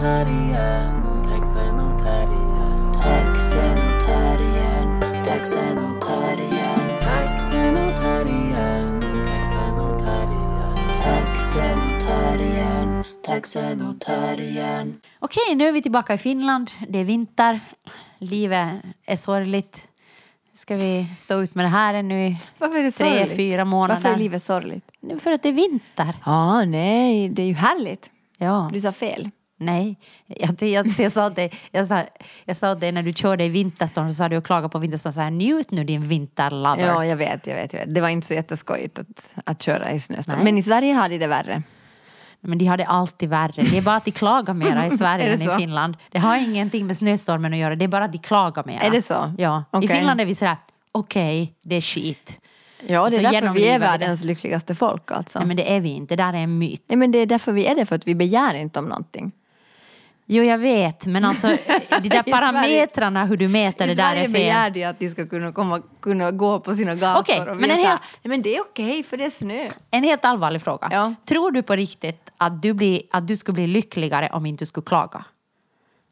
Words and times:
Taxenotarien, 0.00 1.02
taxenotarien, 1.28 2.92
Taxenotarien, 3.02 4.88
taxenotarien, 5.24 6.80
taxenotarien, 7.00 9.00
taxenotarien. 9.24 10.76
taxenotarien, 11.02 13.04
taxenotarien. 13.22 15.00
Okej, 15.18 15.54
nu 15.54 15.68
är 15.68 15.72
vi 15.72 15.82
tillbaka 15.82 16.14
i 16.14 16.18
Finland. 16.18 16.70
Det 16.88 16.98
är 16.98 17.04
vinter. 17.04 17.60
Livet 18.18 18.68
är 19.06 19.16
sorgligt. 19.16 19.88
Ska 20.52 20.76
vi 20.76 21.06
stå 21.16 21.42
ut 21.42 21.54
med 21.54 21.64
det 21.64 21.68
här 21.68 21.94
ännu 21.94 22.26
i 22.26 22.36
Varför 22.58 22.78
är 22.78 22.82
det 22.82 22.90
tre, 22.90 23.26
fyra 23.26 23.64
månader? 23.64 23.94
Varför 23.94 24.08
är 24.08 24.16
livet 24.18 24.44
sorgligt? 24.44 24.90
För 25.20 25.32
att 25.32 25.42
det 25.42 25.48
är 25.48 25.52
vinter. 25.52 26.14
Ja, 26.24 26.64
nej, 26.64 27.28
det 27.28 27.42
är 27.42 27.46
ju 27.46 27.54
härligt. 27.54 28.10
Ja. 28.38 28.70
Du 28.72 28.80
sa 28.80 28.92
fel. 28.92 29.30
Nej, 29.60 29.98
jag, 30.26 30.62
jag, 30.62 30.86
jag, 30.98 31.12
sa 31.12 31.30
det, 31.30 31.54
jag, 31.70 31.86
sa, 31.86 32.02
jag 32.44 32.56
sa 32.56 32.74
det 32.74 32.92
när 32.92 33.02
du 33.02 33.12
körde 33.12 33.44
i 33.44 33.48
vinterstorm 33.48 34.08
så 34.08 34.14
sa 34.14 34.28
du 34.28 34.36
och 34.36 34.44
klagade 34.44 34.68
på 34.68 34.78
vinterstorm 34.78 35.12
så 35.12 35.20
här, 35.20 35.30
njut 35.30 35.70
nu 35.70 35.84
din 35.84 36.08
vinterlover. 36.08 36.86
Ja, 36.86 37.06
jag 37.06 37.16
vet, 37.16 37.46
jag 37.46 37.54
vet, 37.54 37.72
jag 37.72 37.80
vet. 37.80 37.94
Det 37.94 38.00
var 38.00 38.08
inte 38.08 38.26
så 38.26 38.34
jätteskojigt 38.34 38.98
att, 38.98 39.34
att 39.44 39.62
köra 39.62 39.92
i 39.92 40.00
snöstorm. 40.00 40.40
Men 40.44 40.58
i 40.58 40.62
Sverige 40.62 40.94
har 40.94 41.08
de 41.08 41.18
det 41.18 41.26
värre. 41.26 41.62
Men 42.40 42.58
de 42.58 42.66
har 42.66 42.76
det 42.76 42.84
alltid 42.84 43.28
värre. 43.28 43.62
Det 43.62 43.78
är 43.78 43.82
bara 43.82 43.96
att 43.96 44.04
de 44.04 44.10
klagar 44.10 44.54
mera 44.54 44.86
i 44.86 44.90
Sverige 44.98 45.34
än 45.34 45.42
i 45.42 45.44
så? 45.44 45.58
Finland. 45.58 45.96
Det 46.10 46.18
har 46.18 46.36
ingenting 46.36 46.86
med 46.86 46.96
snöstormen 46.96 47.52
att 47.52 47.58
göra, 47.58 47.76
det 47.76 47.84
är 47.84 47.88
bara 47.88 48.04
att 48.04 48.12
de 48.12 48.18
klagar 48.18 48.64
mera. 48.66 48.80
Är 48.80 48.90
det 48.90 49.02
så? 49.02 49.34
Ja. 49.38 49.64
Okej. 49.70 49.90
I 49.90 49.98
Finland 49.98 50.20
är 50.20 50.24
vi 50.24 50.34
sådär, 50.34 50.56
okej, 50.92 51.54
det 51.62 51.76
är 51.76 51.80
skit. 51.80 52.40
Ja, 52.86 53.04
det 53.04 53.10
Så 53.10 53.22
är 53.22 53.32
därför 53.32 53.54
vi 53.54 53.68
är 53.68 53.78
världens 53.78 54.24
lyckligaste 54.24 54.74
folk 54.74 55.10
alltså. 55.10 55.38
Nej 55.38 55.48
men 55.48 55.56
det 55.56 55.76
är 55.76 55.80
vi 55.80 55.88
inte, 55.88 56.16
det 56.16 56.22
där 56.22 56.32
är 56.32 56.38
en 56.38 56.58
myt. 56.58 56.84
Nej, 56.88 56.96
men 56.96 57.12
det 57.12 57.18
är 57.18 57.26
därför 57.26 57.52
vi 57.52 57.66
är 57.66 57.74
det, 57.74 57.86
för 57.86 57.96
att 57.96 58.06
vi 58.06 58.14
begär 58.14 58.54
inte 58.54 58.78
om 58.78 58.84
någonting. 58.84 59.32
Jo 60.32 60.42
jag 60.44 60.58
vet, 60.58 61.06
men 61.06 61.24
alltså 61.24 61.46
de 62.02 62.08
där 62.08 62.28
I 62.28 62.30
parametrarna 62.30 63.24
hur 63.24 63.36
du 63.36 63.48
mäter 63.48 63.86
det 63.86 63.92
I 63.92 63.94
där 63.94 64.04
Sverige 64.10 64.20
är 64.20 64.24
fel. 64.24 64.32
begär 64.32 64.70
de 64.70 64.84
att 64.84 64.98
de 64.98 65.08
ska 65.08 65.26
kunna, 65.26 65.52
komma, 65.52 65.82
kunna 66.00 66.30
gå 66.30 66.60
på 66.60 66.74
sina 66.74 66.94
gator 66.94 67.20
Okej, 67.20 67.40
och 67.40 67.46
men 67.46 67.58
veta, 67.58 67.74
en 67.74 67.80
helt- 67.86 68.00
men 68.22 68.42
det 68.42 68.56
är 68.56 68.60
okej 68.60 69.02
för 69.02 69.16
det 69.16 69.24
är 69.24 69.30
snö. 69.30 69.68
En 69.90 70.04
helt 70.04 70.24
allvarlig 70.24 70.62
fråga. 70.62 70.88
Ja. 70.92 71.14
Tror 71.24 71.50
du 71.50 71.62
på 71.62 71.76
riktigt 71.76 72.30
att 72.36 72.62
du, 72.62 72.72
blir, 72.74 73.02
att 73.10 73.28
du 73.28 73.36
skulle 73.36 73.54
bli 73.54 73.66
lyckligare 73.66 74.28
om 74.32 74.46
inte 74.46 74.62
du 74.62 74.66
skulle 74.66 74.84
klaga? 74.84 75.24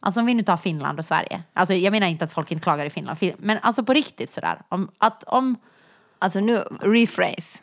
Alltså 0.00 0.20
om 0.20 0.26
vi 0.26 0.34
nu 0.34 0.42
tar 0.42 0.56
Finland 0.56 0.98
och 0.98 1.04
Sverige. 1.04 1.42
Alltså 1.52 1.74
jag 1.74 1.90
menar 1.90 2.06
inte 2.06 2.24
att 2.24 2.32
folk 2.32 2.52
inte 2.52 2.62
klagar 2.62 2.86
i 2.86 2.90
Finland, 2.90 3.18
men 3.38 3.58
alltså 3.62 3.84
på 3.84 3.92
riktigt 3.92 4.32
sådär. 4.32 4.62
Om, 4.68 4.90
att 4.98 5.24
om, 5.24 5.56
Alltså 6.18 6.40
nu, 6.40 6.62
rephrase. 6.80 7.62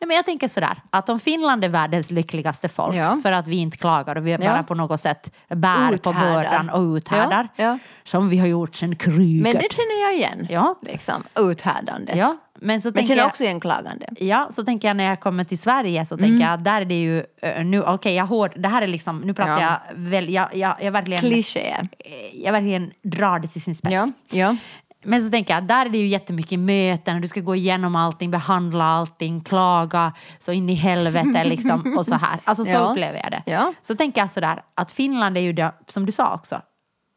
Nej 0.00 0.06
men 0.08 0.16
jag 0.16 0.24
tänker 0.24 0.48
sådär, 0.48 0.82
att 0.90 1.08
om 1.08 1.20
Finland 1.20 1.64
är 1.64 1.68
världens 1.68 2.10
lyckligaste 2.10 2.68
folk 2.68 2.94
Ja. 2.96 3.18
för 3.22 3.32
att 3.32 3.48
vi 3.48 3.56
inte 3.56 3.76
klagar 3.76 4.16
och 4.16 4.26
vi 4.26 4.38
bara 4.38 4.56
Ja. 4.56 4.62
på 4.62 4.74
något 4.74 5.00
sätt 5.00 5.34
bär 5.48 5.88
på 5.88 5.94
Uthärdar. 6.10 6.34
bördan 6.34 6.70
och 6.70 6.80
uthärdar. 6.96 7.48
Ja. 7.56 7.78
Som 8.04 8.28
vi 8.28 8.38
har 8.38 8.46
gjort 8.46 8.76
sedan 8.76 8.96
kriget. 8.96 9.42
Men 9.42 9.52
det 9.52 9.72
känner 9.74 10.02
jag 10.02 10.14
igen. 10.14 10.46
Ja. 10.50 10.74
Liksom, 10.82 11.24
uthärdandet. 11.38 12.16
ja, 12.16 12.36
men 12.60 12.80
så 12.80 12.90
Men 12.94 13.06
känner 13.06 13.20
jag, 13.22 13.26
också 13.28 13.44
igen 13.44 13.60
klagande. 13.60 14.06
Ja, 14.18 14.48
så 14.54 14.64
tänker 14.64 14.88
jag 14.88 14.96
när 14.96 15.04
jag 15.04 15.20
kommer 15.20 15.44
till 15.44 15.58
Sverige 15.58 16.06
så 16.06 16.14
Mm. 16.14 16.30
tänker 16.30 16.50
jag 16.50 16.62
där 16.62 16.80
är 16.80 16.84
det 16.84 17.00
ju 17.00 17.24
eh, 17.42 17.64
nu, 17.64 17.82
okej 17.82 18.14
jag 18.14 18.26
hår, 18.26 18.52
det 18.56 18.68
här 18.68 18.82
är 18.82 18.86
liksom, 18.86 19.18
nu 19.20 19.34
pratar 19.34 19.60
Ja. 19.62 19.80
jag 19.88 19.94
väl, 20.00 20.30
jag, 20.32 20.54
jag, 20.56 20.76
jag 20.80 20.92
verkligen, 20.92 21.20
Klichéer. 21.20 21.88
eh, 21.98 22.40
jag 22.44 22.52
verkligen 22.52 22.90
drar 23.02 23.38
det 23.38 23.48
till 23.48 23.62
sin 23.62 23.74
spets. 23.74 24.12
Ja. 24.30 24.56
Men 25.04 25.22
så 25.22 25.30
tänker 25.30 25.54
jag, 25.54 25.64
där 25.66 25.86
är 25.86 25.90
det 25.90 25.98
ju 25.98 26.06
jättemycket 26.06 26.58
möten 26.58 27.14
och 27.14 27.20
du 27.22 27.28
ska 27.28 27.40
gå 27.40 27.54
igenom 27.56 27.96
allting, 27.96 28.30
behandla 28.30 28.84
allting, 28.84 29.40
klaga 29.40 30.12
så 30.38 30.52
in 30.52 30.68
i 30.70 30.74
helvete 30.74 31.44
liksom 31.44 31.94
och 31.98 32.06
så 32.06 32.14
här. 32.14 32.38
Alltså 32.44 32.64
så 32.64 32.70
Ja. 32.70 32.78
upplever 32.78 33.18
jag 33.22 33.30
det. 33.30 33.42
Ja. 33.52 33.72
Så 33.82 33.94
tänker 33.94 34.20
jag 34.20 34.30
sådär 34.30 34.62
att 34.74 34.92
Finland 34.92 35.36
är 35.36 35.40
ju 35.40 35.52
det, 35.52 35.72
som 35.88 36.06
du 36.06 36.12
sa 36.12 36.34
också, 36.34 36.60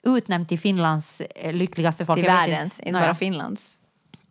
utnämnt 0.08 0.50
till 0.50 0.60
Finlands 0.60 1.22
eh, 1.22 1.54
lyckligaste 1.54 2.06
folk. 2.06 2.18
Till 2.18 2.26
inte- 2.26 2.36
världens, 2.36 2.80
inte 2.80 2.92
Nåja. 2.92 3.06
bara 3.06 3.16
Finlands. 3.16 3.82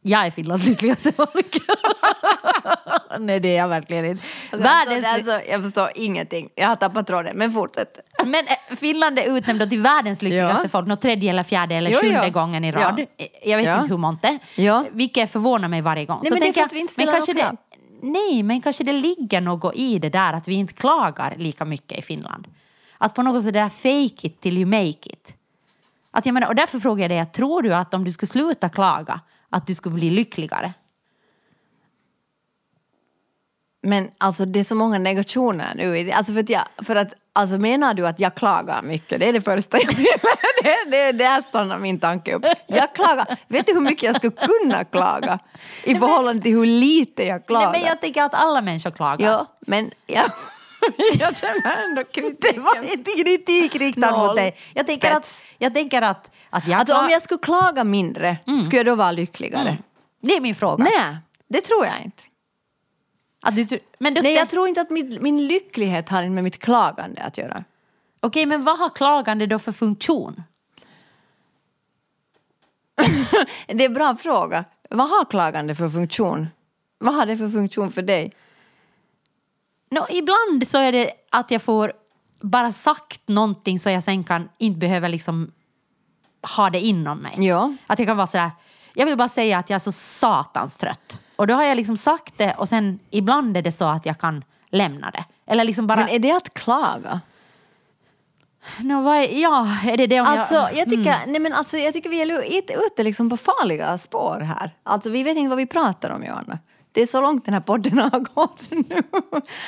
Jag 0.08 0.26
är 0.26 0.30
Finlands 0.30 0.66
lyckligaste 0.66 1.12
folk. 1.12 1.56
Nej 3.18 3.40
det 3.40 3.48
är 3.48 3.56
jag 3.56 3.68
verkligen 3.68 4.04
inte. 4.06 4.22
Världens... 4.52 4.64
Världens, 5.04 5.06
Alltså, 5.06 5.50
jag 5.50 5.62
förstår 5.62 5.90
ingenting. 5.94 6.48
Jag 6.54 6.68
har 6.68 6.76
tappat 6.76 7.06
tråden, 7.06 7.36
men 7.36 7.52
fortsätt. 7.52 7.98
men 8.24 8.34
eh, 8.46 8.76
Finland 8.76 9.18
är 9.18 9.36
utnämnd 9.36 9.70
till 9.70 9.80
världens 9.80 10.22
lyckligaste 10.22 10.60
Ja. 10.62 10.68
folk, 10.68 10.86
nå 10.86 10.96
tredje 10.96 11.30
eller 11.30 11.42
fjärde 11.42 11.74
eller 11.74 11.90
Jo, 11.90 11.98
sjunde 12.00 12.22
jo. 12.26 12.30
gången 12.32 12.64
i 12.64 12.70
Ja. 12.70 12.78
rad. 12.80 12.98
Eh, 13.00 13.26
Jag 13.44 13.56
vet 13.58 13.66
Ja. 13.66 13.78
inte 13.80 13.90
hur 13.90 13.98
månte. 13.98 14.38
Ja. 14.54 14.84
Vilket 14.92 15.32
förvånar 15.32 15.68
mig 15.68 15.80
varje 15.80 16.04
gång. 16.04 16.20
Nej, 16.22 16.32
men 16.32 16.40
det 16.40 16.48
är 16.48 16.52
för 16.52 16.60
att 16.62 16.72
vi 16.72 16.78
inte 16.80 16.92
ställer 16.92 17.12
kanske 17.12 17.32
några 17.32 17.50
det, 17.50 17.56
Nej, 18.02 18.42
men 18.42 18.60
kanske 18.62 18.84
det 18.84 18.92
ligger 18.92 19.40
något 19.40 19.76
i 19.76 19.98
det 19.98 20.08
där 20.08 20.32
att 20.32 20.48
vi 20.48 20.54
inte 20.54 20.72
klagar 20.74 21.34
lika 21.36 21.64
mycket 21.64 21.98
i 21.98 22.02
Finland. 22.02 22.46
Att 22.98 23.14
på 23.14 23.22
något 23.22 23.42
sätt 23.44 23.52
det 23.54 23.60
där 23.60 23.68
fake 23.68 24.26
it 24.26 24.40
till 24.40 24.58
you 24.58 24.66
make 24.66 24.88
it. 24.88 25.32
Att 26.10 26.26
jag 26.26 26.32
menar, 26.32 26.48
och 26.48 26.54
därför 26.54 26.80
frågar 26.80 27.02
jag 27.02 27.10
dig, 27.26 27.32
tror 27.32 27.62
du 27.62 27.74
att 27.74 27.94
om 27.94 28.04
du 28.04 28.12
skulle 28.12 28.26
sluta 28.28 28.68
klaga, 28.68 29.20
att 29.56 29.66
du 29.66 29.74
skulle 29.74 29.94
bli 29.94 30.10
lyckligare? 30.10 30.74
Men 33.82 34.10
alltså 34.18 34.44
det 34.44 34.60
är 34.60 34.64
så 34.64 34.74
många 34.74 34.98
negationer 34.98 35.74
nu. 35.74 36.10
Alltså 36.10 36.32
för 36.32 36.40
att, 36.40 36.50
jag, 36.50 36.62
för 36.82 36.96
att 36.96 37.14
alltså 37.32 37.58
menar 37.58 37.94
du 37.94 38.06
att 38.06 38.20
jag 38.20 38.34
klagar 38.34 38.82
mycket? 38.82 39.20
Det 39.20 39.28
är 39.28 39.32
det 39.32 39.40
första 39.40 39.78
jag 39.80 39.96
vill. 39.96 40.06
Det, 40.62 40.90
det, 40.90 41.12
där 41.12 41.40
stannar 41.40 41.78
min 41.78 41.98
tanke 42.00 42.34
upp. 42.34 42.44
Jag 42.66 42.94
klagar. 42.94 43.38
Vet 43.48 43.66
du 43.66 43.72
hur 43.72 43.80
mycket 43.80 44.02
jag 44.02 44.16
skulle 44.16 44.32
kunna 44.32 44.84
klaga? 44.84 45.38
I 45.84 45.94
förhållande 45.94 46.42
till 46.42 46.52
hur 46.52 46.66
lite 46.66 47.22
jag 47.24 47.46
klagar. 47.46 47.72
Nej, 47.72 47.80
men 47.80 47.88
jag 47.88 48.00
tänker 48.00 48.22
att 48.22 48.34
alla 48.34 48.60
människor 48.62 48.90
klagar. 48.90 49.30
Ja, 49.30 49.46
men 49.60 49.90
jag, 50.06 50.24
jag 51.18 51.36
känner 51.36 51.84
ändå 51.84 52.04
kritik. 52.04 52.54
Det 52.54 52.60
var 52.60 52.92
inte 52.92 53.10
kritik 53.10 53.74
riktad 53.74 54.10
Noll. 54.10 54.26
mot 54.26 54.36
dig. 54.36 54.54
Jag 54.74 54.86
tänker 54.86 55.10
att, 55.10 55.44
jag 55.58 55.74
tänker 55.74 56.02
att, 56.02 56.34
att 56.50 56.68
jag, 56.68 56.78
Alltså 56.80 56.94
klar- 56.94 57.04
om 57.04 57.10
jag 57.10 57.22
skulle 57.22 57.38
klaga 57.38 57.84
mindre, 57.84 58.36
skulle 58.64 58.76
jag 58.76 58.86
då 58.86 58.94
vara 58.94 59.12
lyckligare? 59.12 59.78
Det 60.22 60.36
är 60.36 60.40
min 60.40 60.54
fråga. 60.54 60.84
Nej, 60.84 61.16
det 61.48 61.60
tror 61.60 61.86
jag 61.86 61.94
inte. 62.04 62.22
Du, 63.52 63.78
men 63.98 64.14
du 64.14 64.22
Nej, 64.22 64.34
jag 64.34 64.48
tror 64.48 64.68
inte 64.68 64.80
att 64.80 64.90
min, 64.90 65.18
min 65.20 65.46
lycklighet 65.46 66.08
har 66.08 66.28
med 66.28 66.44
mitt 66.44 66.58
klagande 66.58 67.22
att 67.22 67.38
göra. 67.38 67.64
Okej, 68.20 68.46
men 68.46 68.64
vad 68.64 68.78
har 68.78 68.88
klagande 68.88 69.46
då 69.46 69.58
för 69.58 69.72
funktion? 69.72 70.42
Det 73.66 73.84
är 73.84 73.86
en 73.86 73.94
bra 73.94 74.16
fråga. 74.16 74.64
Vad 74.90 75.08
har 75.10 75.24
klagande 75.24 75.74
för 75.74 75.88
funktion? 75.88 76.46
Vad 76.98 77.14
har 77.14 77.26
det 77.26 77.36
för 77.36 77.50
funktion 77.50 77.92
för 77.92 78.02
dig? 78.02 78.32
Nå, 79.90 80.06
ibland 80.10 80.68
så 80.68 80.78
är 80.78 80.92
det 80.92 81.10
att 81.30 81.50
jag 81.50 81.62
får 81.62 81.92
bara 82.40 82.72
sagt 82.72 83.28
någonting 83.28 83.78
så 83.78 83.90
jag 83.90 84.02
sen 84.02 84.24
kan 84.24 84.48
inte 84.58 84.78
behöver 84.78 85.08
liksom 85.08 85.52
ha 86.56 86.70
det 86.70 86.80
inom 86.80 87.18
mig. 87.18 87.34
Ja. 87.36 87.72
Att 87.86 87.98
jag 87.98 88.08
kan 88.08 88.16
vara 88.16 88.26
sådär, 88.26 88.50
jag 88.94 89.06
vill 89.06 89.16
bara 89.16 89.28
säga 89.28 89.58
att 89.58 89.70
jag 89.70 89.74
är 89.74 89.80
så 89.80 89.92
satans 89.92 90.78
trött. 90.78 91.20
Och 91.36 91.46
då 91.46 91.54
har 91.54 91.62
jag 91.62 91.76
liksom 91.76 91.96
sagt 91.96 92.38
det 92.38 92.54
och 92.54 92.68
sen 92.68 92.98
ibland 93.10 93.56
är 93.56 93.62
det 93.62 93.72
så 93.72 93.84
att 93.84 94.06
jag 94.06 94.18
kan 94.18 94.44
lämna 94.70 95.10
det. 95.10 95.24
Eller 95.46 95.64
liksom 95.64 95.86
bara, 95.86 96.00
Men 96.00 96.08
är 96.08 96.18
det 96.18 96.32
att 96.32 96.54
klaga? 96.54 97.20
Nå, 98.78 99.02
vad 99.02 99.16
är, 99.16 99.42
ja, 99.42 99.66
är 99.86 99.96
det 99.96 100.06
det 100.06 100.20
om 100.20 100.26
Alltså, 100.26 100.54
jag... 100.54 100.76
jag 100.76 100.90
tycker, 100.90 101.14
nej 101.26 101.40
men 101.40 101.52
alltså, 101.52 101.76
jag 101.76 101.92
tycker 101.92 102.10
vi 102.10 102.20
är 102.20 102.86
ute 102.86 103.02
liksom 103.02 103.30
på 103.30 103.36
farliga 103.36 103.98
spår 103.98 104.40
här. 104.40 104.70
Alltså, 104.82 105.10
vi 105.10 105.22
vet 105.22 105.36
inte 105.36 105.48
vad 105.48 105.58
vi 105.58 105.66
pratar 105.66 106.10
om, 106.10 106.24
Johanna. 106.24 106.58
Det 106.96 107.02
är 107.02 107.06
så 107.06 107.20
långt 107.20 107.44
den 107.44 107.54
här 107.54 107.60
podden 107.60 107.98
har 107.98 108.34
gått 108.34 108.70
nu. 108.70 109.02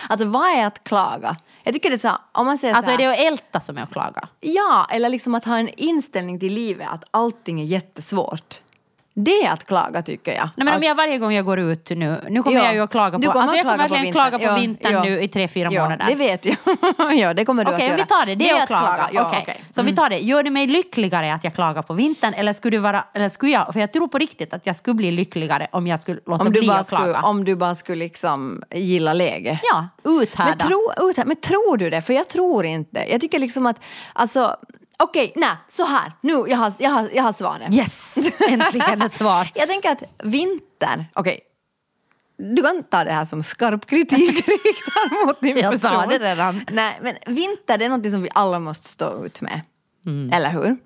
Alltså, 0.08 0.28
vad 0.28 0.58
är 0.58 0.66
att 0.66 0.84
klaga? 0.84 1.36
Jag 1.62 1.74
tycker 1.74 1.90
det 1.90 1.96
är 1.96 1.98
så 1.98 2.10
om 2.32 2.46
man 2.46 2.58
säger 2.58 2.74
Alltså 2.74 2.90
så 2.90 2.94
är 2.94 2.98
här, 2.98 3.16
det 3.16 3.26
att 3.26 3.32
älta 3.32 3.60
som 3.60 3.78
är 3.78 3.82
att 3.82 3.92
klaga? 3.92 4.28
Ja, 4.40 4.86
eller 4.90 5.08
liksom 5.08 5.34
att 5.34 5.44
ha 5.44 5.58
en 5.58 5.68
inställning 5.68 6.40
till 6.40 6.52
livet 6.52 6.88
att 6.90 7.04
allting 7.10 7.60
är 7.60 7.64
jättesvårt. 7.64 8.62
Det 9.24 9.30
är 9.30 9.52
att 9.52 9.64
klaga, 9.66 10.02
tycker 10.02 10.32
jag. 10.34 10.48
Nej, 10.56 10.64
men 10.64 10.74
om 10.74 10.82
jag 10.82 10.94
varje 10.94 11.18
gång 11.18 11.32
jag 11.32 11.44
går 11.44 11.58
ut 11.58 11.90
nu, 11.90 12.20
nu 12.28 12.42
kommer 12.42 12.56
Ja. 12.58 12.64
jag 12.64 12.74
ju 12.74 12.80
att 12.80 12.90
klaga 12.90 13.18
på, 13.18 13.30
alltså 13.30 13.56
jag 13.56 13.64
kommer 13.64 13.76
klaga 13.76 13.88
på 13.88 13.94
verkligen 13.94 14.12
klaga 14.12 14.38
på 14.38 14.60
vintern. 14.60 14.92
Ja, 14.92 14.98
ja. 14.98 15.04
nu 15.04 15.20
i 15.22 15.28
tre, 15.28 15.48
fyra 15.48 15.68
ja, 15.72 15.82
månader. 15.82 16.06
det 16.08 16.14
vet 16.14 16.46
jag. 16.46 16.56
ja, 17.18 17.34
det 17.34 17.44
kommer 17.44 17.64
du 17.64 17.70
Okej, 17.72 17.84
att 17.84 17.90
göra. 17.90 17.96
vi 18.02 18.06
tar 18.08 18.26
det. 18.26 18.34
Det, 18.34 18.50
är 18.50 18.62
att 18.62 18.66
klaga. 18.68 19.08
Ja, 19.12 19.26
Okej. 19.26 19.38
okej. 19.42 19.62
Så 19.74 19.80
om 19.80 19.86
vi 19.86 19.96
tar 19.96 20.08
det. 20.10 20.18
Gör 20.18 20.42
det 20.42 20.50
mig 20.50 20.66
lyckligare 20.66 21.34
att 21.34 21.44
jag 21.44 21.54
klagar 21.54 21.82
på 21.82 21.94
vintern 21.94 22.34
eller 22.34 22.52
skulle, 22.52 22.76
du 22.76 22.80
vara, 22.80 23.04
eller 23.14 23.28
skulle 23.28 23.52
jag, 23.52 23.72
för 23.72 23.80
jag 23.80 23.92
tror 23.92 24.08
på 24.08 24.18
riktigt 24.18 24.54
att 24.54 24.66
jag 24.66 24.76
skulle 24.76 24.94
bli 24.94 25.10
lyckligare 25.10 25.66
om 25.72 25.86
jag 25.86 26.00
skulle 26.00 26.20
låta 26.26 26.44
Om 26.44 26.52
du, 26.52 26.60
bli 26.60 26.68
bara 26.68 26.78
att 26.78 26.88
klaga. 26.88 27.04
skulle, 27.04 27.18
om 27.28 27.44
du 27.44 27.56
bara 27.56 27.74
skulle 27.74 27.98
liksom 28.04 28.62
gilla 28.74 29.12
läge. 29.12 29.60
Ja, 29.72 29.88
uthärda. 30.04 30.48
Men, 30.48 30.58
tro, 30.58 30.92
uthär- 31.10 31.24
men 31.26 31.36
tror 31.36 31.76
du 31.76 31.90
det? 31.90 32.02
För 32.02 32.12
jag 32.12 32.28
tror 32.28 32.64
inte. 32.64 33.04
Jag 33.10 33.20
tycker 33.20 33.38
liksom 33.38 33.66
att, 33.66 33.76
alltså, 34.12 34.56
okej, 35.02 35.32
nej, 35.36 35.56
så 35.68 35.84
här, 35.84 36.12
nu, 36.20 36.32
jag 36.32 36.56
har, 36.56 36.72
jag 36.78 36.90
har, 36.90 37.08
jag 37.14 37.22
har 37.22 37.32
svaret. 37.32 37.74
Yes, 37.74 38.16
äntligen 38.48 39.02
ett 39.02 39.14
svar. 39.14 39.50
Jag 39.54 39.68
tänker 39.68 39.90
att 39.90 40.02
vinter, 40.24 41.06
okej, 41.14 41.40
du 42.54 42.62
kan 42.62 42.82
ta 42.82 43.04
det 43.04 43.12
här 43.12 43.24
som 43.24 43.42
skarp 43.42 43.86
kritik 43.86 44.48
riktad 44.48 45.26
mot 45.26 45.40
din 45.40 45.56
Jag 45.56 45.72
person. 45.72 45.92
sa 45.92 46.06
det 46.06 46.18
redan. 46.18 46.64
Nej, 46.70 46.98
men 47.02 47.14
vinter 47.26 47.78
det 47.78 47.84
är 47.84 47.88
något 47.88 48.10
som 48.10 48.22
vi 48.22 48.28
alla 48.34 48.58
måste 48.58 48.88
stå 48.88 49.24
ut 49.24 49.40
med. 49.40 49.60
Mm. 50.06 50.32
Eller 50.32 50.50
hur? 50.50 50.76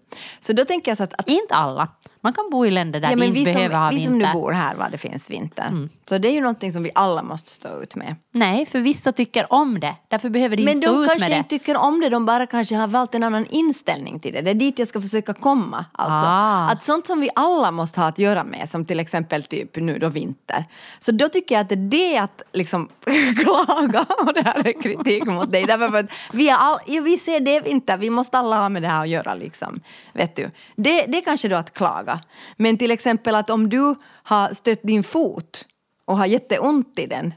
Så 0.41 0.53
då 0.53 0.65
tänker 0.65 0.91
jag 0.91 0.99
så 0.99 1.05
att, 1.05 1.15
att 1.15 1.29
Inte 1.29 1.55
alla. 1.55 1.89
Man 2.25 2.33
kan 2.33 2.51
bo 2.51 2.67
i 2.67 2.71
länder 2.71 3.01
där 3.01 3.11
Ja, 3.11 3.17
men 3.17 3.29
inte 3.29 3.39
vi 3.39 3.45
behöver 3.45 3.69
som, 3.69 3.81
ha 3.81 3.91
vi 3.91 3.97
vinter. 3.97 4.13
Mm. 4.13 4.23
som 4.23 4.33
nu 4.33 4.41
bor 4.41 4.53
här 4.53 4.75
var 4.75 4.89
det 4.89 4.99
finns 4.99 5.31
vinter. 5.31 5.89
Så 6.09 6.19
det 6.19 6.29
är 6.29 6.33
ju 6.33 6.41
någonting 6.41 6.73
som 6.73 6.83
vi 6.83 6.91
alla 6.95 7.23
måste 7.23 7.51
stå 7.51 7.83
ut 7.83 7.95
med. 7.95 8.17
Nej, 8.33 8.67
för 8.67 8.81
vissa 8.81 9.13
tycker 9.13 9.53
om 9.53 9.81
det. 9.81 9.95
Därför 10.09 10.31
behöver 10.31 10.57
de 10.57 10.65
Men 10.65 10.75
inte 10.75 10.87
stå 10.87 10.95
de 10.95 11.03
ut 11.03 11.09
kanske 11.09 11.29
med 11.29 11.37
det. 11.37 11.39
inte 11.39 11.51
tycker 11.51 11.77
om 11.77 12.01
det, 12.01 12.09
de 12.09 12.27
bara 12.27 12.47
kanske 12.47 12.75
har 12.75 12.87
valt 12.87 13.15
en 13.15 13.23
annan 13.23 13.47
inställning 13.47 14.21
till 14.21 14.33
det. 14.33 14.41
Det 14.43 14.51
är 14.51 14.55
dit 14.55 14.79
jag 14.79 14.89
ska 14.89 15.01
försöka 15.01 15.35
komma. 15.35 15.85
Alltså. 15.93 16.27
Ah. 16.27 16.71
Att 16.71 16.85
sånt 16.85 17.07
som 17.07 17.21
vi 17.21 17.31
alla 17.35 17.71
måste 17.71 18.01
ha 18.01 18.07
att 18.07 18.19
göra 18.19 18.45
med, 18.45 18.71
som 18.71 18.85
till 18.85 19.01
exempel 19.01 19.43
typ 19.43 19.77
nu 19.77 19.99
då 19.99 20.09
vinter. 20.09 20.65
Så 20.99 21.13
då 21.13 21.29
tycker 21.29 21.55
jag 21.55 21.63
att 21.63 21.69
det 21.69 21.75
är 21.75 22.13
det 22.13 22.19
att 22.19 22.43
liksom 22.53 22.89
klaga, 23.43 24.07
och 24.19 24.35
det 24.35 24.43
här 24.43 24.67
är 24.67 24.83
kritik 24.83 25.25
mot 25.25 25.53
dig, 25.53 25.65
därför 25.65 25.99
att 25.99 26.11
vi, 26.33 26.49
är 26.49 26.57
all, 26.57 26.79
vi 26.87 27.19
ser 27.19 27.41
det 27.41 27.61
vinter, 27.61 27.97
vi 27.97 28.11
måste 28.11 28.39
alla 28.39 28.57
ha 28.57 28.69
med 28.69 28.83
det 28.83 28.89
här 28.89 29.03
att 29.03 29.09
göra. 29.09 29.35
Liksom. 29.35 29.81
Vet 30.13 30.37
du? 30.37 30.51
Det, 30.77 31.07
det 31.07 31.19
är 31.19 31.25
kanske 31.25 31.49
då 31.49 31.57
att 31.57 31.75
klaga. 31.75 32.12
Men 32.57 32.79
till 32.79 32.91
exempel 32.91 33.35
att 33.35 33.51
om 33.51 33.69
du 33.69 33.95
har 34.05 34.55
stött 34.55 34.83
din 34.83 35.03
fot 35.03 35.65
och 36.05 36.19
har 36.19 36.27
jätteont 36.27 36.99
i 36.99 37.07
den 37.07 37.35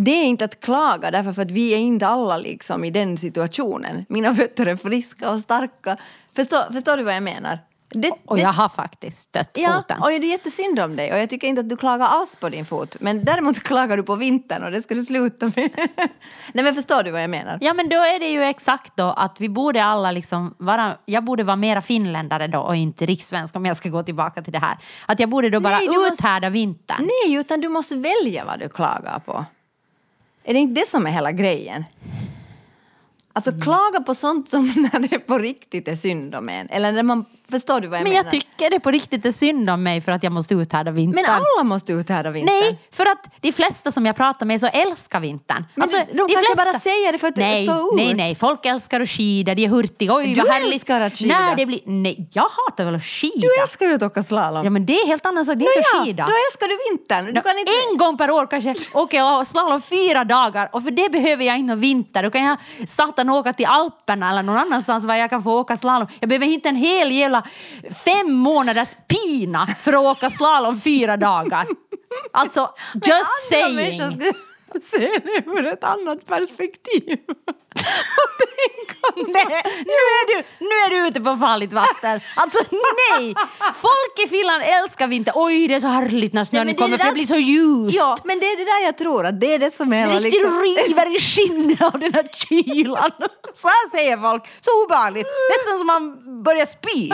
det 0.00 0.10
är 0.10 0.24
inte 0.24 0.44
att 0.44 0.60
klaga 0.60 1.10
därför 1.10 1.32
för 1.32 1.42
att 1.42 1.50
vi 1.50 1.74
är 1.74 1.78
inte 1.78 2.06
alla 2.06 2.36
liksom 2.36 2.84
i 2.84 2.90
den 2.90 3.16
situationen. 3.16 4.04
Mina 4.08 4.34
fötter 4.34 4.66
är 4.66 4.76
friska 4.76 5.30
och 5.30 5.40
starka. 5.40 5.96
Förstår, 6.36 6.72
förstår 6.72 6.96
du 6.96 7.02
vad 7.02 7.14
jag 7.14 7.22
menar? 7.22 7.58
Det, 7.90 8.12
Och 8.24 8.38
jag 8.38 8.48
har 8.52 8.68
faktiskt 8.68 9.18
stött 9.18 9.50
Ja, 9.54 9.72
foten. 9.76 10.02
och 10.02 10.08
det 10.08 10.14
är 10.14 10.30
jättesynd 10.30 10.78
om 10.80 10.96
dig 10.96 11.12
och 11.12 11.18
jag 11.18 11.30
tycker 11.30 11.48
inte 11.48 11.60
att 11.60 11.68
du 11.68 11.76
klagar 11.76 12.06
alls 12.06 12.36
på 12.40 12.48
din 12.48 12.64
fot. 12.64 12.96
Men 13.00 13.24
däremot 13.24 13.58
klagar 13.62 13.96
du 13.96 14.02
på 14.02 14.14
vintern 14.14 14.64
och 14.64 14.70
det 14.70 14.82
ska 14.82 14.94
du 14.94 15.04
sluta 15.04 15.46
med. 15.56 15.70
Nej 16.52 16.64
men 16.64 16.74
förstår 16.74 17.02
du 17.02 17.10
vad 17.10 17.22
jag 17.22 17.30
menar? 17.30 17.58
Ja 17.60 17.74
men 17.74 17.88
då 17.88 17.96
är 17.96 18.20
det 18.20 18.28
ju 18.30 18.42
exakt 18.42 18.92
då 18.96 19.04
att 19.10 19.40
vi 19.40 19.48
borde 19.48 19.84
alla 19.84 20.10
liksom 20.10 20.54
vara, 20.58 20.96
jag 21.04 21.24
borde 21.24 21.44
vara 21.44 21.56
mera 21.56 21.80
finländare 21.80 22.46
då 22.46 22.58
och 22.60 22.76
inte 22.76 23.06
rikssvensk 23.06 23.56
om 23.56 23.66
jag 23.66 23.76
ska 23.76 23.88
gå 23.88 24.02
tillbaka 24.02 24.42
till 24.42 24.52
det 24.52 24.58
här. 24.58 24.78
Att 25.06 25.20
jag 25.20 25.28
borde 25.28 25.50
då 25.50 25.60
bara 25.60 25.78
Nej, 25.78 25.88
måste- 25.88 26.12
uthärda 26.12 26.50
vintern. 26.50 27.08
Nej, 27.26 27.34
utan 27.36 27.60
du 27.60 27.68
måste 27.68 27.96
välja 27.96 28.44
vad 28.44 28.58
du 28.58 28.68
klagar 28.68 29.18
på. 29.18 29.44
Är 30.44 30.52
det 30.54 30.60
inte 30.60 30.80
det 30.80 30.88
som 30.88 31.06
är 31.06 31.10
hela 31.10 31.32
grejen? 31.32 31.84
Alltså 33.38 33.50
Mm. 33.50 33.62
klaga 33.62 34.00
på 34.00 34.14
sånt 34.14 34.48
som 34.48 34.66
när 34.92 35.00
det 35.08 35.18
på 35.18 35.38
riktigt 35.38 35.88
är 35.88 35.94
synd 35.94 36.34
om 36.34 36.48
en. 36.48 36.68
Eller 36.70 36.92
när 36.92 37.02
man, 37.02 37.24
förstår 37.50 37.80
du 37.80 37.88
vad 37.88 37.98
jag 37.98 38.02
Men 38.04 38.12
menar? 38.12 38.24
jag 38.24 38.30
tycker 38.30 38.70
det 38.70 38.80
på 38.80 38.90
riktigt 38.90 39.26
är 39.26 39.32
synd 39.32 39.70
om 39.70 39.82
mig 39.82 40.00
för 40.00 40.12
att 40.12 40.22
jag 40.22 40.32
måste 40.32 40.54
uthärda 40.54 40.90
vintern. 40.90 41.22
Men 41.24 41.30
alla 41.34 41.64
måste 41.64 41.92
uthärda 41.92 42.30
vintern. 42.30 42.54
Nej, 42.62 42.78
för 42.92 43.06
att 43.06 43.26
de 43.40 43.52
flesta 43.52 43.90
som 43.92 44.06
jag 44.06 44.16
pratar 44.16 44.46
med 44.46 44.60
så 44.60 44.66
älskar 44.66 45.20
vintern. 45.20 45.64
Alltså, 45.76 45.96
Men 45.96 46.16
de 46.16 46.28
kanske 46.34 46.56
bara 46.56 46.78
säger 46.80 47.12
det 47.12 47.18
för 47.18 47.26
att 47.28 47.36
nej, 47.36 47.66
stå 47.66 47.74
ut. 47.88 47.96
Nej, 47.96 48.14
nej, 48.14 48.34
folk 48.34 48.66
älskar 48.66 49.00
att 49.00 49.08
skida, 49.10 49.54
de 49.54 49.64
är 49.64 49.68
hurtiga. 49.68 50.14
Oj, 50.14 50.34
Du 50.34 50.40
vad 50.40 50.50
härligt. 50.50 50.72
älskar 50.74 51.00
att 51.00 51.16
skida. 51.18 51.38
Nej, 51.40 51.54
det 51.56 51.66
blir, 51.66 51.80
nej, 51.84 52.28
jag 52.32 52.42
hatar 52.66 52.84
väl 52.84 52.94
att 52.94 53.04
skida. 53.04 53.40
Du 53.40 53.62
älskar 53.62 53.86
ju 53.86 53.94
att 53.94 54.02
åka 54.02 54.22
slalom. 54.22 54.64
Ja, 54.64 54.70
men 54.70 54.86
det 54.86 54.92
är 55.00 55.06
helt 55.06 55.26
annat 55.26 55.46
sak. 55.46 55.56
Det 55.58 55.64
är 55.64 55.76
inte 55.78 55.88
att 55.98 56.04
skida. 56.06 56.22
då 56.26 56.32
älskar 56.50 56.68
du 56.68 56.78
vintern. 56.90 57.34
Du 57.34 57.40
kan 57.40 57.58
inte... 57.58 57.72
En 57.90 57.96
gång 57.98 58.16
per 58.18 58.30
år 58.30 58.46
kanske 58.46 58.74
åker 58.92 59.16
jag 59.18 59.46
slalom 59.46 59.82
fyra 59.82 60.24
dagar 60.24 60.68
och 60.72 60.82
för 60.82 60.90
det 60.90 61.12
behöver 61.12 61.44
jag 61.44 61.58
inte 61.58 61.74
vinter. 61.74 62.22
Då 62.22 62.30
kan 62.30 62.44
jag 62.44 62.56
satan 63.28 63.40
åka 63.40 63.52
till 63.52 63.66
Alperna 63.66 64.30
eller 64.30 64.42
någon 64.42 64.56
annanstans 64.56 65.04
var 65.04 65.14
jag 65.14 65.30
kan 65.30 65.42
få 65.42 65.60
åka 65.60 65.76
slalom. 65.76 66.08
Jag 66.20 66.28
behöver 66.28 66.46
inte 66.46 66.68
en 66.68 66.76
hel 66.76 67.10
jävla 67.12 67.42
fem 68.04 68.32
månaders 68.32 68.96
pina 69.08 69.66
för 69.82 69.92
att 69.92 70.16
åka 70.16 70.30
slalom 70.30 70.80
fyra 70.80 71.16
dagar. 71.16 71.66
Alltså, 72.32 72.70
just 72.94 73.48
saying. 73.50 74.32
se 74.82 74.98
det 74.98 75.42
ur 75.46 75.66
ett 75.66 75.84
annat 75.84 76.26
perspektiv. 76.26 77.18
Och. 79.02 79.28
Nej, 79.28 79.62
nu, 79.86 79.92
är 79.92 80.26
du, 80.26 80.44
nu 80.58 80.74
är 80.74 80.90
du 80.90 81.08
ute 81.08 81.20
på 81.20 81.36
farligt 81.36 81.72
vatten. 81.72 82.20
Alltså 82.36 82.58
nej! 82.70 83.34
Folk 83.74 84.26
i 84.26 84.28
Finland 84.28 84.62
älskar 84.82 85.06
vinter. 85.06 85.32
Oj, 85.36 85.68
det 85.68 85.74
är 85.74 85.80
så 85.80 85.86
härligt 85.86 86.32
när 86.32 86.44
snön 86.44 86.68
är 86.68 86.74
kommer 86.74 86.90
det 86.90 86.98
för 86.98 87.06
det 87.06 87.12
blir 87.12 87.26
så 87.26 87.36
ljust. 87.36 87.98
Ja, 87.98 88.16
men 88.24 88.40
det 88.40 88.46
är 88.46 88.56
det 88.56 88.64
där 88.64 88.84
jag 88.84 88.98
tror 88.98 89.26
att 89.26 89.40
det 89.40 89.54
är 89.54 89.58
det 89.58 89.76
som 89.76 89.92
är 89.92 90.00
hela 90.00 90.20
Riktigt 90.20 90.32
liksom... 90.32 90.60
river 90.60 91.16
i 91.16 91.20
skinnet 91.20 91.82
av 91.82 92.00
den 92.00 92.14
här 92.14 92.28
kylan. 92.32 93.10
Så 93.54 93.68
här 93.68 93.90
säger 93.90 94.18
folk. 94.18 94.44
Så 94.60 94.84
obehagligt. 94.84 95.26
Nästan 95.50 95.78
som 95.78 95.86
man 95.86 96.02
börjar 96.42 96.66
spy. 96.66 97.10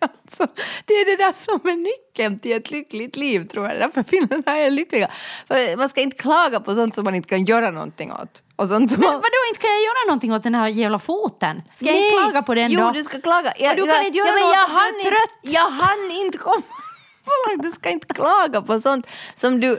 Alltså, 0.00 0.46
det 0.86 0.94
är 0.94 1.04
det 1.04 1.16
där 1.16 1.32
som 1.32 1.68
är 1.68 1.76
nyckeln 1.76 2.07
till 2.40 2.52
ett 2.56 2.70
lyckligt 2.70 3.16
liv 3.16 3.46
tror 3.48 3.66
jag. 3.68 3.80
Därför 3.80 4.02
finländarna 4.02 4.58
är 4.58 4.70
lyckliga. 4.70 5.08
För 5.48 5.76
man 5.76 5.88
ska 5.88 6.00
inte 6.00 6.16
klaga 6.16 6.60
på 6.60 6.74
sånt 6.74 6.94
som 6.94 7.04
man 7.04 7.14
inte 7.14 7.28
kan 7.28 7.44
göra 7.44 7.70
någonting 7.70 8.12
åt. 8.12 8.42
Och 8.56 8.68
sånt 8.68 8.92
som 8.92 9.00
Men 9.00 9.10
vadå, 9.12 9.38
inte 9.48 9.60
kan 9.60 9.70
jag 9.70 9.80
göra 9.82 10.06
någonting 10.06 10.32
åt 10.34 10.42
den 10.42 10.54
här 10.54 10.68
jävla 10.68 10.98
foten? 10.98 11.62
Ska 11.74 11.86
jag 11.86 11.96
inte 11.96 12.10
Nej. 12.16 12.20
klaga 12.22 12.42
på 12.42 12.54
den 12.54 12.70
jo, 12.70 12.80
då? 12.80 12.90
du 12.90 13.02
ska 13.04 13.20
klaga. 13.20 13.50
Och 13.50 13.76
du 13.76 13.86
kan 13.86 14.06
inte 14.06 14.18
göra 14.18 14.32
men 14.32 14.42
något 14.42 14.54
jag 14.54 14.64
om 14.64 14.70
du 14.70 14.76
hann 14.78 14.94
är 14.94 14.98
inte- 14.98 15.08
trött. 15.10 15.38
Jag 15.42 15.70
hann 15.70 16.10
inte 16.10 16.38
komma 16.38 16.62
så 17.24 17.50
långt. 17.50 17.62
Du 17.62 17.70
ska 17.70 17.90
inte 17.90 18.14
klaga 18.14 18.62
på 18.62 18.80
sånt 18.80 19.06
som 19.36 19.60
du 19.60 19.78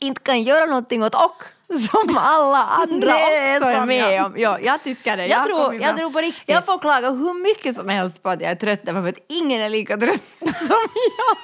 inte 0.00 0.20
kan 0.20 0.42
göra 0.42 0.66
någonting 0.66 1.02
åt 1.04 1.14
och 1.14 1.42
som 1.90 2.16
alla 2.18 2.64
andra 2.64 3.06
också 3.06 3.68
är 3.68 3.86
med 3.86 4.12
jag. 4.14 4.26
om. 4.26 4.34
Ja, 4.38 4.58
jag 4.62 4.82
tycker 4.84 5.16
det. 5.16 5.26
Jag 5.26 5.38
har 5.38 5.46
tror- 5.46 5.74
jag 5.82 5.96
tror 5.98 6.10
på 6.10 6.18
riktigt. 6.18 6.44
Jag 6.54 6.64
får 6.66 6.78
klaga 6.78 7.10
hur 7.10 7.42
mycket 7.42 7.76
som 7.76 7.88
helst 7.88 8.22
på 8.22 8.28
att 8.30 8.40
jag 8.40 8.50
är 8.50 8.54
trött 8.54 8.80
därför 8.82 9.08
att 9.08 9.18
ingen 9.28 9.60
är 9.60 9.68
lika 9.68 9.96
trött 9.96 10.22
som 10.40 10.80
jag. 11.18 11.36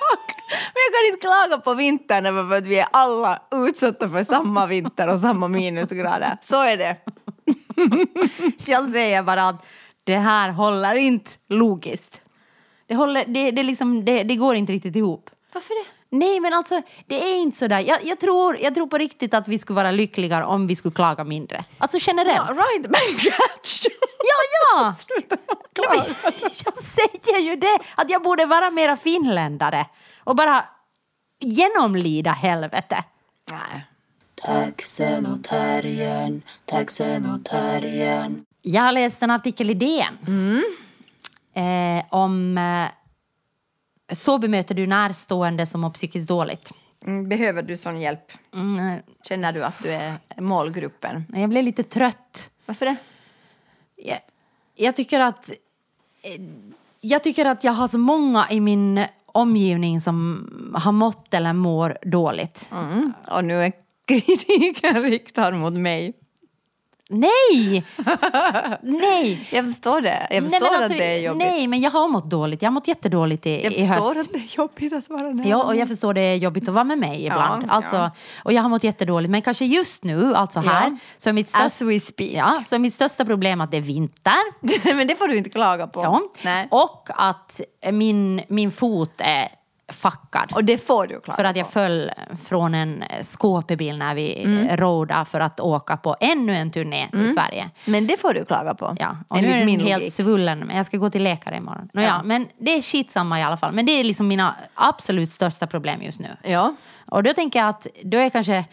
Men 0.49 0.83
jag 0.85 0.93
kan 0.95 1.07
inte 1.13 1.21
klaga 1.21 1.59
på 1.59 1.75
vintern 1.75 2.25
därför 2.25 2.57
att 2.57 2.65
vi 2.65 2.79
är 2.79 2.89
alla 2.93 3.43
utsatta 3.55 4.09
för 4.09 4.25
samma 4.25 4.67
vinter 4.67 5.09
och 5.09 5.19
samma 5.19 5.49
minusgrader. 5.49 6.39
Så 6.43 6.63
är 6.63 6.77
det. 6.77 6.97
Jag 8.67 8.93
säger 8.93 9.23
bara 9.23 9.49
att 9.49 9.67
det 10.05 10.17
här 10.17 10.51
håller 10.51 10.95
inte 10.95 11.31
logiskt. 11.49 12.21
Det, 12.87 12.95
håller, 12.95 13.25
det, 13.27 13.51
det, 13.51 13.63
liksom, 13.63 14.05
det, 14.05 14.23
det 14.23 14.37
går 14.37 14.55
inte 14.55 14.73
riktigt 14.73 14.97
ihop. 14.97 15.31
Varför 15.55 15.75
det? 15.85 15.91
Nej, 16.11 16.41
men 16.41 16.53
alltså 16.53 16.83
det 17.07 17.23
är 17.23 17.39
inte 17.39 17.59
sådär. 17.59 17.81
Jag, 17.81 18.05
jag, 18.05 18.21
tror, 18.21 18.59
jag 18.59 18.75
tror 18.75 18.87
på 18.87 18.99
riktigt 18.99 19.35
att 19.35 19.49
vi 19.49 19.59
skulle 19.59 19.77
vara 19.77 19.91
lyckligare 19.91 20.45
om 20.45 20.67
vi 20.67 20.77
skulle 20.77 20.95
klaga 20.95 21.25
mindre. 21.25 21.65
Alltså 21.79 21.99
generellt. 22.01 22.49
Ja, 22.49 22.55
right 22.55 22.91
back 22.91 23.35
at 23.35 23.87
you. 23.87 23.97
Ja, 24.19 24.83
ja! 24.83 24.95
Sluta 24.99 25.37
men 25.79 26.15
Jag 26.65 26.77
säger 26.77 27.41
ju 27.51 27.57
det, 27.57 27.79
att 27.95 28.11
jag 28.11 28.23
borde 28.23 28.47
vara 28.47 28.71
mera 28.71 28.97
finländare 28.97 29.87
och 30.25 30.37
bara 30.37 30.65
genomlida 31.41 32.31
helvete. 32.31 33.05
Nej. 33.51 33.87
Taxen 34.35 35.27
och 35.27 35.45
terriern, 35.45 36.43
taxen 36.65 37.27
och 37.27 37.45
terriern. 37.45 38.45
Jag 38.63 38.83
har 38.83 38.93
läst 38.93 39.23
en 39.23 39.31
artikel 39.31 39.71
i 39.71 39.75
DN 39.75 40.19
eh, 41.55 42.05
om 42.11 42.59
eh, 42.59 42.89
så 44.13 44.39
bemöter 44.39 44.75
du 44.75 44.87
närstående 44.87 45.67
som 45.67 45.81
mår 45.81 45.91
psykiskt 45.91 46.29
dåligt. 46.29 46.73
Mm, 47.07 47.29
Behöver 47.29 47.63
du 47.63 47.77
sån 47.77 48.01
hjälp? 48.01 48.33
Mm, 48.55 49.01
Känner 49.29 49.53
du 49.53 49.65
att 49.65 49.83
du 49.83 49.91
är 49.93 50.15
målgruppen? 50.41 51.25
jag 51.35 51.51
blev 51.51 51.65
lite 51.65 51.83
trött. 51.83 52.51
Varför 52.67 52.87
det? 52.87 52.97
Jag, 53.97 54.19
jag 54.75 54.97
tycker 54.97 55.21
att 55.21 55.51
eh, 56.23 56.41
jag 57.01 57.23
tycker 57.23 57.47
att 57.47 57.65
jag 57.65 57.73
har 57.73 57.89
så 57.89 57.99
många 57.99 58.47
i 58.51 58.61
min 58.61 59.05
omgivning 59.27 60.01
som 60.01 60.49
har 60.75 60.93
mått 60.93 61.35
eller 61.35 61.53
mår 61.53 61.99
dåligt. 62.03 62.71
Mm. 62.73 63.13
Och 63.31 63.45
nu 63.45 63.63
är 63.65 63.73
kritiken 64.07 65.03
riktad 65.11 65.51
mot 65.51 65.73
mig. 65.73 66.13
Nej! 67.09 67.85
Nej! 68.83 69.49
Jag 69.53 69.65
förstår 69.65 70.01
det. 70.01 70.27
Jag 70.31 70.43
Nej, 70.43 70.51
förstår 70.51 70.71
men 70.71 70.79
alltså, 70.83 70.95
att 70.95 70.99
det 70.99 71.05
är 71.05 71.19
jobbigt. 71.21 71.47
Nej, 71.49 71.67
men 71.67 71.81
jag 71.81 71.91
har 71.91 72.09
mått 72.09 72.31
dåligt. 72.31 72.63
Jag 72.63 72.69
har 72.69 72.73
mått 72.73 72.89
jättedåligt 72.89 73.47
i, 73.47 73.65
jag 73.65 73.73
i 73.73 73.87
höst. 73.87 74.05
förstår 74.05 74.21
att 74.21 74.33
det 74.33 74.39
är 74.39 74.57
jobbigt 74.59 74.93
att 74.93 75.09
vara 75.09 75.23
nära. 75.33 75.49
Ja, 75.49 75.63
och 75.65 75.77
jag 75.77 75.89
förstår 75.89 76.15
det 76.15 76.21
är 76.21 76.35
jobbigt 76.35 76.69
att 76.69 76.75
vara 76.75 76.85
med 76.85 76.99
mig 76.99 77.27
ibland. 77.27 77.65
Ja, 77.69 77.73
alltså, 77.73 77.97
ja. 77.97 78.11
Och 78.45 78.53
jag 78.53 78.63
har 78.63 78.69
mått 78.69 78.85
jättedåligt. 78.85 79.31
Men 79.31 79.43
kanske 79.43 79.65
just 79.65 80.05
nu, 80.05 80.35
alltså 80.35 80.61
här, 80.61 80.91
Ja. 80.91 80.97
så 81.19 81.29
är 81.29 81.33
mitt 81.33 81.47
As 81.47 81.75
största, 81.75 81.85
we 81.85 82.01
speak. 82.01 82.31
ja, 82.33 82.63
så 82.67 82.75
är 82.75 82.79
mitt 82.79 82.95
största 82.95 83.25
problem 83.25 83.61
att 83.61 83.71
det 83.71 83.77
är 83.77 83.81
vinter. 83.81 84.35
men 84.97 85.07
det 85.07 85.17
får 85.17 85.29
du 85.29 85.37
inte 85.37 85.51
klaga 85.51 85.87
på. 85.87 86.01
Ja. 86.03 86.21
Nej. 86.45 86.69
Och 86.71 87.09
att 87.15 87.61
min, 87.93 88.43
min 88.49 88.71
fot 88.71 89.15
är 89.19 89.49
fackad. 89.93 90.53
Och 90.55 90.65
det 90.65 90.79
får 90.79 91.07
du 91.07 91.21
klaga 91.21 91.37
För 91.37 91.45
att 91.45 91.57
jag 91.57 91.67
på. 91.67 91.73
föll 91.73 92.11
från 92.47 92.75
en 92.75 93.05
skåpebil 93.23 93.99
när 93.99 94.15
vi 94.15 94.43
mm. 94.43 94.77
rådade 94.77 95.25
för 95.25 95.41
att 95.41 95.61
åka 95.61 95.97
på 95.97 96.17
ännu 96.21 96.57
en 96.57 96.71
turné 96.71 97.09
till 97.13 97.35
Sverige. 97.35 97.71
Men 97.85 98.07
det 98.07 98.21
får 98.21 98.35
du 98.35 98.45
klaga 98.45 98.75
på. 98.75 98.97
Ja, 98.99 99.17
och 99.29 99.43
nu 99.43 99.49
enligt 99.49 99.75
är 99.75 99.79
den 99.79 99.87
helt 99.87 100.03
logik. 100.03 100.15
svullen. 100.15 100.59
Men 100.59 100.77
jag 100.77 100.87
ska 100.87 100.97
gå 100.97 101.11
till 101.11 101.23
läkare 101.23 101.57
imorgon. 101.57 101.89
Nå, 101.93 102.03
ja. 102.03 102.07
Ja. 102.07 102.23
men 102.25 102.49
det 102.59 102.71
är 102.71 102.83
skitsamma 102.83 103.41
i 103.41 103.43
alla 103.43 103.57
fall. 103.57 103.73
Men 103.73 103.87
det 103.87 103.93
är 103.93 104.05
liksom 104.05 104.29
mina 104.29 104.55
absolut 104.75 105.33
största 105.33 105.67
problem 105.67 106.03
just 106.03 106.19
nu. 106.19 106.37
Ja. 106.43 106.75
Och 107.07 107.23
då 107.23 107.35
tänker 107.35 107.59
jag 107.59 107.69
att 107.69 107.87
då 108.03 108.19
är 108.19 108.31
kanske 108.31 108.65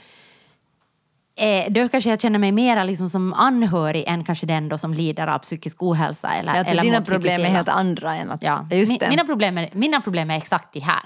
eh, 1.37 1.71
då 1.71 1.89
kanske 1.89 2.09
jag 2.09 2.21
känner 2.21 2.39
mig 2.39 2.51
mer 2.51 2.83
liksom 2.83 3.09
som 3.09 3.33
anhörig 3.33 4.03
än 4.07 4.23
kanske 4.23 4.45
den 4.45 4.69
då 4.69 4.77
som 4.77 4.93
lider 4.93 5.27
av 5.27 5.39
psykisk 5.39 5.83
ohälsa. 5.83 6.33
Eller, 6.33 6.51
Alltså, 6.53 6.71
eller 6.71 6.83
dina 6.83 7.01
problem 7.01 7.41
är 7.41 7.45
helt 7.45 7.69
andra 7.69 8.15
än 8.15 8.31
att... 8.31 8.43
Ja, 8.43 8.67
Just 8.71 8.91
mi- 8.91 8.99
det. 8.99 9.09
Mina, 9.09 9.25
problem 9.25 9.57
är, 9.57 9.69
mina 9.73 10.01
problem 10.01 10.31
är 10.31 10.37
exakt 10.37 10.73
de 10.73 10.79
här. 10.79 11.01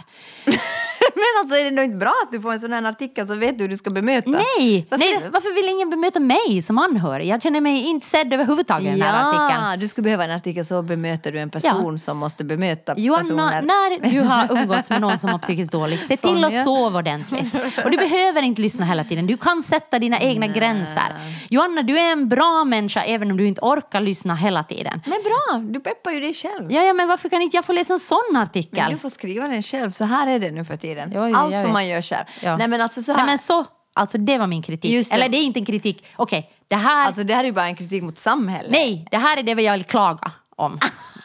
Men 1.17 1.41
alltså 1.41 1.57
är 1.59 1.63
det 1.65 1.71
nog 1.71 1.85
inte 1.85 1.97
bra 1.97 2.13
att 2.23 2.31
du 2.31 2.41
får 2.41 2.53
en 2.53 2.59
sån 2.59 2.73
här 2.73 2.83
artikel 2.83 3.27
så 3.27 3.35
vet 3.35 3.57
du 3.57 3.63
hur 3.63 3.69
du 3.69 3.77
ska 3.77 3.89
bemöta? 3.89 4.29
Nej, 4.29 4.87
Varför 4.89 5.05
nej, 5.05 5.29
varför 5.33 5.55
vill 5.55 5.69
ingen 5.69 5.89
bemöta 5.89 6.19
mig 6.19 6.61
som 6.61 6.77
anhörig? 6.77 7.27
Jag 7.27 7.41
känner 7.41 7.61
mig 7.61 7.87
inte 7.87 8.05
sedd 8.05 8.33
överhuvudtaget 8.33 8.87
i 8.87 8.91
den 8.91 9.01
här 9.01 9.29
artikeln. 9.29 9.63
Ja, 9.71 9.77
du 9.77 9.87
skulle 9.87 10.03
behöva 10.03 10.23
en 10.23 10.31
artikel 10.31 10.65
så 10.65 10.81
bemöter 10.81 11.31
du 11.31 11.39
en 11.39 11.49
person 11.49 11.99
som 11.99 12.17
måste 12.17 12.43
bemöta 12.43 12.93
Joanna, 12.97 13.23
personer. 13.23 13.61
när 13.61 14.09
du 14.11 14.21
har 14.21 14.57
umgåtts 14.61 14.89
med 14.89 15.01
någon 15.01 15.17
som 15.17 15.29
har 15.29 15.39
psykiskt 15.39 15.71
dåligt, 15.71 16.03
se 16.05 16.17
till 16.17 16.43
att 16.43 16.63
sova 16.63 16.99
ordentligt. 16.99 17.55
Och 17.85 17.91
du 17.91 17.97
behöver 17.97 18.41
inte 18.41 18.61
lyssna 18.61 18.85
hela 18.85 19.03
tiden, 19.03 19.27
du 19.27 19.37
kan 19.37 19.63
sätta 19.63 19.99
dina 19.99 20.19
egna 20.19 20.47
gränser. 20.47 21.15
Joanna, 21.49 21.81
du 21.81 21.99
är 21.99 22.11
en 22.11 22.29
bra 22.29 22.63
människa 22.63 23.01
även 23.03 23.31
om 23.31 23.37
du 23.37 23.47
inte 23.47 23.61
orkar 23.61 24.01
lyssna 24.01 24.35
hela 24.35 24.63
tiden. 24.63 25.01
Men 25.05 25.17
bra, 25.23 25.59
du 25.71 25.79
peppar 25.79 26.11
ju 26.11 26.19
dig 26.19 26.33
själv. 26.33 26.71
Ja, 26.71 26.81
ja, 26.83 26.93
men 26.93 27.07
varför 27.07 27.29
kan 27.29 27.41
inte 27.41 27.57
jag 27.57 27.65
få 27.65 27.73
läsa 27.73 27.93
en 27.93 27.99
sån 27.99 28.35
artikel? 28.35 28.83
Men 28.83 28.91
du 28.91 28.97
får 28.97 29.09
skriva 29.09 29.47
den 29.47 29.61
själv, 29.63 29.91
så 29.91 30.05
här 30.05 30.27
är 30.27 30.39
det 30.39 30.51
nu 30.51 30.65
för 30.65 30.75
tiden. 30.75 31.06
Jo, 31.13 31.27
jo, 31.27 31.35
Allt 31.35 31.55
får 31.55 31.63
vet. 31.63 31.71
man 31.71 31.87
göra 31.87 32.01
själv. 32.01 32.25
Ja. 32.43 32.57
Nej 32.57 32.67
men 32.67 32.81
alltså 32.81 33.03
så 33.03 33.11
här. 33.11 33.17
Nej, 33.17 33.25
men 33.25 33.37
så, 33.39 33.65
alltså 33.93 34.17
det 34.17 34.37
var 34.37 34.47
min 34.47 34.61
kritik. 34.61 35.09
Det. 35.09 35.15
Eller 35.15 35.29
det 35.29 35.37
är 35.37 35.43
inte 35.43 35.59
en 35.59 35.65
kritik. 35.65 36.05
Okej, 36.15 36.51
det 36.67 36.75
här... 36.75 37.07
Alltså 37.07 37.23
det 37.23 37.33
här 37.33 37.43
är 37.43 37.45
ju 37.47 37.51
bara 37.53 37.67
en 37.67 37.75
kritik 37.75 38.03
mot 38.03 38.17
samhället. 38.17 38.71
nej, 38.71 39.07
det 39.11 39.17
här 39.17 39.37
är 39.37 39.43
det 39.43 39.61
jag 39.61 39.73
vill 39.73 39.83
klaga 39.83 40.31
om. 40.55 40.79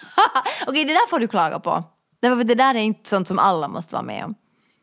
Okej, 0.67 0.85
det 0.85 0.93
där 0.93 1.11
får 1.11 1.19
du 1.19 1.29
klaga 1.29 1.59
på. 1.59 1.85
Därför 2.23 2.45
det 2.45 2.55
där 2.55 2.75
är 2.75 2.79
inte 2.79 3.11
sånt 3.11 3.29
som 3.29 3.39
alla 3.39 3.69
måste 3.69 3.95
vara 3.95 4.03
med 4.03 4.25
om. 4.25 4.35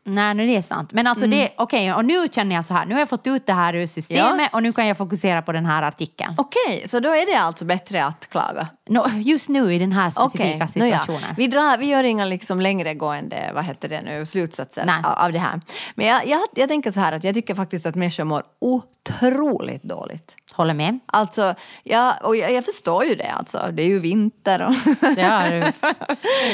Nej, 0.04 0.34
nu 0.34 0.46
det 0.46 0.56
är 0.56 0.62
sant. 0.62 0.92
Men 0.92 1.06
alltså 1.06 1.26
det, 1.26 1.50
okej, 1.56 1.94
och 1.94 2.04
nu 2.04 2.28
känner 2.30 2.56
jag 2.56 2.64
så 2.64 2.74
här, 2.74 2.86
nu 2.86 2.94
har 2.94 2.98
jag 2.98 3.08
fått 3.08 3.26
ut 3.26 3.46
det 3.46 3.52
här 3.52 3.74
ur 3.74 3.86
systemet 3.86 4.50
och 4.52 4.62
nu 4.62 4.72
kan 4.72 4.86
jag 4.86 4.98
fokusera 4.98 5.42
på 5.42 5.52
den 5.52 5.66
här 5.66 5.82
artikeln. 5.82 6.34
Okej, 6.38 6.88
så 6.88 7.00
då 7.00 7.08
är 7.08 7.26
det 7.26 7.40
alltså 7.40 7.64
bättre 7.64 8.04
att 8.04 8.28
klaga? 8.30 8.68
Nå, 8.88 9.06
just 9.24 9.48
nu 9.48 9.74
i 9.74 9.78
den 9.78 9.92
här 9.92 10.10
specifika 10.10 10.48
nåja. 10.48 10.66
situationen. 10.66 11.34
Vi, 11.36 11.46
drar, 11.46 11.78
vi 11.78 11.86
gör 11.86 12.04
inga 12.04 12.24
liksom 12.24 12.60
längre 12.60 12.94
gående 12.94 13.50
vad 13.54 13.64
heter 13.64 13.88
det 13.88 14.02
nu, 14.02 14.26
slutsatser 14.26 14.84
Nej. 14.86 15.02
av, 15.04 15.32
det 15.32 15.38
här. 15.38 15.60
Men 15.94 16.06
jag, 16.06 16.26
jag, 16.26 16.40
jag 16.54 16.68
tänker 16.68 16.92
så 16.92 17.00
här 17.00 17.12
att 17.12 17.24
jag 17.24 17.34
tycker 17.34 17.54
faktiskt 17.54 17.86
att 17.86 17.94
människor 17.94 18.24
mår 18.24 18.42
otroligt 18.60 19.82
dåligt. 19.82 20.36
Håller 20.52 20.74
med. 20.74 20.98
Alltså, 21.06 21.54
ja, 21.82 22.14
och 22.22 22.36
jag, 22.36 22.52
jag 22.52 22.64
förstår 22.64 23.04
ju 23.04 23.14
det 23.14 23.30
alltså. 23.30 23.70
Det 23.72 23.82
är 23.82 23.86
ju 23.86 23.98
vinter 23.98 24.62
och... 24.66 25.08
Är 25.18 25.72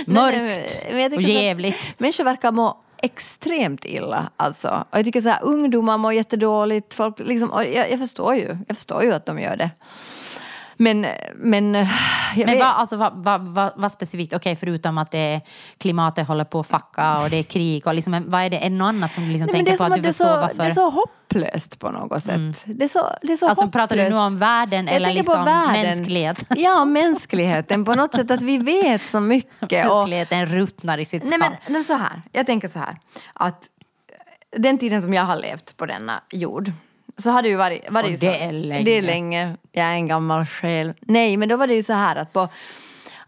mörkt 0.10 1.16
och 1.16 1.22
jävligt. 1.22 1.94
Människor 1.98 2.24
verkar 2.24 2.52
må 2.52 2.82
extremt 3.02 3.84
illa. 3.84 4.30
Alltså. 4.36 4.84
Och 4.90 4.98
jag 4.98 5.04
tycker 5.04 5.20
så 5.20 5.28
här, 5.28 5.42
ungdomar 5.42 5.98
mår 5.98 6.12
jättedåligt. 6.12 6.94
Folk, 6.94 7.18
liksom, 7.18 7.50
jag, 7.54 7.90
jag, 7.90 7.98
förstår 7.98 8.34
ju, 8.34 8.58
jag 8.68 8.76
förstår 8.76 9.02
ju 9.02 9.12
att 9.12 9.26
de 9.26 9.38
gör 9.38 9.56
det. 9.56 9.70
Men, 10.76 11.06
men, 11.34 11.74
jag 12.36 12.46
Men 12.46 12.58
vad, 12.58 12.68
alltså, 12.68 12.96
vad, 12.96 13.12
vad, 13.44 13.72
vad, 13.76 13.92
specifikt, 13.92 14.34
okej 14.34 14.56
förutom 14.56 14.98
att 14.98 15.10
det 15.10 15.40
klimatet 15.78 16.28
håller 16.28 16.44
på 16.44 16.60
att 16.60 16.66
fucka 16.66 17.18
och 17.18 17.30
det 17.30 17.36
är 17.36 17.42
krig 17.42 17.86
och 17.86 17.94
liksom, 17.94 18.24
vad 18.26 18.42
är 18.42 18.50
det, 18.50 18.68
något 18.68 18.86
annat 18.88 19.12
som 19.14 19.24
du 19.24 19.30
liksom 19.30 19.48
Nej, 19.52 19.64
tänker 19.64 19.78
på 19.78 19.84
att 19.84 19.94
du 19.94 19.98
att 20.00 20.04
är, 20.04 20.08
förstår 20.08 20.24
så, 20.24 20.40
varför? 20.40 20.56
det 20.56 20.64
är 20.70 20.72
så 20.74 20.90
hopplöst 20.90 21.78
på 21.78 21.90
något 21.90 22.22
sätt. 22.22 22.64
Det 22.66 22.84
är 22.84 22.88
så, 22.88 23.10
det 23.22 23.32
är 23.32 23.36
så 23.36 23.48
Alltså 23.48 23.64
hopplöst. 23.64 23.72
pratar 23.90 23.96
du 24.04 24.10
nu 24.10 24.16
om 24.16 24.38
världen 24.38 24.86
Jag 24.86 24.96
eller 24.96 25.12
liksom 25.12 25.44
världen. 25.44 25.82
mänsklighet? 25.82 26.44
Ja, 26.56 26.84
mänskligheten. 26.84 27.84
På 27.84 27.94
något 27.94 28.12
sätt 28.14 28.30
att 28.30 28.42
vi 28.42 28.58
vet 28.58 29.02
så 29.02 29.20
mycket. 29.20 29.90
Och, 29.90 29.96
Mänskligheten 29.96 30.46
ruttnar 30.46 30.98
i 30.98 31.04
sitt 31.04 31.22
Nej 31.24 31.38
skal. 31.38 31.50
men, 31.50 31.72
men 31.72 31.84
så 31.84 31.92
här, 31.94 32.22
jag 32.32 32.46
tänker 32.46 32.68
så 32.68 32.78
här 32.78 32.96
att 33.32 33.64
den 34.56 34.78
tiden 34.78 35.02
som 35.02 35.14
jag 35.14 35.22
har 35.22 35.36
levt 35.36 35.76
på 35.76 35.86
denna 35.86 36.20
jord 36.30 36.72
så 37.18 37.30
har 37.30 37.42
det 37.42 37.48
ju 37.48 37.56
varit, 37.56 37.90
varit 37.90 38.04
Och 38.04 38.10
ju 38.10 38.16
det 38.16 38.38
så, 38.38 38.44
är 38.44 38.52
länge. 38.52 38.84
Det 38.84 38.90
är 38.98 39.02
länge. 39.02 39.56
Jag 39.72 39.84
är 39.86 39.92
en 39.92 40.06
gammal 40.08 40.46
själ. 40.46 40.92
Nej, 41.00 41.36
men 41.36 41.48
då 41.48 41.56
var 41.56 41.66
det 41.66 41.74
ju 41.74 41.82
så 41.82 41.92
här 41.92 42.16
att 42.16 42.32
på 42.32 42.48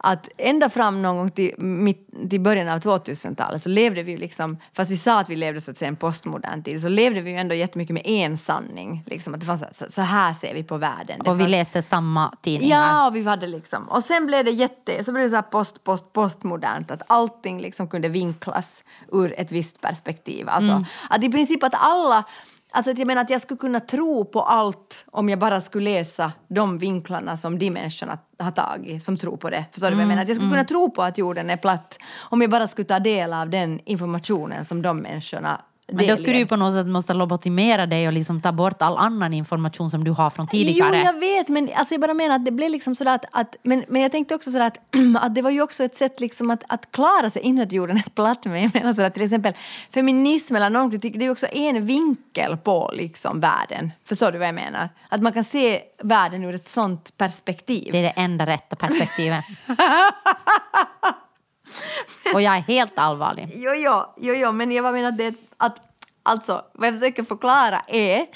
att 0.01 0.29
ända 0.39 0.71
fram 0.71 1.03
någon 1.03 1.17
gång 1.17 1.31
till, 1.31 1.55
mitt, 1.59 2.31
till 2.31 2.41
början 2.41 2.69
av 2.69 2.79
2000-talet 2.81 3.63
så 3.63 3.69
levde 3.69 4.03
vi 4.03 4.11
ju 4.13 4.17
liksom, 4.19 4.57
fast 4.73 4.91
vi 4.91 4.97
sa 4.97 5.21
att 5.21 5.29
vi 5.29 5.37
levde 5.37 5.61
så 5.61 5.71
att 5.71 5.79
säga 5.79 5.89
en 5.89 5.97
postmodern 5.97 6.63
tid, 6.63 6.83
så 6.83 6.89
levde 6.89 7.21
vi 7.21 7.31
ju 7.31 7.37
ändå 7.37 7.55
jättemycket 7.55 7.95
med 7.95 8.03
en 8.07 8.39
sanning. 8.39 9.03
Liksom, 9.07 9.35
att 9.35 9.41
det 9.41 9.47
fanns, 9.47 9.63
så, 9.79 9.85
så 9.89 10.03
här 10.03 10.35
ser 10.35 10.55
vi 10.55 10.63
på 10.63 10.77
världen. 10.77 11.21
Det 11.25 11.31
Och 11.31 11.37
vi 11.37 11.43
fanns- 11.43 11.51
läste 11.51 11.83
samma 11.83 12.35
tidningar. 12.43 12.79
Ja, 12.89 13.07
och 13.07 13.17
vi 13.17 13.25
hade 13.25 13.47
liksom. 13.47 13.89
Och 13.89 14.03
sen 14.05 14.27
blev 14.27 14.45
det 14.45 14.51
jätte, 14.51 15.05
så 15.05 15.13
blev 15.13 15.25
det 15.25 15.31
så 15.31 15.37
här 15.37 15.43
post, 15.43 15.85
post, 15.85 16.13
postmodernt 16.13 16.91
att 16.91 17.03
allting 17.07 17.61
liksom 17.61 17.89
kunde 17.89 18.09
vinklas 18.09 18.85
ur 19.13 19.35
ett 19.41 19.53
visst 19.53 19.81
perspektiv. 19.81 20.49
Alltså 20.49 20.71
Mm. 20.71 20.85
att 21.11 21.25
i 21.25 21.29
princip 21.31 21.63
att 21.63 21.75
alla 21.75 22.25
Alltså 22.71 22.91
att 22.91 22.99
jag 22.99 23.07
menar 23.07 23.23
att 23.23 23.31
jag 23.31 23.43
skulle 23.43 23.59
kunna 23.59 23.81
tro 23.81 24.25
på 24.25 24.43
allt 24.43 25.05
om 25.11 25.29
jag 25.29 25.39
bara 25.39 25.61
skulle 25.61 25.91
läsa 25.91 26.33
de 26.49 26.79
vinklarna 26.79 27.37
som 27.37 27.59
de 27.59 27.71
människorna 27.71 28.19
har 28.39 28.51
tagit 28.51 29.05
som 29.05 29.17
tror 29.17 29.37
på 29.37 29.51
det. 29.51 29.65
Förstår 29.73 29.91
du 29.91 29.95
vad 29.95 30.03
jag 30.03 30.09
menar? 30.09 30.23
Att 30.23 30.29
jag 30.29 30.37
skulle 30.37 30.51
kunna 30.51 30.65
tro 30.65 30.91
på 30.91 31.03
att 31.03 31.19
jorden 31.19 31.51
är 31.51 31.57
platt 31.57 31.99
om 32.31 32.41
jag 32.41 32.51
bara 32.51 32.69
skulle 32.69 32.85
ta 32.85 32.99
del 32.99 33.33
av 33.33 33.51
den 33.51 33.81
informationen 33.85 34.65
som 34.65 34.83
de 34.83 34.99
människorna 34.99 35.61
Men 35.93 36.07
då 36.07 36.17
skulle 36.17 36.39
du 36.39 36.47
på 36.47 36.57
något 36.57 36.75
sätt 36.75 36.87
måste 36.87 37.15
lobotomera 37.15 37.87
dig 37.87 38.07
och 38.07 38.13
liksom 38.13 38.41
ta 38.41 38.53
bort 38.53 38.83
all 38.83 38.97
annan 38.97 39.35
information 39.35 39.91
som 39.91 40.05
du 40.05 40.11
har 40.11 40.31
från 40.31 40.49
tidigare. 40.49 40.99
Jo, 40.99 41.05
jag 41.05 41.21
vet, 41.21 41.49
men 41.49 41.69
alltså 41.75 41.95
jag 41.95 42.01
bara 42.01 42.15
menar 42.15 42.37
att 42.37 42.45
det 42.45 42.51
blev 42.51 42.71
liksom 42.71 42.95
sådär 42.95 43.15
att, 43.15 43.25
att 43.33 43.57
men, 43.63 43.85
men 43.89 44.03
jag 44.03 44.13
tänkte 44.13 44.35
också 44.35 44.51
sådär 44.51 44.67
att, 44.67 44.79
att 45.21 45.35
det 45.35 45.43
var 45.43 45.51
ju 45.51 45.63
också 45.63 45.85
ett 45.85 45.97
sätt 45.97 46.21
liksom 46.21 46.51
att, 46.51 46.65
att 46.69 46.93
klara 46.93 47.31
sig, 47.31 47.43
inte 47.43 47.63
att 47.63 47.73
jorden 47.73 47.97
är 47.97 48.11
platt, 48.15 48.45
men 48.45 48.63
jag 48.63 48.75
menar 48.75 48.95
sådär 48.95 49.11
till 49.11 49.23
exempel 49.23 49.55
feminism 49.95 50.57
eller 50.57 50.71
normkritik, 50.71 51.15
det 51.15 51.21
är 51.21 51.25
ju 51.25 51.31
också 51.31 51.47
en 51.53 51.87
vinkel 51.87 52.57
på 52.57 52.91
liksom 52.95 53.41
världen. 53.41 53.93
Förstår 54.05 54.33
du 54.33 54.39
vad 54.39 54.49
jag 54.49 54.55
menar? 54.55 54.89
Att 55.09 55.23
man 55.23 55.33
kan 55.33 55.45
se 55.45 55.81
världen 56.03 56.45
ur 56.45 56.55
ett 56.55 56.69
sånt 56.69 57.17
perspektiv. 57.17 57.89
Det 57.93 57.99
är 57.99 58.03
det 58.03 58.09
enda 58.17 58.47
rätta 58.47 58.77
perspektivet. 58.77 59.45
och 62.35 62.43
jag 62.43 62.57
är 62.57 62.61
helt 62.61 62.99
allvarlig. 62.99 63.53
Jo, 63.55 63.73
jo, 63.75 64.05
jo, 64.17 64.35
jo, 64.35 64.53
men 64.53 64.73
jag 64.73 64.93
menar 64.93 65.13
det 65.13 65.35
att 65.57 65.81
Alltså, 66.23 66.65
vad 66.73 66.89
jag 66.89 66.95
försöker 66.95 67.25
förklara 67.25 67.81
är 67.87 68.27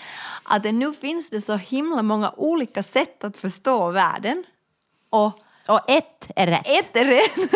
att 0.42 0.64
nu 0.64 0.92
finns 0.92 1.30
det 1.30 1.40
så 1.40 1.56
himla 1.56 2.02
många 2.02 2.32
olika 2.36 2.82
sätt 2.82 3.24
att 3.24 3.36
förstå 3.36 3.90
världen. 3.90 4.44
Och 5.10 5.41
och 5.68 5.90
ett 5.90 6.30
är 6.36 6.46
rätt. 6.46 6.66
ett 6.66 6.96
är 6.96 7.04
rätt, 7.04 7.52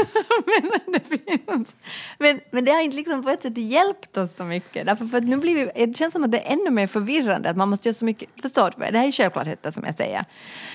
men 0.84 0.92
det 0.92 1.00
finns. 1.00 1.76
Men, 2.18 2.40
men 2.50 2.64
det 2.64 2.72
har 2.72 2.80
inte 2.80 2.96
liksom 2.96 3.22
på 3.22 3.30
ett 3.30 3.42
sätt 3.42 3.58
hjälpt 3.58 4.16
oss 4.16 4.36
så 4.36 4.44
mycket. 4.44 4.86
Därför 4.86 5.06
för 5.06 5.20
nu 5.20 5.36
blir 5.36 5.54
vi, 5.54 5.86
det 5.86 5.96
känns 5.96 6.12
som 6.12 6.24
att 6.24 6.30
det 6.30 6.38
är 6.38 6.52
ännu 6.52 6.70
mer 6.70 6.86
förvirrande 6.86 7.50
att 7.50 7.56
man 7.56 7.68
måste 7.68 7.88
göra 7.88 7.94
så 7.94 8.04
mycket. 8.04 8.28
Förstår 8.42 8.74
du? 8.76 8.92
Det 8.92 8.98
här 8.98 9.06
är 9.06 9.12
självklarheter 9.12 9.70
som 9.70 9.84
jag 9.84 9.94
säger. 9.94 10.24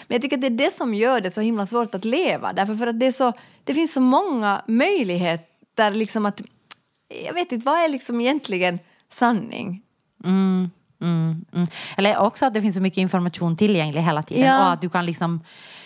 Men 0.07 0.15
jag 0.15 0.21
tycker 0.21 0.37
att 0.37 0.41
det 0.41 0.47
är 0.47 0.49
det 0.69 0.75
som 0.75 0.93
gör 0.93 1.21
det 1.21 1.31
så 1.31 1.41
himla 1.41 1.65
svårt 1.65 1.95
att 1.95 2.05
leva. 2.05 2.53
Därför 2.53 2.75
för 2.75 2.87
att 2.87 2.99
det, 2.99 3.07
är 3.07 3.11
så, 3.11 3.33
det 3.63 3.73
finns 3.73 3.93
så 3.93 4.01
många 4.01 4.61
möjligheter 4.67 5.91
liksom 5.91 6.25
att... 6.25 6.41
Jag 7.25 7.33
vet 7.33 7.51
inte, 7.51 7.65
vad 7.65 7.79
är 7.79 7.89
liksom 7.89 8.21
egentligen 8.21 8.79
sanning? 9.13 9.81
Mm, 10.23 10.69
mm. 11.01 11.45
Eller 11.97 12.17
också 12.17 12.45
att 12.45 12.53
det 12.53 12.61
finns 12.61 12.75
så 12.75 12.81
mycket 12.81 12.97
information 12.97 13.57
tillgänglig 13.57 14.01
hela 14.01 14.23
tiden. 14.23 14.45
Ja. 14.45 14.65
Och 14.65 14.73
att 14.73 14.81
du 14.81 14.89
kan 14.89 15.05
liksom, 15.05 15.43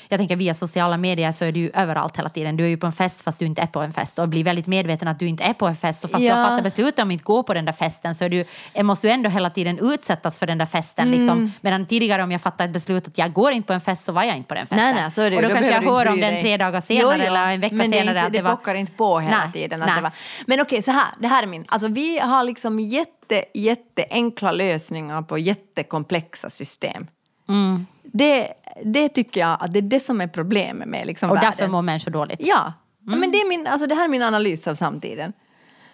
jag 0.10 0.20
tänker 0.20 0.36
via 0.36 0.54
sociala 0.54 0.98
medier 0.98 1.32
så 1.32 1.46
är 1.46 1.52
du 1.52 1.60
ju 1.60 1.72
överallt 1.74 2.18
hela 2.18 2.30
tiden. 2.30 2.58
Du 2.58 2.64
är 2.64 2.68
ju 2.68 2.78
på 2.78 2.86
en 2.86 2.92
fest 2.92 3.22
fast 3.22 3.40
du 3.40 3.46
inte 3.46 3.62
är 3.62 3.68
på 3.68 3.82
en 3.82 3.94
fest 3.94 4.20
och 4.20 4.30
blir 4.30 4.44
väldigt 4.44 4.68
medveten 4.68 5.08
att 5.08 5.20
du 5.20 5.28
inte 5.28 5.44
är 5.44 5.54
på 5.54 5.68
en 5.68 5.76
fest. 5.76 6.04
Och 6.04 6.10
fast 6.10 6.22
du 6.22 6.28
Ja. 6.28 6.36
har 6.36 6.50
fattat 6.50 6.64
beslut 6.64 7.00
om 7.00 7.08
att 7.08 7.14
inte 7.14 7.24
gå 7.24 7.44
på 7.44 7.54
den 7.54 7.66
där 7.66 7.74
festen 7.74 8.16
så 8.16 8.24
är 8.24 8.30
du, 8.30 8.46
eh, 8.74 8.84
måste 8.84 9.08
du 9.08 9.12
ändå 9.12 9.30
hela 9.30 9.50
tiden 9.50 9.80
utsättas 9.94 10.40
för 10.40 10.48
den 10.48 10.58
där 10.58 10.66
festen. 10.66 11.08
Mm. 11.08 11.20
Liksom. 11.20 11.52
Medan 11.62 11.86
tidigare 11.86 12.24
om 12.24 12.32
jag 12.32 12.42
fattade 12.42 12.64
ett 12.64 12.74
beslut 12.74 13.08
att 13.08 13.18
jag 13.18 13.34
går 13.34 13.52
inte 13.52 13.68
på 13.68 13.74
en 13.74 13.82
fest 13.82 14.06
så 14.06 14.12
var 14.12 14.24
jag 14.24 14.38
inte 14.38 14.48
på 14.48 14.54
den 14.54 14.68
festen. 14.68 14.78
Nej, 14.78 14.94
nej, 14.94 15.12
så 15.12 15.22
är 15.22 15.30
det. 15.32 15.36
Och 15.36 15.42
då, 15.42 15.50
kanske 15.50 15.72
jag 15.72 15.82
du 15.84 15.88
hör 15.90 16.08
om 16.08 16.20
den 16.20 16.42
tre 16.42 16.58
dagar 16.58 16.82
senare 16.82 17.16
Jo, 17.18 17.24
jo, 17.24 17.26
eller 17.26 17.52
en 17.52 17.62
vecka 17.62 17.76
men 17.76 17.92
det 17.92 17.98
senare. 17.98 18.18
Inte, 18.18 18.28
att 18.28 18.34
det, 18.34 18.38
det 18.40 18.44
var... 18.44 18.52
bockar 18.52 18.76
inte 18.76 18.92
på 18.92 19.20
hela 19.20 19.38
Nej, 19.38 19.54
tiden. 19.54 19.82
Att 19.82 19.88
nej. 19.88 19.96
det 19.96 20.02
var. 20.02 20.12
Men 20.48 20.62
okej, 20.62 20.84
så 20.84 20.92
här. 20.92 21.06
Det 21.20 21.28
här 21.28 21.44
är 21.44 21.48
min. 21.48 21.66
Alltså 21.68 21.88
vi 21.88 22.20
har 22.20 22.44
liksom 22.44 22.80
jätte, 22.80 23.46
jätte 23.54 24.06
enkla 24.10 24.52
lösningar 24.52 25.22
på 25.22 25.38
jättekomplexa 25.38 26.50
system. 26.50 27.08
Mm. 27.50 27.86
Det, 28.18 28.48
det 28.84 29.10
tycker 29.10 29.42
jag 29.42 29.58
att 29.60 29.74
det 29.74 29.80
är 29.80 29.82
det 29.82 30.00
som 30.00 30.22
är 30.22 30.28
problemet 30.28 30.88
med 30.88 31.08
liksom 31.08 31.30
Och 31.30 31.36
världen. 31.38 31.52
därför 31.58 31.72
mår 31.72 31.82
människor 31.82 32.12
dåligt. 32.12 32.40
Ja, 32.42 32.74
Mm. 33.08 33.20
men 33.20 33.32
det, 33.32 33.38
är 33.38 33.50
min, 33.50 33.68
alltså 33.68 33.88
det 33.88 33.96
här 33.96 34.04
är 34.04 34.08
min 34.08 34.22
analys 34.24 34.68
av 34.68 34.76
samtiden. 34.76 35.34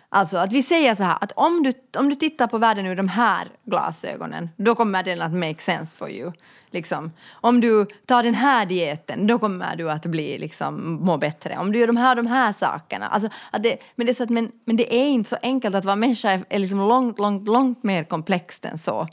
Alltså 0.10 0.38
att 0.38 0.52
vi 0.54 0.64
säger 0.64 0.96
så 0.96 1.04
här 1.04 1.18
att 1.22 1.32
om 1.36 1.64
du, 1.64 1.74
om 2.00 2.10
du 2.10 2.16
tittar 2.16 2.48
på 2.48 2.58
världen 2.58 2.86
ur 2.86 2.96
de 2.96 3.08
här 3.08 3.48
glasögonen 3.66 4.50
då 4.58 4.76
kommer 4.76 5.04
den 5.04 5.22
att 5.22 5.32
make 5.34 5.60
sense 5.62 5.98
for 5.98 6.10
you. 6.10 6.32
Liksom. 6.72 7.12
Om 7.32 7.62
du 7.62 7.86
tar 8.06 8.24
den 8.24 8.34
här 8.36 8.66
dieten 8.66 9.28
då 9.28 9.40
kommer 9.40 9.76
du 9.76 9.92
att 9.92 10.06
bli, 10.06 10.38
liksom, 10.38 10.98
må 11.02 11.18
bättre. 11.18 11.58
Om 11.58 11.72
du 11.72 11.80
gör 11.80 11.88
de 11.88 11.98
här 11.98 12.16
de 12.16 12.28
här 12.28 12.54
sakerna. 12.54 13.08
Alltså, 13.08 13.30
att 13.52 13.64
det, 13.64 13.78
men, 13.96 14.06
det 14.06 14.12
är 14.12 14.14
så 14.14 14.24
att, 14.24 14.30
men, 14.30 14.52
men 14.66 14.76
det 14.78 14.96
är 14.96 15.08
inte 15.10 15.30
så 15.30 15.38
enkelt 15.42 15.76
att 15.76 15.86
vara 15.86 15.96
människa 15.96 16.32
är, 16.32 16.42
är 16.50 16.60
liksom 16.60 16.80
långt, 16.80 17.20
långt, 17.20 17.48
långt 17.48 17.84
mer 17.84 18.04
komplext 18.04 18.66
än 18.66 18.78
så. 18.78 19.08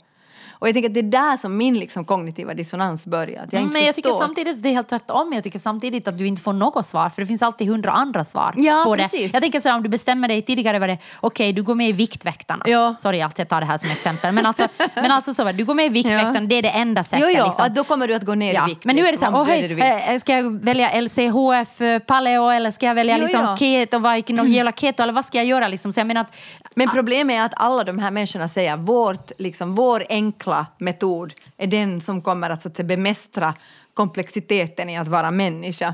Och 0.59 0.67
jag 0.67 0.73
tänker 0.75 0.89
att 0.89 0.93
det 0.93 0.99
är 0.99 1.03
där 1.03 1.37
som 1.37 1.57
min 1.57 1.79
liksom 1.79 2.05
kognitiva 2.05 2.53
dissonans 2.53 3.05
börjar. 3.05 3.43
Att 3.43 3.53
jag 3.53 3.61
inte 3.61 3.73
men 3.73 3.85
jag 3.85 3.95
förstår. 3.95 4.11
tycker 4.11 4.25
samtidigt 4.25 4.55
att 4.55 4.63
det 4.63 4.69
är 4.69 4.73
helt 4.73 4.89
tvärtom. 4.89 5.33
Jag 5.33 5.43
tycker 5.43 5.59
samtidigt 5.59 6.07
att 6.07 6.17
du 6.17 6.27
inte 6.27 6.41
får 6.41 6.53
något 6.53 6.85
svar 6.85 7.09
för 7.09 7.21
det 7.21 7.25
finns 7.25 7.41
alltid 7.41 7.67
hundra 7.67 7.91
andra 7.91 8.25
svar 8.25 8.53
Ja, 8.57 8.81
på 8.85 8.95
det. 8.95 9.03
precis. 9.03 9.33
Jag 9.33 9.41
tänker 9.41 9.59
så 9.59 9.69
här, 9.69 9.75
om 9.75 9.83
du 9.83 9.89
bestämmer 9.89 10.27
dig 10.27 10.41
tidigare 10.41 10.79
var 10.79 10.87
det 10.87 10.97
okej, 11.19 11.53
du 11.53 11.63
går 11.63 11.75
med 11.75 11.89
i 11.89 11.91
Viktväktarna. 11.91 12.65
Ja. 12.67 12.95
Sorry 12.99 13.21
att 13.21 13.39
jag 13.39 13.47
tar 13.49 13.59
det 13.61 13.65
här 13.67 13.77
som 13.77 13.89
exempel. 13.91 14.31
Men 14.33 14.45
alltså, 14.45 14.67
men 14.95 15.11
alltså 15.11 15.33
så 15.33 15.43
var 15.43 15.51
det, 15.51 15.57
du 15.57 15.65
går 15.65 15.73
med 15.75 15.85
i 15.85 15.89
Viktväktarna, 15.89 16.39
Ja. 16.39 16.45
det 16.47 16.55
är 16.55 16.61
det 16.61 16.69
enda 16.69 17.03
sättet. 17.03 17.25
Jo, 17.33 17.39
jo, 17.39 17.45
liksom. 17.45 17.73
då 17.73 17.83
kommer 17.83 18.07
du 18.07 18.13
att 18.13 18.25
gå 18.25 18.35
ner 18.35 18.53
Ja, 18.53 18.65
i 18.65 18.69
vikt. 18.69 18.85
men 18.85 18.95
nu 18.95 19.01
är 19.05 19.11
det 19.11 19.17
så 19.17 19.25
liksom, 19.25 19.33
här, 19.33 19.41
om 19.41 19.47
åh, 19.47 19.53
det 19.53 19.57
är 19.57 19.61
det 19.61 19.67
du 19.67 19.75
vill. 19.75 19.83
hej, 19.83 20.15
eh, 20.15 20.19
ska 20.19 20.33
jag 20.33 20.59
välja 20.65 21.01
LCHF 21.01 21.81
eh, 21.81 21.99
paleo 21.99 22.49
eller 22.49 22.71
ska 22.71 22.85
jag 22.85 22.95
välja 22.95 23.17
Jo, 23.17 23.23
liksom 23.23 23.41
ja. 23.41 23.57
keto, 23.57 23.99
vilken 24.13 24.39
mm. 24.39 24.51
jävla 24.51 24.71
keto 24.71 25.03
eller 25.03 25.13
vad 25.13 25.25
ska 25.25 25.37
jag 25.37 25.45
göra 25.45 25.67
liksom? 25.67 25.93
Så 25.93 25.99
jag 25.99 26.07
menar 26.07 26.21
att, 26.21 26.35
Men 26.75 26.89
problemet 26.89 27.35
är 27.35 27.45
att 27.45 27.53
alla 27.55 27.83
de 27.83 27.99
här 27.99 28.11
människorna 28.11 28.47
säger 28.47 28.77
vårt, 28.77 29.31
liksom, 29.37 29.75
vår 29.75 30.03
enkla 30.09 30.48
metod 30.77 31.33
är 31.57 31.67
den 31.67 32.01
som 32.01 32.21
kommer 32.21 32.49
att, 32.49 32.61
så 32.61 32.69
att 32.69 32.75
säga, 32.75 32.87
bemästra 32.87 33.53
komplexiteten 33.93 34.89
i 34.89 34.97
att 34.97 35.07
vara 35.07 35.31
människa. 35.31 35.93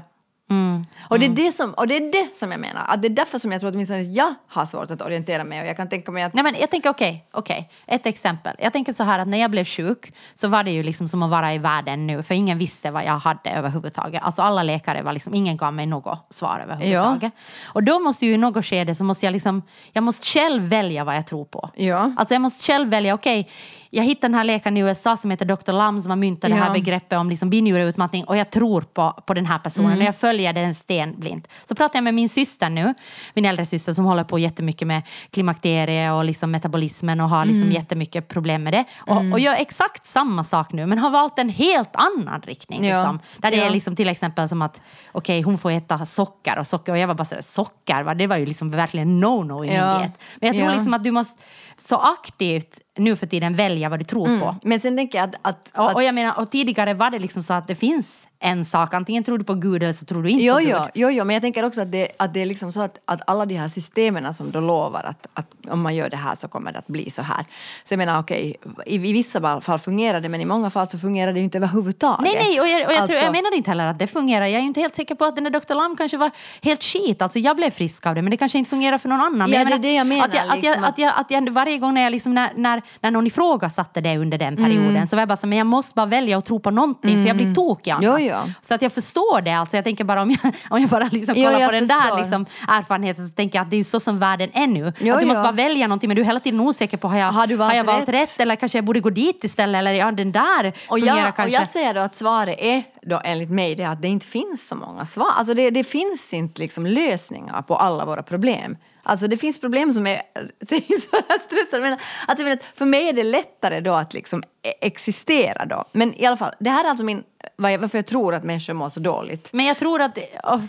Mm. 0.50 0.86
Och, 1.10 1.20
det 1.20 1.26
är 1.26 1.30
det 1.30 1.52
som, 1.52 1.74
och 1.74 1.88
det 1.88 1.96
är 1.96 2.12
det 2.12 2.38
som 2.38 2.52
jag 2.52 2.60
menar, 2.60 2.86
att 2.88 3.02
det 3.02 3.08
är 3.08 3.10
därför 3.10 3.40
som 3.40 3.52
jag 3.52 3.62
tror 3.62 3.70
att 3.70 3.76
åtminstone 3.76 4.02
jag 4.02 4.34
har 4.48 4.66
svårt 4.66 4.92
att 4.92 5.02
orientera 5.02 5.44
mig 5.44 5.62
och 5.62 5.68
jag 5.68 5.78
kan 5.78 5.90
tänka 5.90 6.12
mig 6.12 6.24
att 6.24 6.34
Nej, 6.34 6.44
men 6.44 6.56
jag 6.60 6.72
tänker 6.72 6.90
okej, 6.90 7.28
okej. 7.32 7.70
Ett 7.88 8.06
exempel. 8.06 8.56
Jag 8.60 8.74
tänker 8.74 8.94
så 8.94 9.04
här 9.04 9.20
att 9.20 9.28
när 9.28 9.38
jag 9.38 9.52
blev 9.52 9.66
sjuk 9.66 10.14
så 10.34 10.48
var 10.48 10.64
det 10.64 10.72
ju 10.72 10.84
liksom 10.84 11.08
som 11.08 11.24
att 11.24 11.30
vara 11.30 11.54
i 11.54 11.58
världen 11.58 12.08
nu 12.08 12.24
för 12.24 12.36
ingen 12.36 12.58
visste 12.58 12.92
vad 12.92 13.06
jag 13.06 13.20
hade 13.20 13.50
överhuvudtaget. 13.50 14.24
Alltså 14.24 14.42
alla 14.42 14.64
läkare 14.64 15.02
var 15.02 15.14
liksom, 15.14 15.34
ingen 15.34 15.58
gav 15.58 15.74
mig 15.74 15.86
något 15.86 16.28
svar 16.30 16.60
överhuvudtaget. 16.60 17.34
Och 17.66 17.84
då 17.84 18.00
måste 18.00 18.26
ju 18.26 18.34
i 18.34 18.38
något 18.38 18.66
skede 18.66 18.96
så 18.96 19.04
måste 19.04 19.26
jag 19.26 19.34
liksom, 19.34 19.62
jag 19.94 20.04
måste 20.04 20.26
själv 20.26 20.64
välja 20.64 21.04
vad 21.04 21.16
jag 21.16 21.28
tror 21.28 21.46
på. 21.46 21.70
Ja. 21.76 22.14
Alltså 22.18 22.34
jag 22.34 22.42
måste 22.42 22.64
själv 22.64 22.90
välja, 22.90 23.14
okej, 23.14 23.50
jag 23.96 24.04
hittade 24.04 24.28
den 24.32 24.34
här 24.38 24.44
läkaren 24.44 24.78
i 24.78 24.80
USA 24.80 25.18
som 25.18 25.32
heter 25.32 25.46
Dr. 25.46 25.72
Lam 25.72 26.02
som 26.02 26.10
har 26.10 26.16
myntat 26.18 26.50
det 26.52 26.56
här 26.58 26.68
Ja. 26.68 26.74
begreppet 26.74 27.18
om 27.20 27.30
liksom 27.30 27.50
binjureutmattning 27.50 28.24
och 28.24 28.38
jag 28.38 28.52
tror 28.52 28.82
på, 28.82 29.12
på 29.26 29.34
den 29.34 29.46
här 29.46 29.60
personen 29.60 29.86
Mm. 29.92 30.00
och 30.00 30.06
jag 30.06 30.16
följer 30.16 30.54
den 30.54 30.76
stenblint. 30.76 31.48
Så 31.66 31.76
pratar 31.76 31.98
jag 31.98 32.04
med 32.04 32.14
min 32.14 32.30
syster 32.30 32.70
nu, 32.70 32.94
min 33.34 33.46
äldre 33.46 33.66
syster 33.66 33.94
som 33.94 34.06
håller 34.06 34.24
på 34.24 34.40
jättemycket 34.40 34.88
med 34.88 35.02
klimakterie 35.32 36.12
och 36.12 36.26
liksom 36.26 36.52
metabolismen 36.52 37.22
och 37.22 37.30
har 37.30 37.46
liksom 37.46 37.64
Mm. 37.64 37.76
jättemycket 37.76 38.28
problem 38.28 38.64
med 38.64 38.74
det. 38.74 38.84
Och, 39.08 39.18
och 39.32 39.40
gör 39.40 39.54
exakt 39.54 40.06
samma 40.06 40.44
sak 40.44 40.74
nu 40.74 40.86
men 40.86 40.98
har 40.98 41.10
valt 41.10 41.40
en 41.40 41.50
helt 41.50 41.96
annan 41.96 42.42
riktning. 42.42 42.86
Ja. 42.86 42.98
Liksom, 42.98 43.20
där 43.38 43.52
det 43.52 43.58
Ja. 43.58 43.64
är 43.66 43.70
liksom 43.70 43.96
till 43.96 44.10
exempel 44.10 44.50
som 44.50 44.62
att 44.62 44.82
okej 45.12 45.42
hon 45.42 45.58
får 45.58 45.72
äta 45.72 46.06
socker 46.06 46.60
och 46.60 46.68
socker 46.68 46.92
och 46.92 46.98
jag 46.98 47.08
var 47.08 47.16
bara 47.16 47.26
sådär 47.26 47.42
socker, 47.42 48.04
va? 48.04 48.14
det 48.14 48.28
var 48.28 48.38
ju 48.38 48.46
liksom 48.46 48.72
verkligen 48.72 49.24
no-no 49.24 49.66
i 49.66 49.68
min 49.68 49.76
Ja. 49.78 49.98
diet. 50.00 50.12
Men 50.42 50.48
jag 50.48 50.56
tror 50.56 50.68
Ja. 50.70 50.74
liksom 50.76 50.94
att 50.94 51.04
du 51.04 51.12
måste 51.12 51.42
så 51.78 51.96
aktivt 51.98 52.80
nu 52.98 53.16
för 53.16 53.28
tiden 53.28 53.56
välja 53.56 53.90
vad 53.90 54.00
du 54.00 54.06
tror 54.06 54.40
på. 54.40 54.56
Men 54.64 54.80
sen 54.80 54.98
tänker 54.98 55.18
jag 55.18 55.30
att, 55.30 55.36
att, 55.42 55.72
Och, 55.76 55.90
att 55.90 55.96
och 55.96 56.04
jag 56.04 56.16
menar, 56.16 56.40
och 56.40 56.52
tidigare 56.52 56.94
var 56.94 57.10
det 57.10 57.20
liksom 57.20 57.44
så 57.44 57.54
att 57.54 57.68
det 57.68 57.76
finns 57.76 58.28
en 58.40 58.66
sak, 58.66 58.94
antingen 58.94 59.24
tror 59.24 59.38
du 59.38 59.44
på 59.44 59.54
Gud 59.54 59.84
eller 59.84 59.94
så 59.94 60.06
tror 60.06 60.24
du 60.24 60.30
inte 60.30 60.44
Jo, 60.44 60.54
på 60.54 60.60
Gud. 60.60 60.70
jo, 60.70 60.80
jo, 60.94 61.10
jo, 61.10 61.24
men 61.26 61.34
jag 61.34 61.42
tänker 61.44 61.66
också 61.66 61.82
att 61.82 61.92
det, 61.92 62.08
att 62.18 62.34
det 62.34 62.42
är 62.42 62.46
liksom 62.46 62.72
så 62.72 62.82
att, 62.82 63.00
att 63.06 63.22
alla 63.28 63.46
de 63.46 63.56
här 63.56 63.68
systemen 63.68 64.34
som 64.34 64.52
då 64.52 64.60
lovar 64.60 65.04
att, 65.04 65.28
att 65.34 65.48
om 65.70 65.82
man 65.82 65.96
gör 65.96 66.10
det 66.10 66.18
här 66.18 66.36
så 66.42 66.48
kommer 66.48 66.72
det 66.72 66.80
att 66.80 66.88
bli 66.88 67.10
så 67.12 67.22
här. 67.22 67.46
Så 67.84 67.94
jag 67.94 67.98
menar 67.98 68.20
okej, 68.20 68.56
i, 68.86 68.96
i 68.96 68.98
vissa 69.14 69.62
fall 69.62 69.80
fungerar 69.80 70.22
det 70.22 70.30
men 70.30 70.42
i 70.42 70.46
många 70.46 70.70
fall 70.70 70.88
så 70.90 71.00
fungerar 71.00 71.34
det 71.34 71.40
ju 71.40 71.44
inte 71.44 71.58
överhuvudtaget. 71.58 72.22
Nej, 72.22 72.36
nej, 72.36 72.62
och 72.62 72.68
jag, 72.68 72.76
och 72.76 72.82
jag, 72.82 72.88
tror, 72.88 73.02
Alltså- 73.02 73.16
jag 73.26 73.32
menar 73.32 73.56
inte 73.56 73.72
heller 73.72 73.86
att 73.88 74.00
det 74.00 74.08
fungerar. 74.08 74.46
Jag 74.46 74.56
är 74.56 74.60
ju 74.62 74.68
inte 74.68 74.80
helt 74.82 74.96
säker 74.96 75.16
på 75.16 75.26
att 75.26 75.36
den 75.36 75.44
där 75.44 75.52
Dr. 75.52 75.74
Lam 75.76 75.96
kanske 75.98 76.18
var 76.18 76.32
helt 76.62 76.84
skit. 76.84 77.22
Alltså 77.22 77.40
jag 77.40 77.56
blev 77.56 77.70
frisk 77.70 78.06
av 78.06 78.16
det, 78.16 78.22
men 78.22 78.32
det 78.32 78.38
kanske 78.38 78.58
inte 78.58 78.70
fungerar 78.70 78.98
för 78.98 79.10
någon 79.10 79.22
annan. 79.22 79.52
Ja, 79.52 79.58
men 79.60 79.68
det 79.68 79.74
är 79.74 79.80
det 79.80 79.94
jag 79.94 80.08
menar, 80.08 80.26
Att 80.26 80.34
jag, 80.34 80.44
att 80.44 80.50
jag, 80.50 80.56
liksom 80.64 80.84
att- 80.84 80.90
att 80.90 81.00
jag, 81.00 81.14
att 81.18 81.32
jag, 81.32 81.50
varje 81.54 81.78
gång 81.78 81.94
när, 81.94 82.02
jag 82.02 82.12
liksom, 82.12 82.34
när, 82.34 82.52
när, 82.56 82.82
när 83.02 83.12
någon 83.12 83.28
ifrågasatte 83.28 84.02
det 84.02 84.18
under 84.18 84.38
den 84.38 84.56
perioden 84.56 84.86
Mm. 84.96 85.08
så 85.08 85.16
var 85.16 85.22
jag 85.22 85.28
bara 85.28 85.38
så, 85.38 85.48
men 85.48 85.58
jag 85.58 85.68
måste 85.68 85.94
bara 85.96 86.06
välja 86.06 86.38
att 86.38 86.46
tro 86.46 86.60
på 86.60 86.72
någonting 86.72 87.22
för 87.22 87.28
jag 87.28 87.36
blir 87.38 87.56
tokig 87.56 87.92
annars. 87.92 88.04
Jo, 88.06 88.18
jo. 88.20 88.52
Så 88.62 88.74
att 88.74 88.82
jag 88.82 88.94
förstår 88.94 89.42
det. 89.42 89.52
Alltså 89.52 89.78
jag 89.78 89.84
tänker 89.84 90.04
bara 90.04 90.22
om 90.22 90.32
jag, 90.32 90.54
om 90.70 90.82
jag 90.82 90.90
bara 90.90 91.10
liksom 91.12 91.36
Jo, 91.38 91.46
kollar 91.46 91.60
jag 91.60 91.70
på 91.70 91.76
den 91.76 91.88
förstår. 91.88 92.12
där 92.12 92.18
liksom, 92.22 92.46
erfarenheten 92.68 93.28
så 93.28 93.34
tänker 93.34 93.58
jag 93.60 93.64
att 93.64 93.72
det 93.72 93.78
är 93.78 93.84
så 93.84 94.00
som 94.00 94.20
världen 94.20 94.50
är 94.54 94.68
nu. 94.68 94.94
Jo, 95.00 95.14
att 95.14 95.20
du 95.20 95.26
måste 95.26 95.40
jo. 95.40 95.44
bara 95.44 95.52
välja 95.52 95.88
någonting 95.88 96.08
men 96.08 96.16
du 96.16 96.22
är 96.22 96.26
hela 96.26 96.40
tiden 96.40 96.60
osäker 96.60 96.98
på 96.98 97.08
har 97.08 97.18
jag, 97.18 97.32
Har 97.32 97.48
valt 97.48 97.60
har 97.72 97.74
jag 97.78 97.84
valt 97.84 98.10
rätt? 98.10 98.16
rätt 98.30 98.40
eller 98.40 98.56
kanske 98.56 98.78
jag 98.78 98.86
borde 98.86 99.00
gå 99.00 99.10
dit 99.10 99.44
istället 99.44 99.80
eller 99.80 99.94
ja 99.94 100.12
den 100.12 100.32
där 100.32 100.68
Och 100.90 101.00
fungerar 101.00 101.18
jag, 101.18 101.30
och 101.30 101.36
kanske. 101.36 101.58
jag 101.60 101.68
säger 101.68 101.94
då 101.94 102.00
att 102.00 102.16
svaret 102.16 102.56
är 102.60 102.84
då 103.02 103.22
enligt 103.24 103.50
mig 103.50 103.76
det 103.76 103.84
att 103.86 104.02
det 104.02 104.08
inte 104.08 104.26
finns 104.28 104.68
så 104.68 104.76
många 104.76 105.06
svar. 105.06 105.28
Alltså 105.38 105.54
det, 105.54 105.70
det 105.70 105.84
finns 105.84 106.34
inte 106.34 106.62
liksom 106.62 106.86
lösningar 106.86 107.62
på 107.62 107.76
alla 107.76 108.06
våra 108.06 108.24
problem. 108.24 108.78
Alltså 109.08 109.28
det 109.28 109.38
finns 109.38 109.60
problem 109.60 109.94
som 109.94 110.08
är, 110.08 110.22
det 110.60 110.76
är 110.76 111.40
stressade, 111.48 111.82
men 111.82 111.94
alltså 112.28 112.46
jag 112.46 112.50
menar, 112.50 112.60
för 112.76 112.86
mig 112.86 113.10
är 113.10 113.14
det 113.14 113.24
lättare 113.24 113.80
då 113.82 113.94
att 113.94 114.14
liksom 114.14 114.44
e- 114.44 114.74
existera 114.88 115.66
då. 115.66 115.86
Men 115.92 116.14
i 116.14 116.26
alla 116.26 116.38
fall, 116.38 116.54
det 116.60 116.70
här 116.70 116.86
är 116.86 116.90
alltså 116.90 117.06
min, 117.06 117.24
varför 117.56 117.98
jag 117.98 118.06
tror 118.06 118.34
att 118.36 118.44
människor 118.44 118.74
mår 118.74 118.90
så 118.90 119.00
dåligt. 119.00 119.54
Men 119.54 119.66
jag 119.66 119.78
tror 119.78 120.02
att, 120.02 120.18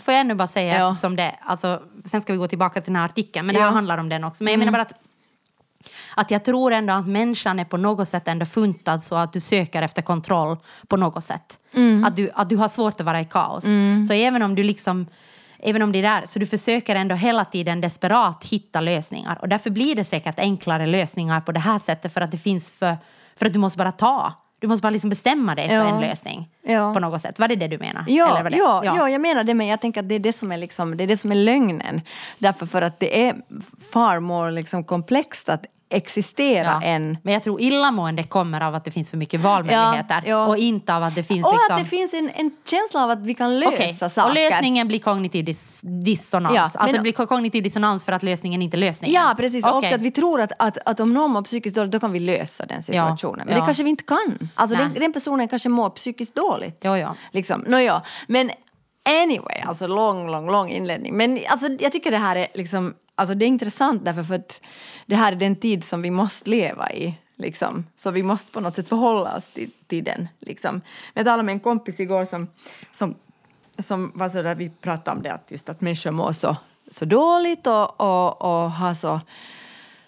får 0.03 0.13
jag 0.13 0.25
nu 0.25 0.35
bara 0.35 0.47
säga 0.47 0.79
Ja. 0.79 0.95
som 0.95 1.15
det, 1.15 1.35
alltså, 1.41 1.81
sen 2.05 2.21
ska 2.21 2.33
vi 2.33 2.39
gå 2.39 2.47
tillbaka 2.47 2.81
till 2.81 2.93
den 2.93 2.95
här 3.01 3.05
artikeln, 3.05 3.45
men 3.45 3.55
det 3.55 3.61
Ja. 3.61 3.67
handlar 3.69 3.97
om 3.97 4.09
den 4.09 4.23
också. 4.23 4.43
Men 4.43 4.51
jag 4.53 4.59
menar 4.59 4.71
bara 4.71 4.81
att, 4.81 4.93
att 6.15 6.31
jag 6.31 6.45
tror 6.45 6.73
ändå 6.73 6.93
att 6.93 7.07
människan 7.07 7.59
är 7.59 7.65
på 7.65 7.77
något 7.77 8.07
sätt 8.07 8.27
ändå 8.27 8.45
funtad 8.45 9.03
så 9.03 9.15
att 9.15 9.33
du 9.33 9.39
söker 9.39 9.81
efter 9.81 10.01
kontroll 10.01 10.57
på 10.87 10.97
något 10.97 11.23
sätt. 11.23 11.57
Att, 12.05 12.15
du, 12.15 12.29
att 12.33 12.49
du 12.49 12.55
har 12.57 12.67
svårt 12.67 12.99
att 12.99 13.05
vara 13.05 13.21
i 13.21 13.25
kaos. 13.25 13.63
Så 14.07 14.13
även 14.13 14.41
om 14.43 14.55
du 14.55 14.63
liksom 14.63 15.07
Även 15.59 15.81
om 15.81 15.91
det 15.91 15.99
är 15.99 16.03
där, 16.03 16.23
så 16.25 16.39
du 16.39 16.45
försöker 16.45 16.95
ändå 16.95 17.15
hela 17.15 17.45
tiden 17.45 17.81
desperat 17.81 18.43
hitta 18.43 18.81
lösningar. 18.81 19.37
Och 19.41 19.49
därför 19.49 19.69
blir 19.69 19.95
det 19.95 20.03
säkert 20.03 20.39
enklare 20.39 20.85
lösningar 20.85 21.41
på 21.41 21.51
det 21.51 21.59
här 21.59 21.79
sättet 21.79 22.13
för 22.13 22.21
att 22.21 22.31
det 22.31 22.37
finns 22.37 22.71
för, 22.71 22.97
för 23.35 23.45
att 23.45 23.53
du 23.53 23.59
måste 23.59 23.77
bara 23.77 23.91
ta. 23.91 24.33
Du 24.59 24.67
måste 24.67 24.81
bara 24.81 24.89
liksom 24.89 25.09
bestämma 25.09 25.55
dig 25.55 25.67
för 25.67 25.75
Ja. 25.75 25.87
en 25.95 26.01
lösning 26.01 26.49
Ja. 26.63 26.93
på 26.93 26.99
något 26.99 27.21
sätt. 27.21 27.39
Var 27.39 27.47
det 27.47 27.55
det 27.55 27.67
du 27.67 27.77
menar? 27.77 28.05
Ja, 28.07 28.43
det? 28.49 28.57
ja, 28.57 28.81
ja. 28.85 29.09
jag 29.09 29.21
menar 29.21 29.43
det, 29.43 29.53
men 29.53 29.67
jag 29.67 29.81
tänker 29.81 29.99
att 30.01 30.09
det 30.09 30.15
är 30.15 30.19
det 30.19 30.33
som 30.33 30.51
är, 30.51 30.57
liksom, 30.57 30.97
det 30.97 31.03
är, 31.03 31.07
det 31.07 31.17
som 31.17 31.31
är 31.31 31.35
lögnen. 31.35 32.01
Därför 32.37 32.65
för 32.65 32.81
att 32.81 32.99
det 32.99 33.27
är 33.27 33.35
far 33.93 34.19
more 34.19 34.51
liksom 34.51 34.83
komplext 34.83 35.49
att 35.49 35.65
existera 35.89 36.79
Ja. 36.81 36.81
än... 36.83 37.17
Men 37.23 37.33
jag 37.33 37.43
tror 37.43 37.61
illamående 37.61 38.23
kommer 38.23 38.61
av 38.61 38.75
att 38.75 38.85
det 38.85 38.91
finns 38.91 39.09
för 39.09 39.17
mycket 39.17 39.41
valmöjligheter 39.41 40.23
Ja, 40.25 40.29
ja. 40.29 40.47
och 40.47 40.57
inte 40.57 40.95
av 40.95 41.03
att 41.03 41.15
det 41.15 41.23
finns 41.23 41.45
Och 41.45 41.53
liksom... 41.53 41.75
att 41.75 41.79
det 41.79 41.89
finns 41.89 42.13
en, 42.13 42.29
en 42.29 42.51
känsla 42.65 43.03
av 43.03 43.09
att 43.09 43.25
vi 43.25 43.33
kan 43.33 43.59
lösa 43.59 43.73
Okej, 43.73 43.93
saker. 43.93 44.29
Och 44.29 44.33
lösningen 44.33 44.87
blir 44.87 44.99
kognitiv 44.99 45.45
dis 45.45 45.81
dissonans. 45.83 46.55
Ja, 46.55 46.61
alltså 46.61 46.79
men- 46.81 46.93
det 46.93 46.99
blir 46.99 47.11
kognitiv 47.11 47.63
dissonans 47.63 48.05
för 48.05 48.11
att 48.11 48.23
lösningen 48.23 48.61
inte 48.61 48.77
är 48.77 48.79
lösningen. 48.79 49.21
Ja, 49.21 49.33
precis. 49.37 49.65
Och 49.65 49.75
Okej. 49.75 49.87
också 49.87 49.95
att 49.95 50.01
vi 50.01 50.11
tror 50.11 50.41
att, 50.41 50.51
att, 50.59 50.77
att 50.85 50.99
om 50.99 51.13
någon 51.13 51.31
mår 51.31 51.41
psykiskt 51.41 51.75
dåligt 51.75 51.91
då 51.91 51.99
kan 51.99 52.11
vi 52.11 52.19
lösa 52.19 52.65
den 52.65 52.83
situationen. 52.83 53.45
Men 53.45 53.55
ja. 53.55 53.61
det 53.61 53.65
kanske 53.65 53.83
vi 53.83 53.89
inte 53.89 54.03
kan. 54.03 54.49
Alltså 54.55 54.77
den, 54.77 54.93
den 54.93 55.13
personen 55.13 55.47
kanske 55.47 55.69
mår 55.69 55.89
psykiskt 55.89 56.35
dåligt. 56.35 56.81
Jo, 56.83 56.97
ja. 56.97 57.15
Liksom. 57.31 57.63
Nå, 57.67 57.79
ja. 57.79 58.01
Men 58.27 58.51
anyway, 59.23 59.59
alltså 59.67 59.87
lång, 59.87 60.31
lång, 60.31 60.51
lång 60.51 60.69
inledning. 60.69 61.17
Men 61.17 61.39
alltså, 61.49 61.67
jag 61.79 61.91
tycker 61.91 62.11
det 62.11 62.17
här 62.17 62.35
är 62.35 62.47
liksom, 62.53 62.93
alltså 63.17 63.35
det 63.35 63.45
är 63.45 63.47
intressant 63.47 64.05
därför 64.05 64.23
för 64.23 64.35
att 64.35 64.61
det 65.05 65.15
här 65.15 65.31
är 65.31 65.35
den 65.35 65.55
tid 65.55 65.83
som 65.83 66.01
vi 66.01 66.11
måste 66.11 66.49
leva 66.49 66.91
i. 66.91 67.17
Liksom. 67.35 67.85
Så 67.95 68.11
vi 68.11 68.23
måste 68.23 68.51
på 68.51 68.59
något 68.59 68.75
sätt 68.75 68.89
förhålla 68.89 69.35
oss 69.37 69.45
till, 69.45 69.71
till 69.87 70.03
den. 70.03 70.27
Liksom. 70.39 70.81
Jag 71.13 71.25
talade 71.25 71.43
med 71.43 71.53
en 71.53 71.59
kompis 71.59 71.99
igår 71.99 72.25
som, 72.25 72.47
som, 72.91 73.15
som 73.79 74.11
var 74.15 74.29
så 74.29 74.41
där 74.41 74.55
vi 74.55 74.69
pratade 74.69 75.17
om 75.17 75.23
det 75.23 75.33
att 75.33 75.51
just 75.51 75.69
att 75.69 75.81
människor 75.81 76.11
mår 76.11 76.33
så, 76.33 76.57
så 76.91 77.05
dåligt 77.05 77.67
och, 77.67 78.01
och, 78.01 78.41
och 78.41 78.71
har 78.71 78.93
så 78.93 79.19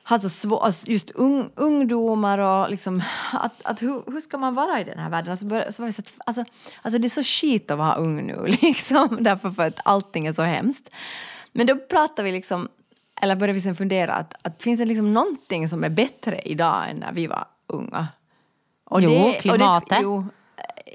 har 0.09 0.19
så 0.19 0.29
svårt, 0.29 0.63
alltså 0.63 0.91
just 0.91 1.11
ung, 1.11 1.49
ungdomar 1.55 2.37
och 2.37 2.69
liksom, 2.69 3.03
att, 3.33 3.53
att 3.63 3.81
hur, 3.81 4.03
hur 4.11 4.21
ska 4.21 4.37
man 4.37 4.55
vara 4.55 4.81
i 4.81 4.83
den 4.83 4.99
här 4.99 5.09
världen? 5.09 5.31
Alltså, 5.31 5.45
bör- 5.45 5.71
så 5.71 5.81
var 5.81 5.87
det, 5.87 5.93
så 5.93 6.01
att, 6.01 6.11
alltså, 6.25 6.43
alltså 6.81 6.99
det 6.99 7.07
är 7.07 7.23
så 7.23 7.23
skit 7.23 7.71
att 7.71 7.77
vara 7.77 7.95
ung 7.95 8.27
nu, 8.27 8.45
liksom, 8.61 9.17
därför 9.21 9.51
för 9.51 9.63
att 9.63 9.79
allting 9.85 10.25
är 10.27 10.33
så 10.33 10.41
hemskt. 10.41 10.89
Men 11.51 11.67
då 11.67 11.77
pratar 11.77 12.23
vi 12.23 12.31
liksom, 12.31 12.69
eller 13.21 13.35
börjar 13.35 13.53
vi 13.53 13.61
sen 13.61 13.75
fundera 13.75 14.13
att, 14.13 14.33
att 14.41 14.63
finns 14.63 14.79
det 14.79 14.85
liksom 14.85 15.13
någonting 15.13 15.69
som 15.69 15.83
är 15.83 15.89
bättre 15.89 16.41
idag 16.45 16.89
än 16.89 16.97
när 16.97 17.11
vi 17.11 17.27
var 17.27 17.47
unga? 17.67 18.07
Och 18.85 19.01
Jo, 19.01 19.33
klimatet. 19.39 19.99
jo, 20.01 20.25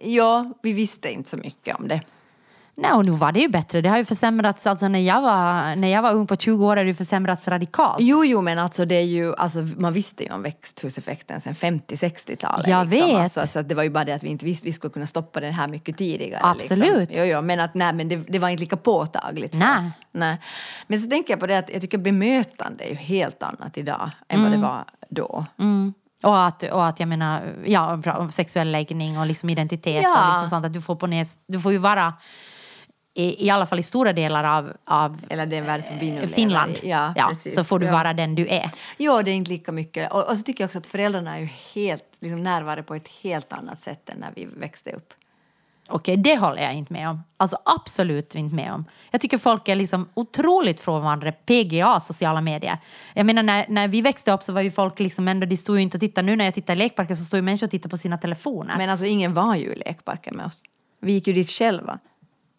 ja, 0.02 0.52
vi 0.62 0.72
visste 0.72 1.12
inte 1.12 1.30
så 1.30 1.36
mycket 1.36 1.76
om 1.76 1.88
det. 1.88 2.00
Nej, 2.76 2.92
och 2.92 3.06
nu 3.06 3.10
var 3.10 3.32
det 3.32 3.40
ju 3.40 3.48
bättre. 3.48 3.80
Det 3.80 3.88
har 3.88 3.96
ju 3.96 4.04
försämrats, 4.04 4.66
alltså 4.66 4.88
när 4.88 4.98
jag 4.98 5.20
var, 5.20 5.76
när 5.76 5.88
jag 5.88 6.02
var 6.02 6.12
ung 6.12 6.26
på 6.26 6.36
20 6.36 6.66
år 6.66 6.76
har 6.76 6.84
det 6.84 6.88
ju 6.88 6.94
försämrats 6.94 7.48
radikalt. 7.48 7.96
Jo, 8.00 8.24
jo, 8.24 8.42
men 8.42 8.58
alltså 8.58 8.84
det 8.84 8.94
är 8.94 9.02
ju, 9.04 9.34
alltså 9.34 9.58
man 9.76 9.92
visste 9.92 10.24
ju 10.24 10.32
om 10.32 10.42
växthuseffekten 10.42 11.40
sedan 11.40 11.54
50-60-talet. 11.54 12.66
Jag 12.66 12.90
liksom. 12.90 13.08
vet. 13.08 13.20
Alltså, 13.20 13.40
alltså, 13.40 13.62
det 13.62 13.74
var 13.74 13.82
ju 13.82 13.90
bara 13.90 14.04
det 14.04 14.12
att 14.12 14.22
vi 14.22 14.28
inte 14.28 14.44
visste 14.44 14.66
vi 14.66 14.72
skulle 14.72 14.92
kunna 14.92 15.06
stoppa 15.06 15.40
den 15.40 15.52
här 15.52 15.68
mycket 15.68 15.98
tidigare. 15.98 16.40
Absolut. 16.44 17.08
Liksom. 17.08 17.26
Jo, 17.26 17.34
jo, 17.34 17.42
men 17.42 17.60
att 17.60 17.74
nej, 17.74 17.92
men 17.92 18.08
det, 18.08 18.16
det 18.16 18.38
var 18.38 18.48
inte 18.48 18.60
lika 18.60 18.76
påtagligt 18.76 19.52
för 19.52 19.58
Nej. 19.58 19.78
oss. 19.78 19.92
Nej. 20.12 20.38
Men 20.86 21.00
så 21.00 21.10
tänker 21.10 21.32
jag 21.32 21.40
på 21.40 21.46
det 21.46 21.58
att 21.58 21.70
jag 21.72 21.80
tycker 21.80 21.98
bemötande 21.98 22.84
är 22.84 22.88
ju 22.88 22.94
helt 22.94 23.42
annat 23.42 23.78
idag 23.78 24.10
än 24.28 24.42
vad 24.42 24.52
det 24.52 24.58
var 24.58 24.84
då. 25.08 25.46
Och 26.22 26.46
att, 26.46 26.62
och 26.62 26.86
att 26.86 27.00
jag 27.00 27.08
menar, 27.08 27.42
ja, 27.66 28.00
sexuell 28.30 28.72
läggning 28.72 29.18
och 29.18 29.26
liksom 29.26 29.50
identitet 29.50 30.02
Ja. 30.02 30.28
och 30.28 30.34
liksom 30.34 30.50
sånt. 30.50 30.66
Att 30.66 30.72
du 30.72 30.82
får, 30.82 30.96
på 30.96 31.06
ner, 31.06 31.26
du 31.46 31.60
får 31.60 31.72
ju 31.72 31.78
vara 31.78 32.14
i, 33.14 33.46
i 33.46 33.50
alla 33.50 33.66
fall 33.66 33.78
i 33.78 33.82
stora 33.82 34.12
delar 34.12 34.44
av, 34.44 34.72
av 34.84 35.20
Eller 35.28 35.46
den 35.46 35.64
värld 35.64 35.84
som 35.84 35.98
vi 35.98 36.10
nu. 36.10 36.28
Finland, 36.28 36.76
Ja, 36.82 37.12
ja, 37.16 37.28
precis. 37.28 37.54
så 37.54 37.64
får 37.64 37.78
du 37.78 37.86
Ja. 37.86 37.92
vara 37.92 38.12
den 38.12 38.34
du 38.34 38.46
är. 38.48 38.70
Jo, 38.98 39.22
det 39.22 39.30
är 39.30 39.34
inte 39.34 39.50
lika 39.50 39.72
mycket. 39.72 40.12
Och, 40.12 40.28
och 40.28 40.36
så 40.36 40.42
tycker 40.42 40.64
jag 40.64 40.68
också 40.68 40.78
att 40.78 40.86
föräldrarna 40.86 41.36
är 41.36 41.40
ju 41.40 41.48
helt 41.74 42.04
liksom 42.20 42.42
närvarande 42.44 42.82
på 42.82 42.94
ett 42.94 43.08
helt 43.08 43.52
annat 43.52 43.78
sätt 43.78 44.08
än 44.10 44.18
när 44.18 44.32
vi 44.36 44.44
växte 44.44 44.90
upp. 44.90 45.12
Okej, 45.88 46.16
det 46.16 46.36
håller 46.36 46.62
jag 46.62 46.74
inte 46.74 46.92
med 46.92 47.08
om. 47.10 47.22
Alltså 47.36 47.58
absolut 47.64 48.34
inte 48.34 48.54
med 48.56 48.72
om. 48.72 48.84
Jag 49.10 49.20
tycker 49.20 49.38
folk 49.38 49.68
är 49.68 49.74
liksom 49.74 50.08
otroligt 50.14 50.80
frånvarande 50.80 51.32
PGA, 51.32 52.00
sociala 52.00 52.40
medier. 52.40 52.78
Jag 53.14 53.26
menar 53.26 53.42
när, 53.42 53.66
när 53.68 53.88
vi 53.88 54.00
växte 54.00 54.32
upp 54.32 54.42
så 54.42 54.52
var 54.52 54.60
ju 54.60 54.70
folk 54.70 55.00
liksom 55.00 55.28
ändå, 55.28 55.46
de 55.46 55.56
stod 55.56 55.76
ju 55.76 55.82
inte 55.82 55.96
och 55.96 56.00
tittade. 56.00 56.26
Nu 56.26 56.36
när 56.36 56.44
jag 56.44 56.54
tittar 56.54 56.72
i 56.74 56.76
lekparken 56.76 57.16
så 57.16 57.24
står 57.24 57.38
ju 57.38 57.42
människor 57.42 57.66
och 57.66 57.70
tittar 57.70 57.90
på 57.90 57.98
sina 57.98 58.18
telefoner. 58.18 58.76
Men 58.78 58.90
alltså 58.90 59.06
ingen 59.06 59.34
var 59.34 59.54
ju 59.56 59.72
i 59.72 59.76
lekparken 59.76 60.36
med 60.36 60.46
oss. 60.46 60.62
Vi 61.00 61.12
gick 61.12 61.26
ju 61.26 61.32
dit 61.32 61.50
själva. 61.50 61.98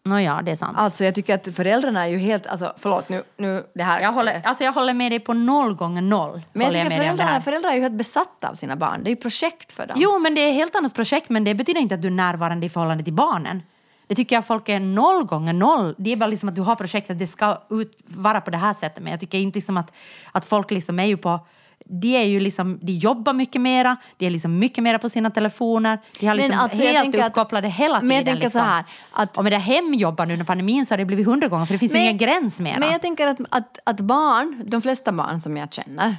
Nåja, 0.06 0.42
det 0.42 0.50
är 0.50 0.56
sant. 0.56 0.78
Alltså 0.78 1.04
jag 1.04 1.14
tycker 1.14 1.34
att 1.34 1.54
föräldrarna 1.56 2.04
är 2.04 2.08
ju 2.08 2.18
helt, 2.18 2.46
alltså 2.46 2.72
förlåt 2.76 3.08
nu, 3.08 3.22
nu 3.36 3.64
det 3.74 3.82
här. 3.82 4.00
Jag 4.00 4.12
håller, 4.12 4.42
alltså 4.44 4.64
jag 4.64 4.72
håller 4.72 4.94
med 4.94 5.12
dig 5.12 5.20
på 5.20 5.32
noll 5.32 5.74
gånger 5.74 6.02
noll. 6.02 6.42
men 6.52 6.62
jag 6.62 6.74
tycker 6.74 6.90
det 6.90 6.96
föräldrar, 6.96 7.40
föräldrar 7.40 7.70
är 7.70 7.74
ju 7.74 7.80
helt 7.80 7.94
besatta 7.94 8.48
av 8.48 8.54
sina 8.54 8.76
barn. 8.76 9.04
Det 9.04 9.08
är 9.08 9.10
ju 9.10 9.16
projekt 9.16 9.72
för 9.72 9.86
dem. 9.86 9.96
Jo, 10.00 10.18
men 10.18 10.34
det 10.34 10.40
är 10.40 10.48
ett 10.48 10.54
helt 10.54 10.74
annat 10.74 10.94
projekt, 10.94 11.28
men 11.28 11.44
det 11.44 11.54
betyder 11.54 11.80
inte 11.80 11.94
att 11.94 12.02
du 12.02 12.08
är 12.08 12.12
närvarande 12.12 12.66
i 12.66 12.68
förhållande 12.68 13.04
till 13.04 13.12
barnen. 13.12 13.62
Det 14.06 14.14
tycker 14.14 14.36
jag 14.36 14.46
folk 14.46 14.68
är 14.68 14.80
noll 14.80 15.24
gånger 15.24 15.52
noll. 15.52 15.94
Det 15.98 16.12
är 16.12 16.16
bara 16.16 16.26
liksom 16.26 16.48
att 16.48 16.54
du 16.54 16.62
har 16.62 16.76
projektet, 16.76 17.18
det 17.18 17.26
ska 17.26 17.62
ut, 17.70 17.98
vara 18.04 18.40
på 18.40 18.50
det 18.50 18.56
här 18.56 18.72
sättet. 18.72 19.02
Men 19.02 19.10
jag 19.10 19.20
tycker 19.20 19.38
inte 19.38 19.56
liksom 19.56 19.76
att, 19.76 19.96
att 20.32 20.44
folk 20.44 20.70
liksom 20.70 20.98
är 20.98 21.04
ju 21.04 21.16
på 21.16 21.46
de, 21.88 22.16
är 22.16 22.22
ju 22.22 22.40
liksom, 22.40 22.78
de 22.82 22.92
jobbar 22.92 23.32
mycket 23.32 23.60
mera, 23.60 23.96
de 24.16 24.26
är 24.26 24.30
liksom 24.30 24.58
mycket 24.58 24.84
mera 24.84 24.98
på 24.98 25.08
sina 25.08 25.30
telefoner. 25.30 25.98
De 26.20 26.26
har 26.26 26.34
Men 26.34 26.42
liksom 26.44 26.58
alltså, 26.60 26.78
helt 26.82 27.02
tänker 27.02 27.20
att- 27.22 27.28
uppkopplade 27.28 27.68
hela 27.68 27.94
tiden. 27.94 28.08
men 28.08 28.16
jag 28.16 28.24
tänker 28.26 28.42
liksom. 28.42 28.60
så 28.60 28.64
här, 28.66 28.84
att- 29.12 29.36
Och 29.36 29.44
med 29.44 29.52
det 29.52 29.58
hemjobbar 29.58 30.26
nu 30.26 30.32
under 30.32 30.46
pandemin 30.46 30.86
så 30.86 30.92
har 30.92 30.98
det 30.98 31.04
blivit 31.04 31.26
hundra 31.26 31.48
gånger 31.48 31.66
för 31.66 31.72
det 31.74 31.78
finns 31.78 31.94
ju 31.94 31.98
ingen 31.98 32.18
gräns 32.18 32.60
mera. 32.60 32.78
Men 32.78 32.92
jag 32.92 33.02
tänker 33.02 33.26
att, 33.26 33.38
att, 33.50 33.78
att 33.84 34.00
barn, 34.00 34.62
de 34.66 34.82
flesta 34.82 35.12
barn 35.12 35.40
som 35.40 35.56
jag 35.56 35.72
känner, 35.72 36.16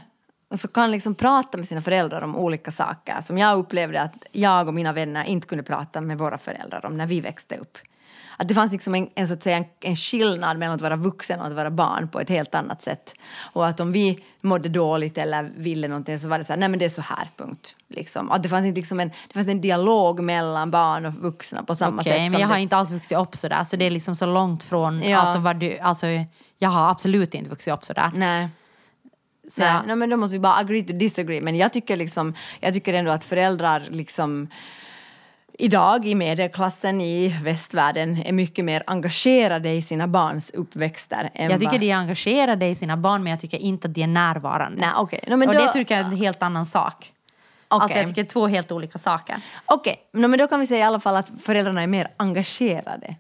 så 0.58 0.68
kan 0.68 0.92
liksom 0.92 1.16
prata 1.16 1.58
med 1.58 1.68
sina 1.68 1.82
föräldrar 1.82 2.22
om 2.22 2.36
olika 2.36 2.72
saker 2.72 3.22
som 3.22 3.38
jag 3.38 3.58
upplevde 3.60 4.02
att 4.02 4.14
jag 4.32 4.68
och 4.68 4.74
mina 4.74 4.94
vänner 4.94 5.24
inte 5.24 5.48
kunde 5.48 5.64
prata 5.64 6.02
med 6.02 6.18
våra 6.18 6.38
föräldrar 6.38 6.86
om 6.86 6.98
när 6.98 7.08
vi 7.08 7.22
växte 7.22 7.56
upp. 7.58 7.78
Att 8.40 8.48
det 8.48 8.54
fanns 8.54 8.72
liksom 8.72 8.96
en, 8.96 9.10
en, 9.16 9.28
så 9.28 9.34
att 9.34 9.44
säga, 9.44 9.58
en, 9.58 9.66
en 9.82 9.96
skillnad 9.96 10.58
mellan 10.58 10.76
att 10.76 10.82
vara 10.82 10.96
vuxen 10.96 11.40
och 11.40 11.48
att 11.48 11.54
vara 11.54 11.70
barn 11.72 12.10
på 12.10 12.20
ett 12.20 12.30
helt 12.30 12.56
annat 12.56 12.82
sätt. 12.82 13.14
Och 13.54 13.68
att 13.68 13.80
om 13.80 13.92
vi 13.92 14.24
mådde 14.42 14.70
dåligt 14.70 15.18
eller 15.18 15.52
ville 15.58 15.88
någonting 15.88 16.20
så 16.20 16.28
var 16.28 16.38
det 16.38 16.44
så 16.44 16.54
här, 16.54 16.60
nej 16.60 16.70
men 16.70 16.80
det 16.80 16.86
är 16.86 16.90
så 16.90 17.02
här, 17.02 17.30
punkt. 17.38 17.76
Liksom. 17.88 18.32
Att 18.32 18.44
det 18.44 18.50
fanns 18.50 18.66
inte 18.66 18.80
liksom 18.80 19.00
en, 19.00 19.10
det 19.28 19.34
fanns 19.34 19.48
en 19.48 19.62
dialog 19.62 20.20
mellan 20.20 20.72
barn 20.72 21.06
och 21.06 21.14
vuxna 21.14 21.64
på 21.64 21.76
samma 21.76 22.02
Okej, 22.02 22.12
sätt. 22.14 22.22
men 22.22 22.32
som 22.32 22.40
jag 22.42 22.48
har 22.48 22.56
det, 22.56 22.62
inte 22.62 22.78
alls 22.78 22.92
vuxit 22.92 23.18
upp 23.18 23.36
sådär, 23.36 23.64
så 23.64 23.76
det 23.76 23.86
är 23.86 23.92
liksom 23.92 24.16
så 24.16 24.26
långt 24.26 24.64
från 24.64 25.04
Ja. 25.04 25.18
alltså, 25.18 25.40
vad 25.40 25.56
du, 25.56 25.78
alltså, 25.80 26.08
jag 26.58 26.70
har 26.70 26.90
absolut 26.92 27.34
inte 27.34 27.50
vuxit 27.50 27.74
upp 27.74 27.86
sådär. 27.86 28.12
Nej. 28.16 28.50
Så 29.52 29.62
Nej, 29.62 29.76
nej, 29.86 29.96
men 29.96 30.10
då 30.10 30.18
måste 30.18 30.34
vi 30.34 30.40
bara 30.40 30.56
agree 30.56 30.84
to 30.84 30.94
disagree. 30.94 31.42
Men 31.42 31.56
jag 31.56 31.74
tycker, 31.74 31.98
liksom, 31.98 32.34
jag 32.60 32.74
tycker 32.74 32.94
ändå 32.94 33.12
att 33.12 33.24
föräldrar 33.24 33.84
liksom 33.90 34.48
idag 35.58 36.06
i 36.06 36.16
medelklassen 36.16 37.02
i 37.02 37.36
västvärlden 37.44 38.18
är 38.18 38.32
mycket 38.32 38.66
mer 38.66 38.84
engagerade 38.88 39.70
i 39.72 39.82
sina 39.82 40.08
barns 40.08 40.52
uppväxter. 40.52 41.30
Än 41.34 41.52
Jag 41.52 41.60
tycker 41.60 41.72
vad... 41.72 41.80
de 41.80 41.92
är 41.92 41.96
engagerade 41.96 42.68
i 42.68 42.76
sina 42.76 42.98
barn 42.98 43.24
men 43.24 43.32
jag 43.32 43.40
tycker 43.40 43.58
inte 43.58 43.88
att 43.88 43.94
de 43.94 44.04
är 44.04 44.08
närvarande. 44.08 44.82
Nej, 44.82 44.90
okej. 44.98 45.24
No, 45.28 45.36
men 45.36 45.50
och 45.50 45.56
då- 45.56 45.62
det 45.62 45.74
tycker 45.74 45.96
jag 45.96 46.06
är 46.06 46.10
en 46.12 46.18
helt 46.18 46.44
annan 46.44 46.66
sak. 46.66 47.14
Alltså 47.68 47.86
Okej. 47.86 47.98
jag 47.98 48.08
tycker 48.08 48.24
det 48.24 48.28
är 48.28 48.32
två 48.32 48.48
helt 48.48 48.72
olika 48.72 48.98
saker. 48.98 49.42
Okej, 49.66 49.96
no, 50.14 50.28
men 50.28 50.40
då 50.40 50.48
kan 50.48 50.60
vi 50.60 50.68
säga 50.68 50.80
i 50.80 50.84
alla 50.84 51.00
fall 51.00 51.16
att 51.16 51.32
föräldrarna 51.42 51.84
är 51.84 51.88
mer 51.88 52.08
engagerade 52.18 53.16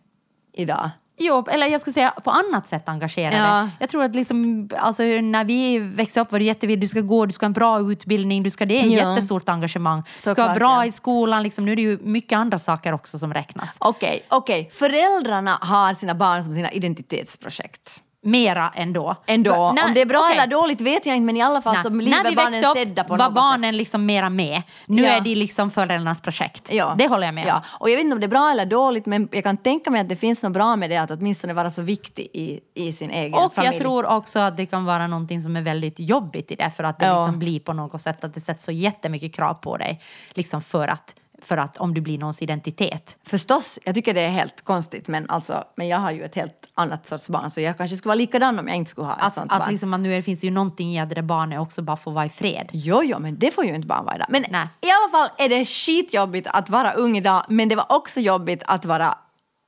idag. 0.53 0.89
Jo, 1.19 1.45
eller 1.49 1.67
jag 1.67 1.81
skulle 1.81 1.93
säga 1.93 2.11
på 2.23 2.31
annat 2.31 2.67
sätt 2.67 2.89
engagerade. 2.89 3.37
Ja. 3.37 3.69
Jag 3.79 3.89
tror 3.89 4.03
att 4.03 4.15
liksom, 4.15 4.69
alltså, 4.77 5.03
när 5.03 5.43
vi 5.45 5.79
växte 5.79 6.21
upp 6.21 6.31
var 6.31 6.39
det 6.39 6.45
jätteviktigt, 6.45 6.81
du 6.81 6.87
ska 6.87 7.01
gå, 7.01 7.25
du 7.25 7.33
ska 7.33 7.43
ha 7.43 7.47
en 7.47 7.53
bra 7.53 7.79
utbildning, 7.91 8.43
du 8.43 8.49
ska, 8.49 8.65
det 8.65 8.77
är 8.79 8.85
ett 8.85 8.91
Ja. 8.91 9.11
jättestort 9.15 9.49
engagemang. 9.49 10.03
Du 10.15 10.21
ska 10.21 10.29
Såklart, 10.29 10.47
vara 10.47 10.55
bra 10.55 10.75
ja. 10.75 10.85
i 10.85 10.91
skolan, 10.91 11.43
liksom, 11.43 11.65
nu 11.65 11.71
är 11.71 11.75
det 11.75 11.81
ju 11.81 11.97
mycket 12.01 12.37
andra 12.37 12.59
saker 12.59 12.93
också 12.93 13.19
som 13.19 13.33
räknas. 13.33 13.75
Okej, 13.79 14.21
okej. 14.27 14.69
Föräldrarna 14.73 15.57
har 15.61 15.93
sina 15.93 16.15
barn 16.15 16.43
som 16.43 16.53
sina 16.55 16.71
identitetsprojekt. 16.71 18.01
Mera 18.27 18.71
ändå. 18.75 19.15
Ändå. 19.25 19.71
Nej, 19.75 19.83
Om 19.85 19.93
det 19.93 20.01
är 20.01 20.05
bra 20.05 20.19
okej. 20.19 20.37
eller 20.37 20.47
dåligt 20.47 20.81
vet 20.81 21.05
jag 21.05 21.15
inte 21.15 21.25
men 21.25 21.37
i 21.37 21.41
alla 21.41 21.61
fall 21.61 21.73
Nej. 21.73 21.83
så 21.83 21.89
När 21.89 22.03
lever 22.03 22.29
vi 22.29 22.35
barnen 22.35 22.51
växte 22.51 22.67
upp 22.69 22.77
sedda 22.77 23.03
på 23.03 23.09
var 23.09 23.17
något 23.17 23.25
sätt. 23.27 23.33
barnen 23.35 23.77
liksom 23.77 24.05
mera 24.05 24.29
med. 24.29 24.61
Nu 24.85 25.01
Ja. 25.01 25.09
är 25.09 25.21
de 25.21 25.35
liksom 25.35 25.71
föräldrarnas 25.71 26.21
projekt. 26.21 26.69
Ja. 26.73 26.95
Det 26.97 27.07
håller 27.07 27.27
jag 27.27 27.33
med 27.33 27.47
ja. 27.47 27.55
om. 27.55 27.61
Och 27.79 27.89
jag 27.89 27.95
vet 27.95 28.03
inte 28.03 28.13
om 28.13 28.19
det 28.19 28.25
är 28.25 28.29
bra 28.29 28.49
eller 28.51 28.65
dåligt 28.65 29.05
men 29.05 29.29
jag 29.31 29.43
kan 29.43 29.57
tänka 29.57 29.91
mig 29.91 30.01
att 30.01 30.09
det 30.09 30.15
finns 30.15 30.43
något 30.43 30.51
bra 30.53 30.75
med 30.75 30.89
det 30.89 30.97
att 30.97 31.11
åtminstone 31.11 31.53
vara 31.53 31.71
så 31.71 31.81
viktig 31.81 32.29
i, 32.33 32.59
i 32.73 32.93
sin 32.93 33.09
egen 33.11 33.33
Och 33.33 33.53
familj. 33.53 33.73
jag 33.73 33.81
tror 33.81 34.05
också 34.05 34.39
att 34.39 34.57
det 34.57 34.65
kan 34.65 34.85
vara 34.85 35.07
någonting 35.07 35.41
som 35.41 35.55
är 35.55 35.61
väldigt 35.61 35.99
jobbigt 35.99 36.51
i 36.51 36.55
det 36.55 36.71
för 36.77 36.83
att 36.83 36.99
det 36.99 37.05
Ja. 37.05 37.21
liksom 37.25 37.39
blir 37.39 37.59
på 37.59 37.73
något 37.73 38.01
sätt 38.01 38.23
att 38.23 38.33
det 38.33 38.41
sätts 38.41 38.63
så 38.63 38.71
jättemycket 38.71 39.35
krav 39.35 39.53
på 39.53 39.77
dig 39.77 40.01
liksom 40.33 40.61
för 40.61 40.87
att, 40.87 41.15
för 41.41 41.57
att 41.57 41.77
om 41.77 41.93
du 41.93 42.01
blir 42.01 42.17
någons 42.17 42.41
identitet. 42.41 43.17
Förstås, 43.23 43.79
jag 43.83 43.95
tycker 43.95 44.13
det 44.13 44.21
är 44.21 44.29
helt 44.29 44.61
konstigt 44.61 45.07
men, 45.07 45.29
alltså, 45.29 45.63
men 45.75 45.87
jag 45.87 45.97
har 45.97 46.11
ju 46.11 46.23
ett 46.23 46.35
helt 46.35 46.67
annat 46.73 47.07
sorts 47.07 47.29
barn 47.29 47.51
så 47.51 47.61
jag 47.61 47.77
kanske 47.77 47.97
skulle 47.97 48.09
vara 48.09 48.15
likadan 48.15 48.59
om 48.59 48.67
jag 48.67 48.77
inte 48.77 48.91
skulle 48.91 49.07
ha 49.07 49.15
ett 49.15 49.23
Att, 49.23 49.33
sånt 49.33 49.51
att 49.51 49.59
barn. 49.59 49.71
liksom 49.71 49.93
att 49.93 49.99
nu 49.99 50.21
finns 50.21 50.39
det 50.39 50.47
ju 50.47 50.53
någonting 50.53 50.93
i 50.95 50.99
att 50.99 51.09
det 51.09 51.15
där 51.15 51.21
barnet 51.21 51.59
också 51.59 51.81
bara 51.81 51.97
får 51.97 52.11
vara 52.11 52.25
i 52.25 52.29
fred. 52.29 52.69
Jo, 52.73 53.01
jo, 53.03 53.19
men 53.19 53.39
det 53.39 53.51
får 53.51 53.65
ju 53.65 53.75
inte 53.75 53.87
barn 53.87 54.05
vara 54.05 54.15
idag. 54.15 54.27
Men 54.29 54.45
Nej. 54.49 54.67
i 54.81 54.87
alla 54.89 55.09
fall 55.11 55.45
är 55.45 55.49
det 55.49 55.65
skitjobbigt 55.65 56.47
att 56.51 56.69
vara 56.69 56.91
ung 56.93 57.17
idag 57.17 57.45
men 57.49 57.69
det 57.69 57.75
var 57.75 57.85
också 57.91 58.19
jobbigt 58.19 58.63
att 58.65 58.85
vara 58.85 59.17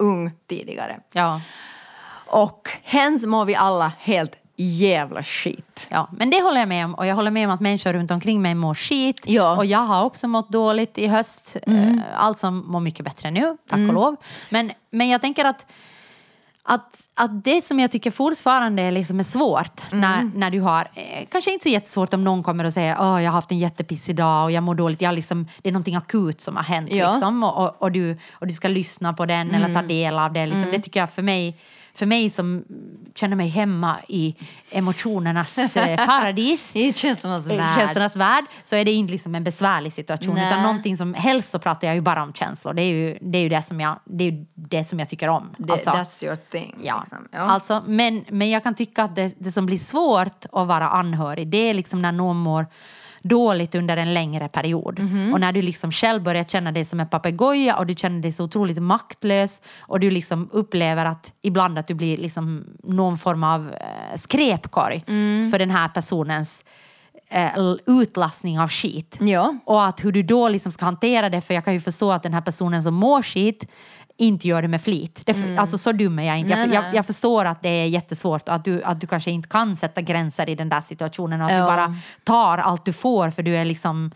ung 0.04 0.32
tidigare. 0.50 1.00
Ja. 1.14 1.42
Och 2.26 2.70
hens 2.84 3.26
mår 3.26 3.46
vi 3.46 3.56
alla 3.56 3.92
helt 4.00 4.32
jävla 4.64 5.24
skit. 5.24 5.88
Ja, 5.90 6.10
men 6.12 6.30
det 6.30 6.42
håller 6.42 6.60
jag 6.60 6.68
med 6.68 6.86
om. 6.86 6.94
Och 6.94 7.06
jag 7.06 7.16
håller 7.16 7.32
med 7.32 7.48
om 7.48 7.54
att 7.54 7.60
människor 7.60 7.94
runt 7.94 8.12
omkring 8.12 8.42
mig 8.42 8.56
mår 8.56 8.76
skit. 8.76 9.22
Ja. 9.26 9.58
Och 9.58 9.66
jag 9.66 9.80
har 9.80 10.04
också 10.04 10.28
mått 10.28 10.50
dåligt 10.50 10.98
i 10.98 11.08
höst. 11.08 11.58
Mm. 11.68 12.02
Alltså 12.16 12.52
mår 12.52 12.80
mycket 12.80 13.06
bättre 13.06 13.32
nu, 13.32 13.58
tack 13.70 13.80
och 13.80 13.94
lov. 13.94 14.16
Men, 14.50 14.72
men 14.92 15.10
jag 15.10 15.22
tänker 15.22 15.46
att, 15.46 15.66
att, 16.64 17.08
att 17.16 17.44
det 17.44 17.62
som 17.62 17.80
jag 17.80 17.92
tycker 17.92 18.12
fortfarande 18.12 18.84
är, 18.84 18.92
liksom 18.92 19.20
är 19.20 19.24
svårt 19.24 19.92
när, 19.92 20.32
när 20.36 20.52
du 20.52 20.62
har, 20.62 20.92
eh, 20.94 21.28
kanske 21.32 21.52
inte 21.54 21.64
så 21.64 21.70
jättesvårt 21.70 22.14
om 22.14 22.24
någon 22.24 22.44
kommer 22.44 22.64
och 22.64 22.74
säger 22.74 22.94
att 22.94 23.00
jag 23.00 23.30
har 23.30 23.36
haft 23.36 23.52
en 23.52 23.60
jättepissig 23.60 24.16
dag 24.16 24.44
och 24.44 24.52
jag 24.52 24.64
mår 24.64 24.76
dåligt. 24.76 25.02
Jag 25.02 25.16
liksom, 25.16 25.48
det 25.62 25.70
är 25.70 25.74
någonting 25.74 25.96
akut 25.96 26.42
som 26.42 26.56
har 26.56 26.64
hänt. 26.64 26.94
Ja. 26.94 27.12
Liksom, 27.12 27.44
och, 27.44 27.64
och, 27.64 27.82
och, 27.82 27.92
du, 27.92 28.18
och 28.32 28.48
du 28.48 28.54
ska 28.54 28.68
lyssna 28.68 29.14
på 29.14 29.26
den 29.26 29.52
eller 29.52 29.74
ta 29.74 29.82
del 29.82 30.20
av 30.20 30.34
det. 30.34 30.46
Liksom. 30.46 30.72
Det 30.72 30.80
tycker 30.80 31.00
jag 31.00 31.10
för 31.10 31.22
mig 31.22 31.58
för 31.94 32.06
mig 32.06 32.30
som 32.30 32.66
känner 33.16 33.36
mig 33.36 33.48
hemma 33.48 33.98
i 34.08 34.36
emotionernas 34.72 35.78
eh, 35.78 36.06
paradis 36.06 36.76
I 36.76 36.94
känslornas 36.94 37.50
i 37.50 37.62
känslornas 37.78 38.16
värld 38.16 38.46
så 38.64 38.76
är 38.76 38.86
det 38.86 38.92
inte 38.92 39.12
liksom 39.12 39.36
en 39.36 39.44
besvärlig 39.44 39.94
situation 39.94 40.36
Nej. 40.36 40.48
utan 40.48 40.64
någonting 40.64 40.98
som 40.98 41.14
helst 41.14 41.52
så 41.52 41.60
pratar 41.60 41.88
jag 41.88 41.96
ju 41.96 42.02
bara 42.02 42.24
om 42.24 42.34
känslor. 42.34 42.74
Det 42.74 42.82
är 42.82 42.94
ju 42.94 43.18
det, 43.22 43.38
är 43.38 43.42
ju 43.42 43.50
det, 43.50 43.62
som, 43.62 43.80
jag, 43.80 44.00
det, 44.06 44.24
är 44.24 44.46
det 44.56 44.84
som 44.84 45.00
jag 45.00 45.10
tycker 45.10 45.28
om. 45.28 45.56
Alltså, 45.70 45.90
That's 45.90 46.26
your 46.26 46.36
thing. 46.36 46.76
ja. 46.84 47.00
liksom. 47.02 47.28
ja. 47.32 47.40
Alltså, 47.40 47.84
men, 47.88 48.26
men 48.30 48.50
jag 48.50 48.64
kan 48.64 48.76
tycka 48.76 49.04
att 49.04 49.16
det, 49.16 49.36
det 49.38 49.52
som 49.52 49.66
blir 49.66 49.78
svårt 49.78 50.46
att 50.52 50.68
vara 50.68 50.90
anhörig 50.90 51.48
det 51.48 51.58
är 51.58 51.74
liksom 51.74 52.02
när 52.02 52.12
någon 52.12 52.38
mår 52.38 52.66
dåligt 53.22 53.76
under 53.76 53.98
en 53.98 54.14
längre 54.14 54.48
period. 54.50 55.00
Mhm. 55.00 55.34
Och 55.34 55.40
när 55.40 55.52
du 55.52 55.62
liksom 55.62 55.92
själv 55.92 56.24
börjar 56.24 56.44
känna 56.44 56.72
dig 56.72 56.86
som 56.86 57.00
en 57.00 57.10
papegoja 57.10 57.78
och 57.78 57.86
du 57.86 57.96
känner 57.96 58.22
dig 58.22 58.32
så 58.32 58.44
otroligt 58.44 58.82
maktlös 58.82 59.62
och 59.80 60.00
du 60.00 60.12
liksom 60.12 60.50
upplever 60.52 61.06
att 61.06 61.34
ibland 61.42 61.80
att 61.80 61.88
du 61.88 61.94
blir 61.94 62.18
liksom 62.18 62.66
någon 62.84 63.18
form 63.18 63.44
av 63.44 63.70
eh, 63.72 64.16
skräpkorg 64.18 65.04
Mm. 65.08 65.52
för 65.52 65.60
den 65.60 65.70
här 65.72 65.88
personens 65.90 66.66
eh, 67.30 67.60
utlastning 67.88 68.60
av 68.60 68.70
skit. 68.70 69.18
Ja. 69.22 69.56
Och 69.66 69.86
att 69.86 70.06
hur 70.06 70.12
du 70.12 70.24
då 70.24 70.50
liksom 70.50 70.72
ska 70.72 70.86
hantera 70.86 71.30
det, 71.30 71.42
för 71.42 71.54
jag 71.54 71.66
kan 71.66 71.74
ju 71.74 71.80
förstå 71.82 72.12
att 72.12 72.24
den 72.24 72.34
här 72.34 72.42
personen 72.42 72.84
som 72.84 72.94
mår 72.94 73.22
skit 73.22 73.72
inte 74.20 74.48
gör 74.48 74.62
det 74.62 74.68
med 74.68 74.82
flit. 74.82 75.22
Det, 75.26 75.58
Alltså 75.58 75.78
så 75.78 75.92
dum 75.92 76.20
är 76.20 76.24
jag 76.24 76.40
inte. 76.40 76.54
Mm. 76.54 76.70
Nej, 76.70 76.76
jag, 76.76 76.86
jag, 76.86 76.96
jag 76.96 77.06
förstår 77.06 77.46
att 77.46 77.62
det 77.64 77.70
är 77.70 77.86
jättesvårt 77.86 78.48
och 78.50 78.56
att 78.56 78.66
du, 78.66 78.84
att 78.84 79.02
du 79.02 79.08
kanske 79.08 79.32
inte 79.32 79.50
kan 79.50 79.76
sätta 79.76 80.02
gränser 80.02 80.50
i 80.50 80.56
den 80.56 80.70
där 80.70 80.82
situationen 80.82 81.42
och 81.42 81.48
att 81.48 81.54
Ja. 81.54 81.60
du 81.60 81.66
bara 81.66 81.96
tar 82.24 82.58
allt 82.58 82.86
du 82.86 82.94
får 82.94 83.30
för 83.30 83.44
du 83.44 83.58
är 83.58 83.66
liksom 83.66 84.12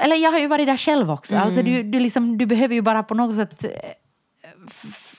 eller 0.00 0.16
jag 0.16 0.32
har 0.32 0.38
ju 0.38 0.46
varit 0.46 0.66
där 0.66 0.76
själv 0.76 1.10
också. 1.10 1.32
Mm. 1.34 1.46
Alltså 1.46 1.62
du, 1.62 1.82
du, 1.82 2.00
liksom, 2.00 2.38
du 2.38 2.46
behöver 2.46 2.74
ju 2.74 2.82
bara 2.82 3.02
på 3.02 3.14
något 3.14 3.36
sätt 3.36 3.64
eh, 3.64 3.70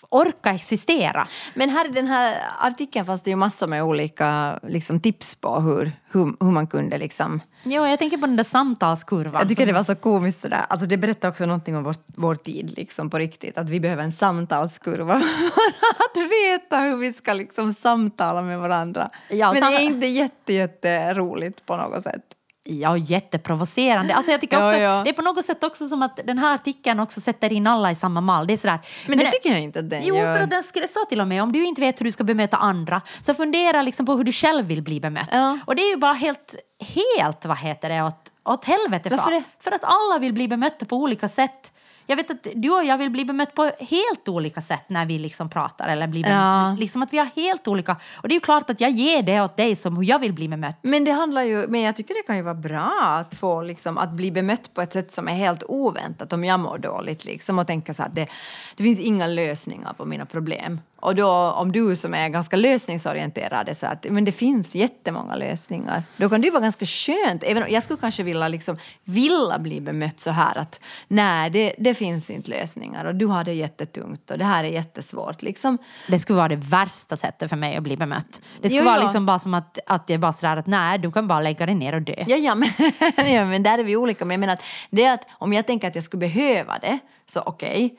orka 0.10 0.50
existera. 0.50 1.28
Men 1.54 1.70
här 1.70 1.86
i 1.89 1.91
den 1.91 2.08
här 2.08 2.38
artikeln 2.60 3.06
fanns 3.06 3.22
det 3.22 3.30
ju 3.30 3.36
massor 3.36 3.67
med 3.67 3.84
olika 3.84 4.60
liksom, 4.63 5.00
tips 5.00 5.36
på 5.36 5.60
hur, 5.60 5.91
hur, 6.12 6.46
hur 6.46 6.52
man 6.52 6.67
kunde 6.67 6.98
liksom... 6.98 7.41
Jo, 7.63 7.86
jag 7.86 8.00
tänker 8.00 8.17
på 8.17 8.26
den 8.26 8.36
där 8.36 8.43
samtalskurvan. 8.43 9.39
Jag 9.41 9.50
tycker 9.50 9.65
det 9.65 9.74
var 9.74 9.84
så 9.84 9.96
komiskt 9.96 10.41
sådär. 10.41 10.65
Alltså 10.70 10.88
det 10.88 10.98
berättar 10.98 11.30
också 11.30 11.46
någonting 11.46 11.78
om 11.78 11.84
vår, 11.84 11.96
vår 12.06 12.36
tid 12.36 12.74
liksom 12.78 13.10
på 13.10 13.17
riktigt. 13.17 13.58
Att 13.58 13.70
vi 13.70 13.80
behöver 13.80 14.04
en 14.04 14.12
samtalskurva 14.12 15.20
för 15.20 16.24
att 16.24 16.32
veta 16.32 16.80
hur 16.80 16.98
vi 16.98 17.13
ska 17.13 17.34
liksom 17.34 17.74
samtala 17.74 18.41
med 18.41 18.60
varandra. 18.60 19.10
Ja, 19.30 19.54
Men 19.54 19.62
det 19.62 19.78
är 19.78 19.86
inte 19.86 20.08
jätte, 20.08 20.54
jätte 20.54 21.13
roligt 21.13 21.65
på 21.65 21.78
något 21.78 22.04
sätt. 22.04 22.37
Ja, 22.69 22.97
jätteprovocerande. 22.97 24.15
Alltså 24.15 24.32
jag 24.32 24.41
tycker 24.41 24.60
Ja, 24.60 24.67
också, 24.67 24.80
ja. 24.80 25.01
Det 25.03 25.10
är 25.10 25.13
på 25.13 25.21
något 25.21 25.45
sätt 25.45 25.63
också 25.63 25.88
som 25.88 26.03
att 26.03 26.19
den 26.23 26.38
här 26.38 26.53
artikeln 26.53 26.99
också 26.99 27.21
sätter 27.21 27.53
in 27.53 27.67
alla 27.67 27.91
i 27.91 27.95
samma 27.95 28.21
mall. 28.21 28.47
Det 28.47 28.53
är 28.53 28.58
sådär. 28.58 28.80
Men 29.08 29.17
det 29.17 29.32
tycker 29.32 29.49
jag 29.49 29.62
inte 29.62 29.80
att 29.80 29.89
den 29.89 30.06
Jo, 30.06 30.15
gör. 30.15 30.36
för 30.36 30.43
att 30.43 30.49
den 30.49 30.63
sa 30.63 31.06
till 31.10 31.21
och 31.21 31.27
med 31.27 31.43
om 31.43 31.51
du 31.51 31.65
inte 31.65 31.82
vet 31.82 31.99
hur 31.99 32.06
du 32.06 32.12
ska 32.12 32.23
bemöta 32.23 32.58
andra 32.58 33.01
så 33.21 33.34
fundera 33.34 33.82
liksom 33.82 34.06
på 34.06 34.13
hur 34.15 34.23
du 34.23 34.32
själv 34.32 34.65
vill 34.65 34.82
bli 34.82 34.99
bemött. 34.99 35.30
Ja. 35.32 35.60
Och 35.65 35.75
det 35.75 35.82
är 35.82 35.89
ju 35.89 35.97
bara 35.97 36.13
helt, 36.13 36.56
helt 36.95 37.45
vad 37.45 37.58
heter 37.58 37.89
det, 37.89 38.03
åt, 38.03 38.32
åt 38.45 38.65
helvete. 38.65 39.10
Varför 39.10 39.23
för, 39.23 39.32
det? 39.32 39.43
för 39.60 39.71
att 39.71 39.84
alla 39.84 40.19
vill 40.19 40.34
bli 40.34 40.47
bemötta 40.47 40.86
på 40.86 40.95
olika 40.95 41.27
sätt. 41.27 41.71
Jag 42.10 42.15
vet 42.15 42.32
att 42.32 42.48
du 42.56 42.70
och 42.70 42.84
jag 42.84 42.98
vill 42.98 43.10
bli 43.10 43.26
bemött 43.26 43.56
på 43.56 43.72
helt 43.80 44.28
olika 44.28 44.62
sätt 44.62 44.84
när 44.88 45.06
vi 45.06 45.20
liksom 45.20 45.50
pratar. 45.50 45.88
Eller 45.88 46.08
blir. 46.08 46.30
Ja. 46.30 46.76
liksom 46.80 47.04
att 47.04 47.13
vi 47.13 47.17
har 47.17 47.30
helt 47.36 47.67
olika. 47.67 47.96
Och 48.15 48.28
det 48.28 48.34
är 48.34 48.36
ju 48.36 48.39
klart 48.39 48.70
att 48.70 48.82
jag 48.82 48.91
ger 48.91 49.24
det 49.24 49.41
åt 49.41 49.58
dig 49.58 49.76
som 49.76 49.98
hur 49.98 50.04
jag 50.04 50.20
vill 50.20 50.34
bli 50.34 50.48
bemött. 50.48 50.80
Men 50.82 51.04
det 51.04 51.12
handlar 51.12 51.43
ju, 51.43 51.67
men 51.67 51.82
jag 51.82 51.96
tycker 51.96 52.13
det 52.13 52.28
kan 52.28 52.38
ju 52.38 52.41
vara 52.41 52.56
bra 52.56 53.20
att 53.22 53.36
få 53.36 53.62
liksom, 53.62 53.98
att 53.98 54.12
bli 54.12 54.32
bemött 54.32 54.74
på 54.74 54.82
ett 54.82 54.93
sätt 54.93 55.13
som 55.13 55.28
är 55.28 55.34
helt 55.34 55.63
oväntat 55.67 56.34
om 56.34 56.43
jag 56.43 56.60
mår 56.60 56.78
dåligt 56.78 57.26
liksom 57.26 57.60
och 57.60 57.67
tänka 57.67 57.93
så 57.93 58.04
att 58.04 58.15
det, 58.15 58.28
det 58.76 58.84
finns 58.84 59.00
inga 59.00 59.28
lösningar 59.28 59.93
på 59.93 60.06
mina 60.06 60.26
problem. 60.26 60.80
Och 61.08 61.15
då 61.15 61.28
om 61.52 61.72
du 61.72 61.96
som 61.96 62.13
är 62.13 62.30
ganska 62.30 62.56
lösningsorienterad 62.58 63.70
är 63.70 63.74
så 63.74 63.86
att 63.86 64.06
men 64.10 64.26
det 64.26 64.32
finns 64.32 64.76
jättemånga 64.76 65.36
lösningar. 65.36 66.04
Då 66.17 66.30
kan 66.30 66.41
det 66.41 66.50
vara 66.52 66.62
ganska 66.62 66.86
skönt. 66.86 67.43
Även 67.43 67.63
jag 67.70 67.84
skulle 67.84 68.00
kanske 68.00 68.24
vilja, 68.24 68.48
liksom, 68.48 68.78
vilja 69.04 69.60
bli 69.60 69.82
bemött 69.82 70.20
så 70.20 70.32
här 70.32 70.58
att 70.58 70.80
nej, 71.08 71.50
det, 71.50 71.74
det 71.78 71.93
finns 71.93 72.30
inte 72.30 72.50
lösningar 72.52 73.06
och 73.06 73.15
du 73.15 73.26
har 73.26 73.43
det 73.43 73.54
jättetungt 73.54 74.32
och 74.32 74.38
det 74.38 74.46
här 74.46 74.63
är 74.63 74.67
jättesvårt. 74.67 75.41
Liksom. 75.41 75.78
Det 76.08 76.20
skulle 76.20 76.38
vara 76.38 76.48
det 76.48 76.56
värsta 76.56 77.17
sättet 77.17 77.50
för 77.50 77.58
mig 77.58 77.76
att 77.78 77.84
bli 77.84 77.98
bemött. 77.98 78.41
Det 78.62 78.70
skulle 78.70 78.84
Jo, 78.84 78.89
vara 78.89 79.02
liksom 79.02 79.26
bara 79.26 79.39
som 79.39 79.54
att, 79.54 79.80
att 79.86 80.10
jag 80.10 80.20
bara 80.20 80.34
sådär 80.34 80.58
att 80.58 80.67
nej, 80.67 81.00
du 81.00 81.12
kan 81.12 81.28
bara 81.28 81.39
lägga 81.39 81.65
dig 81.65 81.76
ner 81.76 81.96
och 81.96 82.02
dö. 82.02 82.26
Ja, 82.28 82.36
ja, 82.36 82.56
men, 82.56 82.70
ja, 83.17 83.46
men 83.46 83.63
där 83.63 83.78
är 83.78 83.84
vi 83.84 83.96
olika. 83.96 84.26
Men 84.26 84.34
jag 84.36 84.39
menar 84.39 84.54
att 84.54 84.63
det 84.89 85.08
att 85.08 85.28
om 85.32 85.54
jag 85.54 85.67
tänker 85.67 85.88
att 85.88 85.96
jag 85.96 86.04
skulle 86.04 86.20
behöva 86.20 86.80
det, 86.82 87.00
så 87.32 87.41
okej. 87.46 87.84
eh, 87.86 87.91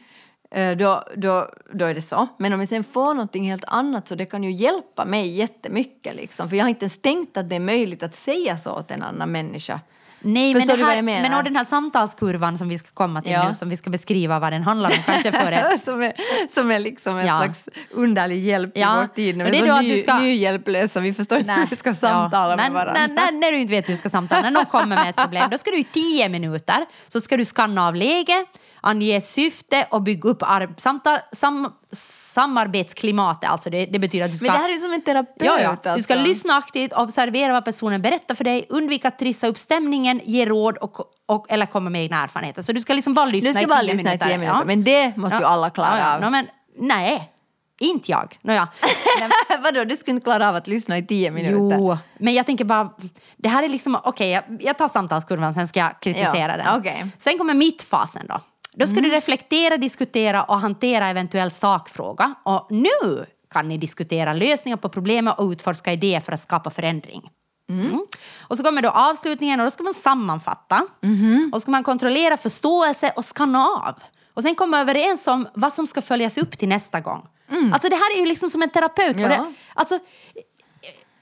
Eh, 0.50 0.76
då, 0.76 1.02
då, 1.16 1.50
då 1.72 1.84
är 1.84 1.94
det 1.94 2.02
så. 2.02 2.28
Men 2.36 2.52
om 2.52 2.60
jag 2.60 2.68
sen 2.68 2.84
får 2.84 3.14
någonting 3.14 3.50
helt 3.50 3.64
annat 3.66 4.08
så 4.08 4.14
det 4.14 4.26
kan 4.26 4.44
ju 4.44 4.52
hjälpa 4.52 5.04
mig 5.04 5.28
jättemycket. 5.28 6.16
Liksom. 6.16 6.48
För 6.48 6.56
jag 6.56 6.64
har 6.64 6.68
inte 6.68 6.84
ens 6.84 7.00
tänkt 7.00 7.36
att 7.36 7.48
det 7.48 7.56
är 7.56 7.60
möjligt 7.60 8.02
att 8.02 8.14
säga 8.14 8.58
så 8.58 8.72
åt 8.72 8.90
en 8.90 9.02
annan 9.02 9.32
människa. 9.32 9.80
Nej, 10.20 10.54
Förstår 10.54 10.66
men, 10.68 10.78
det 10.78 10.84
här, 10.84 10.96
jag 10.96 11.04
menar? 11.04 11.22
men 11.28 11.38
och 11.38 11.44
den 11.44 11.56
här 11.56 11.64
samtalskurvan 11.64 12.58
som 12.58 12.68
vi 12.68 12.78
ska 12.78 12.88
komma 12.94 13.22
till 13.22 13.32
Ja. 13.32 13.48
nu, 13.48 13.54
som 13.54 13.68
vi 13.70 13.76
ska 13.76 13.90
beskriva 13.90 14.38
vad 14.38 14.52
den 14.52 14.62
handlar 14.62 14.90
om 14.90 14.96
kanske 15.06 15.32
för 15.32 15.52
ett 15.52 15.84
som, 15.84 16.02
är, 16.02 16.12
som 16.54 16.70
är 16.70 16.78
liksom 16.78 17.18
en 17.18 17.26
Ja. 17.26 17.36
slags 17.38 17.68
underlig 17.90 18.44
hjälp 18.44 18.70
Ja, 18.74 18.94
i 18.96 19.00
vår 19.00 19.06
tid. 19.14 19.36
När 19.36 19.44
och 19.46 19.52
vi 19.52 19.60
det 19.60 19.66
är 19.68 19.76
så 19.76 19.80
ny, 19.82 20.02
ska- 20.02 20.18
nyhjälplösa, 20.18 21.00
vi 21.00 21.14
förstår 21.14 21.38
inte 21.38 21.52
hur 21.52 21.66
vi 21.66 21.76
ska 21.76 21.94
samtala 21.94 22.50
Ja. 22.50 22.56
med 22.56 22.64
när, 22.66 22.70
varandra. 22.70 23.06
när, 23.06 23.08
när, 23.14 23.32
när 23.40 23.52
du 23.52 23.58
inte 23.58 23.70
vet 23.74 23.88
hur 23.88 23.92
du 23.92 23.98
ska 23.98 24.10
samtala, 24.10 24.42
när 24.42 24.50
någon 24.50 24.66
kommer 24.66 24.96
med 24.96 25.08
ett 25.10 25.16
problem, 25.16 25.48
då 25.50 25.58
ska 25.58 25.70
du 25.70 25.78
i 25.78 25.84
tio 25.84 26.28
minuter 26.28 26.86
så 27.08 27.20
ska 27.20 27.36
du 27.36 27.44
skanna 27.44 27.86
av 27.88 27.94
läge, 27.94 28.44
ange 28.80 29.20
syfte 29.20 29.86
och 29.90 30.02
bygga 30.02 30.28
upp 30.28 30.42
ar- 30.42 30.74
samtal, 30.76 31.18
sam, 31.32 31.72
samarbetsklimatet. 31.92 33.50
Alltså 33.50 33.70
det, 33.70 33.86
det 33.86 33.98
betyder 33.98 34.24
att 34.24 34.32
du 34.32 34.38
ska... 34.38 34.46
Men 34.46 34.54
det 34.54 34.58
här 34.58 34.76
är 34.76 34.80
som 34.80 34.92
en 34.92 35.02
terapeut. 35.02 35.34
Ja, 35.38 35.60
ja. 35.60 35.94
Du 35.94 36.02
ska 36.02 36.14
alltså. 36.14 36.28
lyssna 36.28 36.56
aktivt, 36.56 36.92
observera 36.92 37.52
vad 37.52 37.64
personen 37.64 38.02
berättar 38.02 38.34
för 38.34 38.44
dig, 38.44 38.66
undvika 38.68 39.08
att 39.08 39.18
trissa 39.18 39.46
upp 39.46 39.58
stämningen, 39.58 40.20
ge 40.24 40.46
råd 40.46 40.76
och, 40.76 41.00
och, 41.26 41.46
eller 41.48 41.66
komma 41.66 41.90
med 41.90 42.02
egna 42.02 42.22
erfarenheter. 42.22 42.62
Så 42.62 42.72
du 42.72 42.80
ska 42.80 42.94
liksom 42.94 43.14
bara 43.14 43.26
lyssna 43.26 43.48
Du 43.48 43.54
ska 43.54 43.62
i 43.62 43.66
bara 43.66 43.80
tio 43.80 43.92
lyssna 43.92 44.00
i 44.00 44.04
minuter. 44.04 44.26
tio 44.26 44.38
minuter. 44.38 44.64
Men 44.64 44.84
det 44.84 45.16
måste 45.16 45.36
ju 45.36 45.44
alla 45.44 45.70
klara 45.70 45.98
ja, 45.98 46.14
av. 46.14 46.22
Ja, 46.22 46.30
men, 46.30 46.46
nej, 46.78 47.32
inte 47.80 48.10
jag. 48.10 48.38
Nåja. 48.42 48.68
Vadå, 49.62 49.84
du 49.84 49.96
skulle 49.96 50.14
inte 50.14 50.24
klara 50.24 50.48
av 50.48 50.56
att 50.56 50.66
lyssna 50.66 50.98
i 50.98 51.06
tio 51.06 51.30
minuter? 51.30 51.76
Jo, 51.78 51.98
men 52.18 52.34
jag 52.34 52.46
tänker 52.46 52.64
bara, 52.64 52.90
det 53.36 53.48
här 53.48 53.62
är 53.62 53.68
liksom, 53.68 54.00
okej 54.04 54.30
jag, 54.30 54.44
jag 54.60 54.78
tar 54.78 54.88
samtalskurvan 54.88 55.54
sen 55.54 55.68
ska 55.68 55.80
jag 55.80 56.00
kritisera 56.00 56.58
Ja, 56.64 56.78
den. 56.78 56.94
Mm. 56.94 57.10
Sen 57.18 57.38
kommer 57.38 57.54
mittfasen 57.54 58.26
då. 58.28 58.40
Då 58.78 58.86
ska 58.86 59.00
du 59.00 59.08
reflektera, 59.08 59.76
diskutera 59.76 60.42
och 60.42 60.60
hantera 60.60 61.08
eventuell 61.08 61.50
sakfråga. 61.50 62.34
Och 62.42 62.66
nu 62.70 63.26
kan 63.50 63.68
ni 63.68 63.78
diskutera 63.78 64.32
lösningar 64.32 64.76
på 64.76 64.88
problemet 64.88 65.38
och 65.38 65.50
utforska 65.50 65.92
idéer 65.92 66.20
för 66.20 66.32
att 66.32 66.40
skapa 66.40 66.70
förändring. 66.70 67.30
Mm. 67.70 68.06
Och 68.40 68.56
så 68.56 68.62
kommer 68.62 68.82
då 68.82 68.90
avslutningen 68.90 69.60
och 69.60 69.66
då 69.66 69.70
ska 69.70 69.82
man 69.82 69.94
sammanfatta. 69.94 70.86
Mhm. 71.02 71.50
Och 71.54 71.62
ska 71.62 71.70
man 71.70 71.84
kontrollera 71.84 72.36
förståelse 72.36 73.12
och 73.16 73.24
skanna 73.24 73.66
av. 73.66 73.94
Och 74.34 74.42
sen 74.42 74.54
komma 74.54 74.80
överens 74.80 75.26
om 75.26 75.48
vad 75.54 75.72
som 75.72 75.86
ska 75.86 76.02
följas 76.02 76.38
upp 76.38 76.58
till 76.58 76.68
nästa 76.68 77.00
gång. 77.00 77.26
Alltså 77.72 77.88
det 77.88 77.96
här 77.96 78.16
är 78.16 78.20
ju 78.20 78.26
liksom 78.26 78.50
som 78.50 78.62
en 78.62 78.70
terapeut. 78.70 79.16
Mm. 79.16 79.30
Ja. 79.30 79.36
det, 79.36 79.52
alltså, 79.74 79.98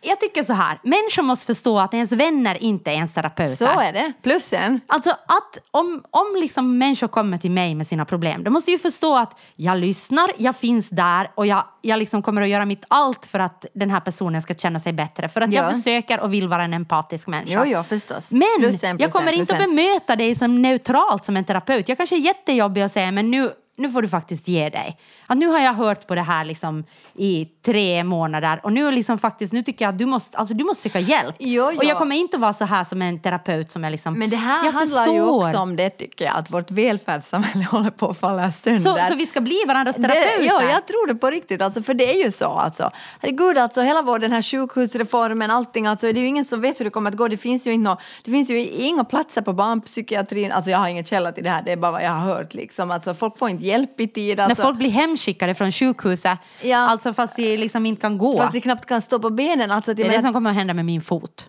jag 0.00 0.20
tycker 0.20 0.42
så 0.42 0.52
här, 0.52 0.78
människor 0.82 1.22
måste 1.22 1.46
förstå 1.46 1.78
att 1.78 1.94
ens 1.94 2.12
vänner 2.12 2.62
inte 2.62 2.90
är 2.90 2.94
ens 2.94 3.12
terapeuter. 3.12 3.56
Så 3.56 3.80
är 3.80 3.92
det. 3.92 4.12
Plus 4.22 4.52
en. 4.52 4.80
Alltså 4.86 5.10
att 5.10 5.58
om, 5.70 6.04
om 6.10 6.26
liksom 6.40 6.78
människor 6.78 7.08
kommer 7.08 7.38
till 7.38 7.50
mig 7.50 7.74
med 7.74 7.86
sina 7.86 8.04
problem, 8.04 8.44
då 8.44 8.50
måste 8.50 8.70
ju 8.70 8.78
förstå 8.78 9.16
att 9.16 9.40
jag 9.56 9.78
lyssnar, 9.78 10.30
jag 10.36 10.56
finns 10.56 10.90
där 10.90 11.30
och 11.34 11.46
jag, 11.46 11.64
jag 11.82 11.98
liksom 11.98 12.22
kommer 12.22 12.42
att 12.42 12.48
göra 12.48 12.64
mitt 12.64 12.84
allt 12.88 13.26
för 13.26 13.38
att 13.38 13.66
den 13.74 13.90
här 13.90 14.00
personen 14.00 14.42
ska 14.42 14.54
känna 14.54 14.80
sig 14.80 14.92
bättre. 14.92 15.28
För 15.28 15.40
att 15.40 15.52
Ja. 15.52 15.62
jag 15.62 15.72
försöker 15.76 16.20
och 16.20 16.32
vill 16.32 16.48
vara 16.48 16.64
en 16.64 16.74
empatisk 16.74 17.26
människa. 17.26 17.64
Jo, 17.64 17.72
jo, 17.76 17.82
förstås. 17.82 18.32
Men 18.32 18.42
Plus 18.58 18.84
en, 18.84 18.96
plus 18.96 19.06
jag 19.06 19.12
kommer 19.12 19.32
en, 19.32 19.38
inte 19.38 19.54
att 19.56 19.60
bemöta 19.62 20.16
dig 20.16 20.34
som 20.34 20.62
neutralt 20.62 21.24
som 21.24 21.36
en 21.36 21.44
terapeut. 21.44 21.88
Jag 21.88 21.96
kanske 21.98 22.16
är 22.16 22.20
jättejobbig 22.20 22.82
att 22.82 22.92
säga 22.92 23.12
men 23.12 23.30
nu, 23.30 23.50
nu 23.76 23.90
får 23.90 24.02
du 24.02 24.08
faktiskt 24.08 24.48
ge 24.48 24.68
dig. 24.68 24.98
Att 25.26 25.38
nu 25.38 25.46
har 25.46 25.58
jag 25.60 25.74
hört 25.74 26.06
på 26.06 26.14
det 26.14 26.22
här 26.22 26.44
liksom 26.44 26.84
i 27.14 27.48
tre 27.64 28.04
månader 28.04 28.60
och 28.62 28.72
nu, 28.72 28.90
liksom 28.90 29.18
faktiskt, 29.18 29.52
nu 29.52 29.62
tycker 29.62 29.84
jag 29.84 29.92
att 29.92 29.98
du 29.98 30.06
måste, 30.06 30.38
alltså 30.38 30.54
du 30.54 30.64
måste 30.64 30.82
söka 30.82 31.00
hjälp. 31.00 31.36
Jo, 31.38 31.64
Och 31.64 31.72
jo. 31.74 31.82
jag 31.82 31.98
kommer 31.98 32.16
inte 32.16 32.36
att 32.36 32.40
vara 32.40 32.52
så 32.52 32.64
här 32.64 32.84
som 32.84 33.02
en 33.02 33.20
terapeut 33.20 33.70
som 33.70 33.84
är 33.84 33.90
liksom... 33.90 34.18
Men 34.18 34.30
det 34.30 34.36
här 34.36 34.64
jag 34.64 34.72
handlar 34.72 35.06
ju 35.06 35.12
förstår. 35.12 35.46
också 35.46 35.58
om 35.58 35.76
det, 35.76 35.90
tycker 35.90 36.24
jag, 36.24 36.36
att 36.36 36.50
vårt 36.50 36.70
välfärdssamhälle 36.70 37.64
håller 37.70 37.90
på 37.90 38.08
att 38.10 38.18
falla 38.18 38.52
sönder. 38.52 38.80
Så, 38.80 39.08
så 39.08 39.14
vi 39.14 39.26
ska 39.26 39.40
bli 39.40 39.64
varandras 39.66 39.96
terapeuter? 39.96 40.46
Ja, 40.46 40.62
jag 40.62 40.86
tror 40.86 41.06
det 41.08 41.14
på 41.14 41.30
riktigt. 41.30 41.62
Alltså, 41.62 41.82
för 41.82 41.94
det 41.94 42.10
är 42.20 42.24
ju 42.24 42.30
så. 42.30 42.46
Alltså. 42.46 42.90
Herregud, 43.20 43.58
alltså, 43.58 43.80
hela 43.80 44.02
vår 44.02 44.18
den 44.18 44.32
här 44.32 44.42
sjukhusreformen, 44.42 45.50
allting. 45.50 45.86
Alltså, 45.86 46.06
det 46.06 46.18
är 46.18 46.22
ju 46.22 46.28
ingen 46.28 46.44
som 46.44 46.60
vet 46.60 46.80
hur 46.80 46.84
det 46.84 46.90
kommer 46.90 47.10
att 47.10 47.16
gå. 47.16 47.28
Det 47.28 47.36
finns 47.36 47.66
ju, 47.66 47.72
inte 47.72 47.96
det 48.24 48.30
finns 48.30 48.50
ju 48.50 48.68
inga 48.68 49.04
platser 49.04 49.42
på 49.42 49.52
barnpsykiatrin. 49.52 50.52
Alltså, 50.52 50.70
jag 50.70 50.78
har 50.78 50.88
ingen 50.88 51.04
källa 51.04 51.32
till 51.32 51.44
det 51.44 51.50
här, 51.50 51.62
det 51.62 51.72
är 51.72 51.76
bara 51.76 51.92
vad 51.92 52.04
jag 52.04 52.10
har 52.10 52.34
hört. 52.34 52.54
Liksom. 52.54 52.90
Alltså, 52.90 53.14
folk 53.14 53.38
får 53.38 53.48
inte 53.48 53.65
hjälp 53.66 54.00
i 54.00 54.08
tid. 54.08 54.40
Alltså. 54.40 54.62
När 54.62 54.66
folk 54.68 54.78
blir 54.78 54.90
hemskickade 54.90 55.54
från 55.54 55.72
sjukhuset, 55.72 56.38
Ja. 56.62 56.76
alltså 56.78 57.12
fast 57.14 57.36
de 57.36 57.56
liksom 57.56 57.86
inte 57.86 58.00
kan 58.00 58.18
gå. 58.18 58.38
Fast 58.38 58.52
de 58.52 58.60
knappt 58.60 58.86
kan 58.86 59.02
stå 59.02 59.18
på 59.18 59.30
benen. 59.30 59.70
Alltså, 59.70 59.94
det 59.94 60.02
är 60.02 60.10
det 60.10 60.22
som 60.22 60.32
kommer 60.32 60.50
att 60.50 60.56
hända 60.56 60.74
med 60.74 60.84
min 60.84 61.02
fot. 61.02 61.48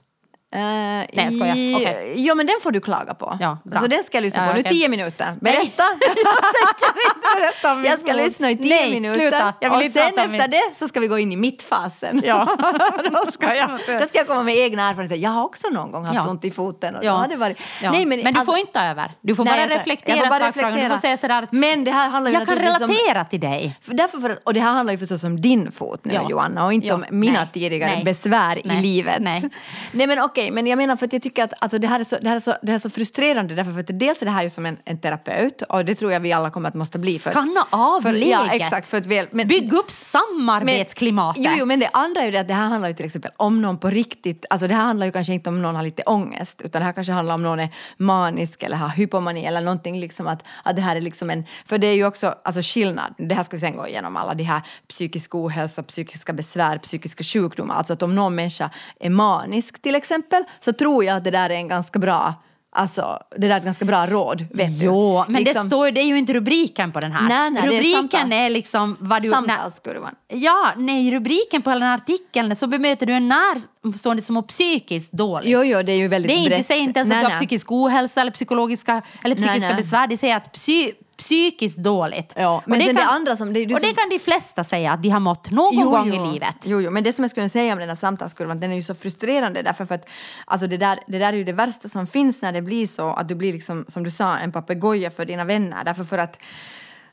Nej, 0.52 1.10
jag 1.14 1.34
skojar. 1.34 1.76
Okej. 1.76 2.14
Jo, 2.16 2.36
men 2.36 2.46
den 2.46 2.56
får 2.64 2.72
du 2.72 2.82
klaga 2.82 3.14
på. 3.14 3.38
Ja, 3.40 3.58
bra. 3.64 3.74
alltså, 3.76 3.88
den 3.90 4.04
ska 4.04 4.18
jag 4.18 4.22
lyssna 4.22 4.46
Ja, 4.46 4.52
på. 4.52 4.58
Nu 4.58 4.64
tio 4.64 4.90
minuter. 4.90 5.36
Berätta! 5.42 5.84
Berätta 7.38 7.72
om 7.72 7.82
min 7.82 7.86
jag 7.92 8.00
ska 8.00 8.14
fot. 8.14 8.22
lyssna 8.26 8.52
i 8.52 8.58
tio 8.58 8.70
Nej, 8.70 8.92
minuter. 8.92 9.20
sluta. 9.20 9.54
Jag 9.62 9.74
och 9.74 9.82
inte 9.84 10.00
sen 10.00 10.08
efter 10.08 10.28
min- 10.28 10.50
det 10.52 10.62
så 10.76 10.88
ska 10.88 11.00
vi 11.00 11.08
gå 11.08 11.20
in 11.20 11.32
i 11.32 11.36
mittfasen. 11.36 12.22
Ja. 12.26 12.58
då, 13.26 13.32
ska 13.32 13.56
jag, 13.56 13.70
då 14.00 14.06
ska 14.06 14.18
jag 14.18 14.28
komma 14.28 14.44
med 14.44 14.56
egna 14.58 14.90
erfarenheter. 14.90 15.16
Jag 15.24 15.30
har 15.30 15.44
också 15.44 15.68
någon 15.72 15.92
gång 15.92 16.06
haft 16.06 16.16
Ja. 16.26 16.30
ont 16.30 16.46
i 16.46 16.52
foten. 16.52 16.96
Och 16.96 17.04
Ja. 17.06 17.26
då 17.30 17.36
varit... 17.38 17.58
Ja. 17.82 17.92
Nej, 17.92 18.06
men, 18.06 18.20
du 18.20 18.28
alltså- 18.28 18.46
får 18.46 18.58
inte 18.58 18.72
ta 18.72 18.82
över. 18.84 19.12
Du 19.22 19.36
får 19.36 19.46
Nej, 19.46 19.54
bara 19.54 19.62
jag 19.62 19.70
reflektera 19.80 20.18
jag 20.18 20.26
får 20.26 20.30
bara 20.30 20.40
sakfrågan. 20.46 20.72
Du 20.72 20.78
får 20.78 20.84
reflektera. 20.84 21.02
säga 21.02 21.18
sådär 21.18 21.44
att 21.44 21.52
Men 21.52 21.84
det 21.84 21.92
här 21.92 22.10
handlar 22.10 22.32
ju 22.32 22.38
jag 22.38 22.48
kan 22.48 22.56
naturligtvis 22.58 22.82
om- 22.90 22.90
relatera 22.96 23.24
till 23.26 23.40
dig. 23.40 23.78
För 23.82 23.94
därför 23.94 24.18
för, 24.20 24.30
att- 24.30 24.40
och 24.44 24.54
det 24.54 24.60
här 24.60 24.72
handlar 24.72 24.92
ju 24.94 24.98
förstås 24.98 25.24
om 25.24 25.42
din 25.42 25.72
fot 25.72 26.06
nu 26.06 26.14
Ja. 26.14 26.30
Joanna 26.30 26.66
och 26.66 26.74
inte 26.74 26.94
om 26.94 27.06
mina 27.12 27.46
tidigare 27.46 28.02
besvär 28.06 28.68
i 28.68 28.82
livet. 28.82 29.22
Nej 29.22 30.08
men 30.08 30.20
okej, 30.24 30.37
men 30.52 30.68
jag 30.68 30.78
menar 30.78 30.96
för 30.96 31.06
att 31.06 31.14
jag 31.14 31.22
tycker 31.22 31.44
att 31.44 31.54
alltså, 31.60 31.80
det, 31.80 31.88
här 31.88 32.00
är 32.00 32.04
så, 32.04 32.18
det, 32.22 32.30
här 32.30 32.36
är 32.36 32.40
så, 32.40 32.52
det 32.62 32.68
här 32.68 32.76
är 32.76 32.80
så 32.80 32.90
frustrerande 32.90 33.56
därför 33.56 33.72
för 33.72 33.80
att 33.80 34.00
dels 34.00 34.22
är 34.22 34.26
det 34.26 34.32
här 34.32 34.44
ju 34.44 34.50
som 34.50 34.66
en, 34.66 34.78
en 34.86 35.00
terapeut 35.00 35.62
och 35.62 35.86
det 35.86 35.96
tror 35.96 36.12
jag 36.12 36.20
vi 36.20 36.34
alla 36.34 36.50
kommer 36.50 36.70
att 36.70 36.76
måste 36.76 37.00
bli. 37.00 37.20
För, 37.20 37.30
att- 37.30 37.34
Skanna 37.34 37.68
av 37.70 38.02
för, 38.02 38.14
läget. 38.14 38.30
Ja 38.30 38.48
exakt, 38.52 38.88
för 38.88 38.98
att 38.98 39.06
väl, 39.06 39.28
men, 39.32 39.48
Bygg 39.48 39.74
upp 39.74 39.92
samarbetsklimatet. 39.92 41.44
Jo, 41.46 41.52
jo, 41.58 41.66
men 41.66 41.80
det 41.80 41.90
andra 41.94 42.22
är 42.22 42.26
ju 42.26 42.32
det 42.32 42.40
att 42.40 42.48
det 42.48 42.54
här 42.54 42.68
handlar 42.68 42.90
ju 42.90 42.96
till 42.96 43.06
exempel 43.06 43.32
om 43.38 43.62
någon 43.62 43.78
på 43.78 43.90
riktigt, 43.90 44.46
alltså 44.50 44.68
det 44.68 44.74
här 44.74 44.84
handlar 44.84 45.06
ju 45.06 45.12
kanske 45.12 45.34
inte 45.34 45.50
om 45.50 45.62
någon 45.62 45.76
har 45.76 45.84
lite 45.84 46.04
ångest 46.04 46.62
utan 46.62 46.82
det 46.82 46.86
här 46.86 46.94
kanske 46.94 47.14
handlar 47.14 47.36
om 47.36 47.44
någon 47.44 47.60
är 47.60 47.70
manisk 47.98 48.64
eller 48.64 48.78
har 48.78 48.90
hypomani 48.90 49.46
eller 49.46 49.62
någonting 49.62 50.00
liksom 50.00 50.28
att, 50.28 50.44
att 50.64 50.76
det 50.76 50.82
här 50.82 50.96
är 50.96 51.02
liksom 51.02 51.30
en, 51.30 51.46
för 51.66 51.78
det 51.78 51.88
är 51.88 51.94
ju 51.94 52.06
också 52.06 52.36
alltså 52.44 52.62
skillnad, 52.64 53.16
det 53.18 53.36
här 53.36 53.44
ska 53.44 53.56
vi 53.56 53.60
sen 53.60 53.78
gå 53.78 53.88
igenom 53.88 54.18
alla 54.18 54.34
de 54.34 54.44
här 54.44 54.62
psykisk 54.88 55.36
ohälsa, 55.36 55.84
psykiska 55.84 56.34
besvär, 56.34 56.78
psykiska 56.78 57.24
sjukdomar, 57.24 57.76
alltså 57.76 57.94
att 57.94 58.04
om 58.04 58.16
någon 58.16 58.36
människa 58.36 58.70
är 59.00 59.10
manisk 59.10 59.82
till 59.82 59.96
exempel 59.96 60.27
så 60.60 60.74
tror 60.74 61.04
jag 61.04 61.18
att 61.18 61.24
det 61.24 61.32
där 61.32 61.50
är 61.50 61.56
en 61.56 61.68
ganska 61.68 62.00
bra 62.00 62.34
Alltså, 62.72 63.20
det 63.38 63.48
där 63.48 63.54
är 63.54 63.58
ett 63.58 63.64
ganska 63.66 63.86
bra 63.86 64.06
råd, 64.08 64.46
vet 64.54 64.70
Jo, 64.72 65.24
du. 65.28 65.32
men 65.34 65.44
det, 65.44 65.50
Liksom, 65.50 65.68
står, 65.68 65.92
det 65.92 66.02
är 66.02 66.06
ju 66.06 66.18
inte 66.18 66.34
rubriken 66.34 66.92
på 66.92 67.00
den 67.00 67.12
här. 67.12 67.30
Nej, 67.30 67.50
nej, 67.52 67.62
är 67.64 67.68
rubriken 67.68 68.02
samtal. 68.10 68.32
är, 68.34 68.50
liksom 68.50 68.98
vad 69.00 69.22
du... 69.22 69.30
Samtalskurvan. 69.30 70.16
Ja, 70.28 70.72
nej, 70.78 71.12
rubriken 71.12 71.62
på 71.62 71.70
den 71.70 71.82
här 71.82 71.96
artikeln 71.96 72.56
så 72.56 72.68
bemöter 72.68 73.06
du 73.06 73.14
en 73.14 73.28
närstående 73.28 74.22
som 74.22 74.34
mår 74.36 74.42
psykiskt 74.42 75.12
dåligt. 75.12 75.50
Jo, 75.50 75.64
jo, 75.64 75.82
det 75.82 75.92
är 75.92 75.98
ju 75.98 76.08
väldigt 76.08 76.30
det 76.30 76.36
är 76.36 76.38
inte, 76.38 76.50
brett. 76.50 76.66
säger 76.66 76.82
inte 76.84 77.00
ens 77.00 77.14
att 77.14 77.22
du 77.22 77.28
har 77.28 77.36
psykisk 77.36 77.72
ohälsa 77.72 78.22
eller 78.22 78.32
psykologiska 78.32 79.02
eller 79.24 79.36
psykiska 79.36 79.74
besvär. 79.74 80.08
Det 80.08 80.18
säger 80.18 80.38
att 80.38 80.52
psy, 80.54 80.92
psykiskt 81.18 81.78
dåligt. 81.78 82.34
Ja, 82.36 82.62
men 82.66 82.74
och 82.80 82.86
det, 82.88 82.94
det 82.94 83.00
kan, 83.00 83.10
andra 83.10 83.36
som- 83.36 83.54
det 83.54 83.62
och 83.62 83.68
det 83.68 83.80
som- 83.80 83.94
kan 83.94 84.10
de 84.10 84.20
flesta 84.20 84.64
säga 84.64 84.92
att 84.92 85.04
de 85.04 85.10
har 85.10 85.20
mått 85.20 85.52
någon 85.52 85.86
gång 85.86 86.14
i 86.14 86.32
livet. 86.34 86.56
Jo, 86.64 86.82
jo, 86.82 86.92
men 86.92 87.04
det 87.04 87.14
som 87.14 87.24
jag 87.24 87.32
skulle 87.32 87.50
säga 87.50 87.74
om 87.74 87.80
den 87.80 87.88
här 87.90 87.96
samtalskurvan, 87.96 88.60
den 88.60 88.72
är 88.72 88.76
ju 88.76 88.82
så 88.84 88.96
frustrerande 88.96 89.62
därför 89.62 89.86
för 89.86 89.96
att 89.96 90.10
alltså 90.46 90.68
det, 90.68 90.78
där, 90.78 91.00
det 91.08 91.20
där 91.20 91.34
är 91.34 91.38
ju 91.38 91.44
det 91.44 91.54
värsta 91.54 91.90
som 91.90 92.08
finns 92.08 92.42
när 92.42 92.52
det 92.52 92.62
blir 92.62 92.88
så 92.88 93.10
att 93.10 93.28
du 93.28 93.36
blir 93.36 93.54
liksom, 93.54 93.86
som 93.88 94.04
du 94.04 94.12
sa, 94.12 94.38
en 94.38 94.52
papegoja 94.52 95.12
för 95.12 95.26
dina 95.26 95.46
vänner. 95.46 95.84
Därför 95.84 96.04
för 96.04 96.18
att, 96.18 96.40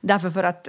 därför 0.06 0.30
för 0.30 0.44
att, 0.44 0.68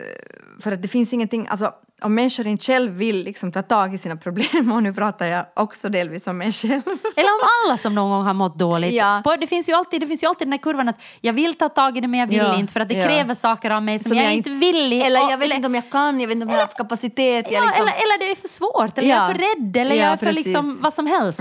för 0.61 0.71
att 0.71 0.81
det 0.81 0.87
finns 0.87 1.13
ingenting, 1.13 1.47
alltså 1.47 1.73
om 2.01 2.15
människor 2.15 2.47
inte 2.47 2.65
själv 2.65 2.91
vill 2.91 3.23
liksom 3.23 3.51
ta 3.51 3.61
tag 3.61 3.93
i 3.93 3.97
sina 3.97 4.15
problem, 4.15 4.71
och 4.75 4.83
nu 4.83 4.93
pratar 4.93 5.25
jag 5.25 5.45
också 5.55 5.89
delvis 5.89 6.27
om 6.27 6.37
mig 6.37 6.51
själv. 6.51 6.81
Eller 7.15 7.29
om 7.29 7.47
alla 7.65 7.77
som 7.77 7.95
någon 7.95 8.09
gång 8.09 8.23
har 8.23 8.33
mått 8.33 8.59
dåligt. 8.59 8.93
Ja. 8.93 9.23
Det, 9.39 9.47
finns 9.47 9.69
ju 9.69 9.73
alltid, 9.73 10.01
det 10.01 10.07
finns 10.07 10.23
ju 10.23 10.27
alltid 10.27 10.47
den 10.47 10.51
här 10.51 10.59
kurvan 10.59 10.89
att 10.89 11.01
jag 11.21 11.33
vill 11.33 11.53
ta 11.53 11.69
tag 11.69 11.97
i 11.97 12.01
det 12.01 12.07
men 12.07 12.19
jag 12.19 12.27
vill 12.27 12.37
Ja, 12.37 12.55
inte 12.59 12.73
för 12.73 12.79
att 12.79 12.89
det 12.89 12.95
ja. 12.95 13.05
kräver 13.07 13.35
saker 13.35 13.71
av 13.71 13.83
mig 13.83 13.99
som, 13.99 14.17
jag, 14.17 14.33
inte 14.33 14.49
vill. 14.49 14.93
i. 14.93 15.01
Eller 15.01 15.29
jag 15.29 15.37
vet 15.37 15.53
inte 15.53 15.67
om 15.67 15.75
jag 15.75 15.89
kan, 15.89 16.19
jag 16.19 16.27
vet 16.27 16.35
inte 16.35 16.45
om 16.45 16.51
jag 16.53 16.59
har 16.59 16.67
kapacitet. 16.67 17.51
Jag 17.51 17.61
Ja, 17.61 17.65
liksom, 17.65 17.81
eller, 17.81 17.93
eller 17.93 18.19
det 18.25 18.31
är 18.31 18.35
för 18.35 18.47
svårt, 18.47 18.97
eller 18.97 19.09
jag 19.09 19.17
Ja. 19.17 19.23
är 19.29 19.33
för 19.33 19.39
rädd, 19.39 19.77
eller 19.77 19.95
Ja, 19.95 20.03
jag 20.03 20.13
är 20.13 20.17
för 20.17 20.25
precis. 20.25 20.47
Mm. 20.47 20.65
liksom 20.65 20.83
vad 20.83 20.93
som 20.93 21.07
helst. 21.07 21.39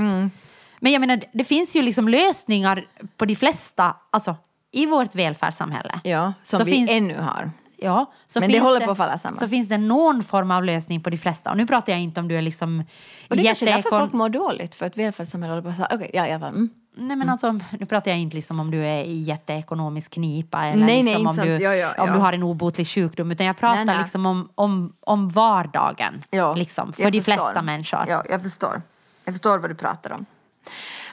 Men 0.81 0.93
jag 0.93 1.01
menar, 1.01 1.21
det 1.33 1.45
finns 1.45 1.77
ju 1.77 1.83
liksom 1.83 2.09
lösningar 2.09 2.87
på 3.17 3.25
de 3.25 3.37
flesta, 3.37 3.97
alltså 4.11 4.37
i 4.73 4.87
vårt 4.87 5.15
välfärdssamhälle. 5.15 6.01
ja, 6.05 6.33
som 6.43 6.65
vi 6.65 6.73
finns, 6.73 6.91
ännu 6.91 7.19
har. 7.19 7.51
Ja, 7.85 8.13
så 8.27 8.41
Men 8.41 8.51
det 8.51 8.61
håller 8.61 8.81
på 8.87 8.91
att 8.91 8.97
falla 8.97 9.19
samman. 9.19 9.39
Så 9.39 9.49
finns 9.49 9.69
det 9.69 9.79
någon 9.79 10.25
form 10.25 10.51
av 10.51 10.65
lösning 10.65 11.03
på 11.03 11.11
de 11.11 11.17
flesta. 11.17 11.51
Och 11.51 11.57
nu 11.57 11.67
pratar 11.67 11.93
jag 11.93 12.01
inte 12.01 12.21
om 12.21 12.29
du 12.29 12.37
är 12.37 12.43
liksom 12.43 12.85
Och 13.31 13.37
det 13.37 13.43
är 13.43 13.47
kanske 13.47 13.65
därför 13.67 13.91
folk 13.91 14.13
mår 14.13 14.29
dåligt, 14.29 14.75
för 14.75 14.87
att 14.87 14.97
välfärdssamhället 14.97 15.53
håller 15.53 15.63
på 15.63 15.69
att 15.69 15.77
säga 15.77 15.89
okej, 15.93 16.11
ja 16.15 16.27
i 16.27 16.33
alla 16.33 16.41
fall. 16.41 16.55
Mm. 16.55 16.71
Nej 16.97 17.17
men 17.17 17.29
alltså, 17.29 17.59
nu 17.79 17.87
pratar 17.87 18.11
jag 18.11 18.21
inte 18.21 18.37
liksom 18.37 18.61
om 18.61 18.71
du 18.71 18.87
är 18.87 19.05
i 19.05 19.21
jätteekonomisk 19.23 20.11
knipa 20.13 20.65
eller 20.65 20.87
Nej, 20.87 21.03
nej, 21.03 21.15
liksom 21.15 21.29
inte 21.29 21.43
om, 21.43 21.49
du, 21.49 21.63
Ja, 21.65 21.75
ja, 21.75 21.89
om 21.99 22.09
ja. 22.09 22.15
du 22.15 22.19
har 22.19 22.33
en 22.33 22.43
obotlig 22.43 22.87
sjukdom 22.89 23.31
utan 23.31 23.47
jag 23.47 23.57
pratar 23.57 23.77
Nej, 23.77 23.85
nej. 23.85 23.99
liksom 23.99 24.27
om, 24.27 24.49
om, 24.55 24.93
om 25.01 25.29
vardagen. 25.29 26.25
liksom, 26.57 26.93
för 26.93 27.03
jag 27.03 27.13
de 27.13 27.21
förstår. 27.21 27.33
flesta 27.33 27.63
människor. 27.63 28.05
Ja, 28.09 28.23
jag 28.31 28.43
förstår. 28.43 28.83
Jag 29.25 29.35
förstår 29.35 29.59
vad 29.59 29.71
du 29.71 29.75
pratar 29.75 30.13
om. 30.13 30.27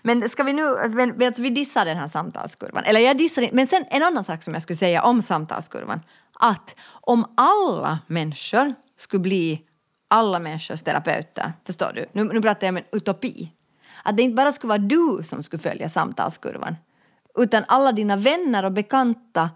Men 0.02 0.30
ska 0.30 0.44
vi 0.44 0.54
nu, 0.54 0.76
men, 0.90 1.24
alltså, 1.24 1.42
vi 1.42 1.50
dissar 1.50 1.86
den 1.86 1.98
här 1.98 2.08
samtalskurvan. 2.08 2.84
Eller 2.84 3.00
jag 3.00 3.18
dissar 3.18 3.50
men 3.54 3.68
sen 3.68 3.86
en 3.90 4.04
annan 4.04 4.24
sak 4.24 4.44
som 4.44 4.54
jag 4.54 4.64
skulle 4.64 4.78
säga 4.78 5.04
om 5.04 5.22
samtalskurvan. 5.22 6.00
Att 6.42 6.76
om 6.92 7.26
alla 7.38 8.00
människor 8.08 8.74
skulle 8.98 9.20
bli 9.22 9.62
alla 10.08 10.40
människors 10.40 10.82
terapeuter, 10.82 11.54
förstår 11.66 11.92
du? 11.96 12.06
Nu, 12.14 12.24
nu 12.24 12.42
pratar 12.42 12.68
jag 12.68 12.74
om 12.74 12.78
en 12.78 12.84
utopi. 12.98 13.52
Att 14.04 14.18
det 14.18 14.24
inte 14.24 14.36
bara 14.36 14.52
skulle 14.52 14.70
vara 14.70 14.78
du 14.78 15.20
som 15.24 15.44
skulle 15.44 15.60
följa 15.62 15.90
samtalskurvan. 15.90 16.76
Utan 17.38 17.64
alla 17.68 17.92
dina 17.92 18.16
vänner 18.16 18.66
och 18.66 18.72
bekanta 18.72 19.50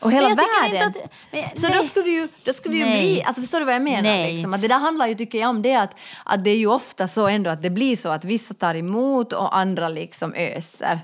och 0.00 0.12
hela 0.12 0.28
världen. 0.28 0.88
att- 0.88 0.96
men- 1.32 1.44
Så 1.56 1.66
då 1.66 1.72
nej. 1.78 1.86
skulle 1.86 2.04
vi 2.04 2.20
ju, 2.20 2.28
då 2.44 2.52
skulle 2.52 2.74
vi 2.74 2.80
ju 2.80 2.86
bli, 3.00 3.22
alltså 3.22 3.42
förstår 3.42 3.58
du 3.58 3.64
vad 3.64 3.74
jag 3.74 3.82
menar? 3.82 4.26
Liksom? 4.32 4.54
Att 4.54 4.62
det 4.62 4.68
där 4.68 4.78
handlar 4.78 5.06
ju, 5.06 5.14
tycker 5.14 5.38
jag, 5.40 5.50
om 5.50 5.62
det 5.62 5.74
att, 5.74 5.94
att 6.24 6.44
det 6.44 6.50
är 6.50 6.56
ju 6.56 6.66
ofta 6.66 7.08
så 7.08 7.26
ändå 7.28 7.50
att 7.50 7.62
det 7.62 7.70
blir 7.70 7.96
så 7.96 8.08
att 8.08 8.24
vissa 8.24 8.54
tar 8.54 8.74
emot 8.74 9.32
och 9.32 9.56
andra 9.56 9.88
liksom 9.88 10.34
öser. 10.34 11.00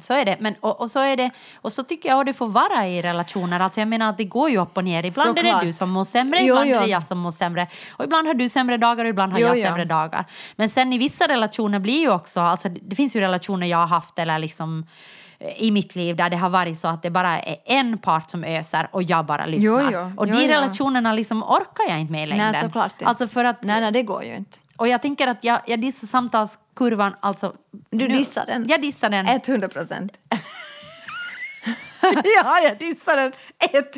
Så 0.00 0.14
är 0.14 0.24
det. 0.24 0.36
Men, 0.40 0.54
och, 0.60 0.80
och, 0.80 0.90
så 0.90 1.00
är 1.00 1.16
det. 1.16 1.30
och 1.56 1.72
så 1.72 1.82
tycker 1.82 2.08
jag 2.08 2.20
att 2.20 2.26
det 2.26 2.32
får 2.32 2.46
vara 2.46 2.86
i 2.86 3.02
relationer. 3.02 3.60
Alltså 3.60 3.80
jag 3.80 3.88
menar 3.88 4.08
att 4.10 4.18
det 4.18 4.24
går 4.24 4.50
ju 4.50 4.58
upp 4.58 4.76
och 4.76 4.84
ner. 4.84 5.04
Ibland 5.04 5.38
är 5.38 5.42
det 5.42 5.48
Såklart. 5.48 5.62
du 5.62 5.72
som 5.72 5.90
mår 5.90 6.04
sämre, 6.04 6.38
Jo, 6.40 6.46
ibland 6.54 6.70
är 6.70 6.74
jo. 6.74 6.80
det 6.80 6.86
jag 6.86 7.02
som 7.04 7.18
mår 7.18 7.30
sämre. 7.30 7.66
Och 7.96 8.04
ibland 8.04 8.26
har 8.26 8.34
du 8.34 8.48
sämre 8.48 8.76
dagar 8.76 9.04
och 9.04 9.08
ibland 9.10 9.32
har 9.32 9.38
Jo, 9.40 9.46
jag 9.46 9.56
jo. 9.58 9.62
sämre 9.64 9.84
dagar. 9.84 10.24
Men 10.56 10.68
sen 10.68 10.92
i 10.92 10.98
vissa 10.98 11.28
relationer 11.28 11.78
blir 11.78 12.00
ju 12.00 12.10
också, 12.10 12.40
alltså 12.40 12.68
det 12.68 12.96
finns 12.96 13.16
ju 13.16 13.20
relationer 13.20 13.66
jag 13.66 13.78
har 13.78 13.86
haft 13.86 14.18
eller 14.18 14.38
liksom 14.38 14.86
eh, 15.38 15.62
i 15.62 15.70
mitt 15.70 15.94
liv 15.96 16.16
där 16.16 16.30
det 16.30 16.36
har 16.36 16.48
varit 16.50 16.78
så 16.78 16.88
att 16.88 17.02
det 17.02 17.10
bara 17.10 17.40
är 17.40 17.56
en 17.64 17.98
part 17.98 18.30
som 18.30 18.44
öser 18.44 18.88
och 18.92 19.02
jag 19.02 19.26
bara 19.26 19.46
lyssnar. 19.46 19.90
Jo, 19.90 19.90
jo. 19.92 20.12
Och 20.16 20.28
Jo, 20.28 20.34
de 20.36 20.42
jo. 20.42 20.48
relationerna 20.48 21.12
liksom 21.12 21.42
orkar 21.42 21.88
jag 21.88 22.00
inte 22.00 22.12
med 22.12 22.22
i 22.22 22.26
längden. 22.26 22.52
Nej, 22.52 22.62
såklart 22.62 22.92
inte. 22.92 23.06
Alltså 23.06 23.28
för 23.28 23.44
att, 23.44 23.62
Nej, 23.62 23.80
nej, 23.80 23.92
det 23.92 24.02
går 24.02 24.24
ju 24.24 24.34
inte. 24.36 24.58
Och 24.80 24.88
jag 24.88 25.02
tänker 25.02 25.26
att 25.26 25.44
jag, 25.44 25.60
jag 25.66 25.80
dissar 25.80 26.06
samtalskurvan, 26.06 27.14
alltså... 27.20 27.54
Du 27.90 28.08
dissar 28.08 28.46
den? 28.46 28.68
Jag 28.68 28.82
dissar 28.82 29.10
den. 29.10 29.26
100 29.26 29.68
procent. 29.68 30.18
ja, 32.42 32.60
jag 32.68 32.78
dissar 32.78 33.16
den 33.16 33.32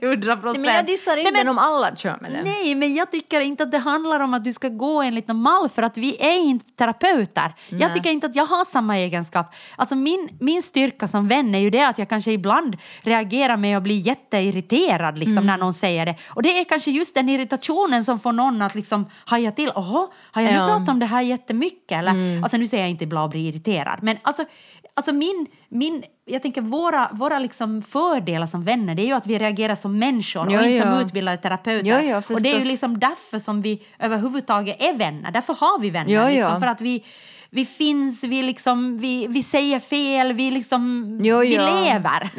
100 0.03 0.37
procent. 0.37 0.61
Men 0.67 0.75
jag 0.75 0.87
dissar 0.87 1.17
inte 1.17 1.31
den 1.31 1.49
om 1.49 1.59
alla 1.59 1.97
kör 1.97 2.19
med 2.21 2.33
den. 2.33 2.45
Nej, 2.45 2.75
men 2.75 2.95
jag 2.95 3.11
tycker 3.11 3.41
inte 3.41 3.63
att 3.63 3.71
det 3.71 3.79
handlar 3.79 4.21
om 4.21 4.35
att 4.35 4.45
du 4.45 4.53
ska 4.53 4.69
gå 4.69 5.03
enligt 5.03 5.29
någon 5.29 5.43
mall 5.43 5.69
för 5.69 5.83
att 5.83 5.97
vi 5.97 6.17
är 6.23 6.39
inte 6.41 6.71
terapeuter. 6.71 7.55
Jag 7.69 7.95
tycker 7.95 8.11
inte 8.11 8.27
att 8.27 8.37
jag 8.37 8.47
har 8.47 8.65
samma 8.65 8.99
egenskap. 8.99 9.55
Alltså 9.77 9.95
min, 9.95 10.29
min 10.41 10.63
styrka 10.63 11.09
som 11.09 11.29
vän 11.29 11.55
är 11.55 11.59
ju 11.59 11.71
det 11.71 11.83
att 11.89 11.99
jag 11.99 12.09
kanske 12.09 12.33
ibland 12.33 12.77
reagerar 13.03 13.57
med 13.57 13.77
att 13.77 13.83
bli 13.83 13.95
jätteirriterad 13.97 15.19
liksom, 15.19 15.33
Mm. 15.33 15.47
när 15.47 15.57
någon 15.59 15.75
säger 15.75 16.07
det. 16.07 16.15
Och 16.29 16.43
det 16.43 16.61
är 16.61 16.65
kanske 16.65 16.91
just 16.91 17.15
den 17.15 17.29
irritationen 17.29 18.05
som 18.05 18.19
får 18.21 18.33
någon 18.33 18.63
att 18.63 18.75
liksom 18.75 19.07
haja 19.25 19.51
till. 19.53 19.73
Åh, 19.75 20.05
har 20.33 20.43
jag 20.43 20.51
nu 20.53 20.57
Ja. 20.59 20.63
Mm. 20.65 20.69
pratat 20.77 20.89
om 20.89 20.99
det 20.99 21.07
här 21.07 21.23
jättemycket? 21.23 21.99
Eller, 21.99 22.43
Alltså 22.43 22.57
nu 22.57 22.67
säger 22.67 22.83
jag 22.83 22.91
inte 22.91 23.05
ibland 23.05 23.31
bli 23.31 23.49
irriterad, 23.49 23.99
men 24.03 24.17
alltså, 24.23 24.45
alltså 24.95 25.13
min, 25.13 25.47
min, 25.69 26.03
jag 26.25 26.43
tänker 26.43 26.61
våra, 26.61 27.09
våra 27.13 27.39
liksom 27.39 27.83
fördelar 27.83 28.47
som 28.47 28.65
vänner 28.65 28.95
det 28.95 29.03
är 29.03 29.07
ju 29.07 29.13
att 29.13 29.27
vi 29.27 29.39
reagerar 29.39 29.75
som 29.75 29.99
människor 29.99 30.47
Jo, 30.51 30.59
och 30.61 30.67
inte 30.67 30.87
som 30.87 31.01
utbildade 31.01 31.37
terapeuter. 31.37 32.03
Jo, 32.03 32.23
jo, 32.29 32.35
och 32.35 32.43
det 32.43 32.51
är 32.51 32.59
ju 32.59 32.65
liksom 32.65 32.99
därför 32.99 33.39
som 33.39 33.63
vi 33.63 33.83
överhuvudtaget 33.99 34.83
är 34.83 34.95
vänner. 34.95 35.31
Därför 35.31 35.55
har 35.55 35.81
vi 35.81 35.91
vänner. 35.91 36.31
Liksom, 36.31 36.61
för 36.61 36.67
att 36.67 36.81
vi, 36.81 37.05
vi 37.51 37.65
finns, 37.65 38.25
vi, 38.25 38.43
liksom, 38.43 38.99
vi, 38.99 39.27
vi 39.27 39.43
säger 39.43 39.81
fel, 39.81 40.33
vi, 40.33 40.51
liksom, 40.51 41.09
vi 41.19 41.29
lever 41.59 42.31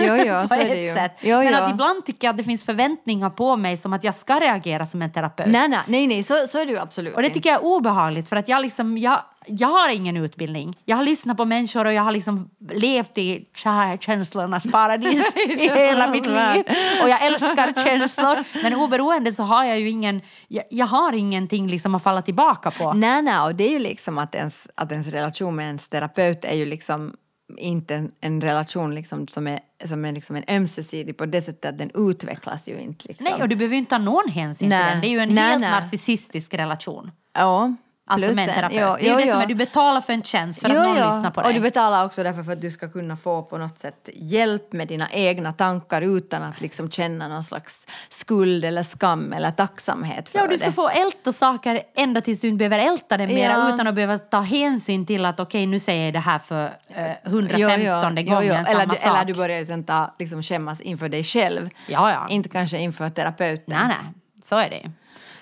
på 0.48 0.54
ett 0.54 0.98
sätt. 0.98 1.24
Men 1.24 1.56
att 1.56 1.72
ibland 1.72 2.06
tycker 2.06 2.28
jag 2.28 2.34
att 2.34 2.38
det 2.38 2.44
finns 2.44 2.64
förväntningar 2.64 3.30
på 3.30 3.56
mig 3.56 3.78
som 3.78 3.94
att 3.94 4.04
jag 4.04 4.16
ska 4.16 4.40
reagera 4.40 4.86
som 4.86 5.02
en 5.02 5.12
terapeut. 5.12 5.50
Nej, 5.52 5.70
nej, 5.70 5.80
nej, 5.88 6.08
nej 6.08 6.24
så, 6.24 6.48
så 6.48 6.60
är 6.60 6.66
det 6.66 6.72
ju 6.72 6.80
absolut 6.80 7.16
Och 7.16 7.22
det 7.22 7.30
tycker 7.30 7.50
jag 7.50 7.60
är 7.60 7.66
obehagligt 7.66 8.30
för 8.30 8.36
att 8.36 8.48
jag, 8.48 8.62
liksom, 8.62 8.98
jag, 8.98 9.22
jag 9.48 9.68
har 9.68 9.90
ingen 9.90 10.18
utbildning. 10.18 10.78
Jag 10.86 10.98
har 10.98 11.04
lyssnat 11.04 11.38
på 11.38 11.46
människor 11.46 11.86
och 11.86 11.94
jag 11.94 12.04
har 12.04 12.12
liksom 12.12 12.50
levt 12.72 13.18
i 13.18 13.50
kärlekänslornas 13.56 14.72
paradis 14.72 15.36
i 15.48 15.70
hela 15.70 16.08
mitt 16.08 16.26
liv. 16.26 16.64
Och 17.04 17.10
jag 17.10 17.26
älskar 17.26 17.84
känslor. 17.84 18.44
Men 18.64 18.76
oberoende 18.76 19.32
så 19.32 19.44
har 19.44 19.64
jag 19.64 19.80
ju 19.80 19.90
ingen, 19.90 20.22
jag, 20.48 20.64
jag 20.70 20.86
har 20.86 21.14
ingenting 21.14 21.68
liksom 21.68 21.96
att 21.96 22.04
falla 22.04 22.22
tillbaka 22.22 22.72
på. 22.72 22.94
Nej, 22.94 23.22
nej, 23.22 23.40
och 23.40 23.56
det 23.56 23.64
är 23.64 23.72
ju 23.72 23.80
liksom 23.80 24.18
att 24.18 24.36
ens, 24.36 24.68
att 24.76 24.92
ens 24.92 25.08
relation 25.08 25.56
med 25.56 25.66
ens 25.66 25.90
terapeut 25.90 26.46
är 26.46 26.56
ju 26.56 26.66
liksom 26.66 27.14
inte 27.58 27.96
en, 27.96 28.12
en 28.22 28.42
relation 28.42 28.96
liksom 28.96 29.28
som 29.28 29.48
är, 29.48 29.60
som 29.86 30.06
är 30.06 30.12
liksom 30.12 30.36
en 30.36 30.44
ömsesidig 30.48 31.18
på 31.18 31.26
det 31.26 31.42
sättet 31.42 31.66
att 31.66 31.78
den 31.78 31.92
utvecklas 32.10 32.68
ju 32.68 32.80
inte. 32.80 33.08
Liksom. 33.08 33.24
Nej, 33.24 33.42
och 33.42 33.50
du 33.50 33.56
behöver 33.56 33.74
ju 33.74 33.80
inte 33.80 33.90
ta 33.90 33.98
någon 33.98 34.30
hänsyn 34.30 34.70
Nej. 34.70 34.84
till 34.84 34.92
den. 34.92 35.02
Det 35.02 35.08
är 35.08 35.12
ju 35.12 35.20
en 35.20 35.36
Nej, 35.36 35.44
helt 35.44 35.62
nej. 35.62 35.72
narcissistisk 35.72 36.54
relation. 36.54 37.12
Ja. 37.34 37.76
Alltså 38.06 38.28
plus 38.28 38.36
med 38.36 38.50
en 38.50 38.56
terapeut. 38.56 38.80
jo, 38.82 38.96
det 39.00 39.00
är 39.02 39.04
ju 39.04 39.10
jo, 39.12 39.18
det 39.26 39.32
som 39.32 39.42
är, 39.42 39.46
du 39.46 39.56
betalar 39.56 40.02
för 40.02 40.14
en 40.14 40.24
tjänst 40.24 40.62
för 40.62 40.70
att 40.70 40.76
någon 40.76 40.96
lyssnar 40.96 41.32
på 41.32 41.42
Och 41.42 41.48
dig. 41.48 41.54
du 41.54 41.60
betalar 41.60 42.06
också 42.06 42.24
därför 42.24 42.44
för 42.44 42.52
att 42.52 42.62
du 42.62 42.72
ska 42.72 42.90
kunna 42.92 43.18
få 43.18 43.42
på 43.44 43.58
något 43.58 43.80
sätt 43.80 44.10
hjälp 44.14 44.74
med 44.74 44.88
dina 44.88 45.08
egna 45.12 45.52
tankar 45.52 46.02
utan 46.02 46.44
att 46.44 46.62
liksom 46.62 46.92
känna 46.92 47.28
någon 47.28 47.44
slags 47.44 47.88
skuld 48.10 48.66
eller 48.66 48.84
skam 48.84 49.34
eller 49.34 49.52
tacksamhet 49.52 50.30
för 50.30 50.40
Ja, 50.40 50.44
och 50.44 50.50
du 50.50 50.58
ska 50.58 50.68
det. 50.68 50.74
få 50.74 50.90
älta 50.90 51.32
saker 51.32 51.82
ända 51.96 52.22
tills 52.22 52.40
du 52.40 52.48
inte 52.48 52.58
behöver 52.70 52.92
älta 52.92 53.18
det 53.18 53.28
mera 53.28 53.52
Ja. 53.54 53.74
utan 53.74 53.88
att 53.88 53.96
behöva 53.96 54.18
ta 54.18 54.40
hänsyn 54.42 55.06
till 55.06 55.26
att 55.26 55.40
okej, 55.40 55.66
nu 55.66 55.80
säger 55.80 56.06
jag 56.06 56.14
det 56.14 56.20
här 56.20 56.40
för 56.40 56.66
eh, 56.96 57.12
115 57.24 58.16
Jo, 58.18 58.24
jo. 58.26 58.34
gången 58.34 58.48
jo. 58.48 58.54
samma 58.66 58.70
Eller, 58.70 58.86
du, 58.86 58.96
sak. 58.96 59.06
eller 59.16 59.26
du 59.26 59.34
börjar 59.34 59.60
ju 59.60 59.66
sen 59.66 59.84
ta, 59.84 60.16
liksom 60.20 60.44
skämmas 60.44 60.82
inför 60.82 61.10
dig 61.10 61.24
själv. 61.24 61.70
Ja, 61.88 62.12
ja. 62.12 62.28
Inte 62.30 62.50
kanske 62.50 62.78
inför 62.78 63.10
terapeuten. 63.10 63.64
Nej, 63.78 63.88
nej, 63.88 64.14
så 64.46 64.56
är 64.56 64.70
det. 64.70 64.92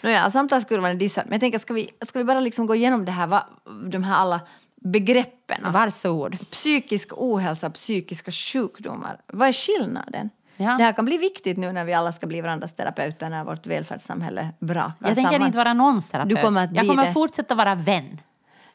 Nåja, 0.01 0.31
samtalskurvan 0.31 0.91
är 0.91 0.95
dissad. 0.95 1.23
Men 1.25 1.33
jag 1.33 1.39
tänker, 1.41 1.59
ska 1.59 1.73
vi, 1.73 1.89
ska 2.07 2.19
vi 2.19 2.25
bara 2.25 2.39
liksom 2.39 2.65
gå 2.67 2.75
igenom 2.75 3.05
det 3.05 3.11
här, 3.11 3.27
va, 3.27 3.47
de 3.91 4.03
här 4.03 4.15
alla 4.15 4.39
begreppen? 4.81 5.73
Varsågod. 5.73 6.49
Psykisk 6.49 7.09
ohälsa, 7.17 7.69
psykiska 7.69 8.31
sjukdomar. 8.31 9.17
Vad 9.27 9.47
är 9.47 9.53
skillnaden? 9.53 10.29
Ja. 10.57 10.75
Det 10.77 10.83
här 10.83 10.93
kan 10.93 11.05
bli 11.05 11.17
viktigt 11.17 11.57
nu 11.57 11.71
när 11.71 11.85
vi 11.85 11.93
alla 11.93 12.11
ska 12.11 12.27
bli 12.27 12.41
varandras 12.41 12.75
terapeuter 12.75 13.29
när 13.29 13.43
vårt 13.43 13.65
välfärdssamhälle 13.67 14.49
brakar 14.59 14.93
Jag 14.99 15.15
tänker 15.15 15.31
samman. 15.31 15.45
inte 15.47 15.57
vara 15.57 15.73
någons 15.73 16.09
terapeut. 16.09 16.35
Du 16.37 16.41
kommer 16.43 16.63
att 16.63 16.75
jag 16.75 16.87
kommer 16.87 17.05
det. 17.05 17.13
fortsätta 17.13 17.55
vara 17.55 17.75
vän. 17.75 18.21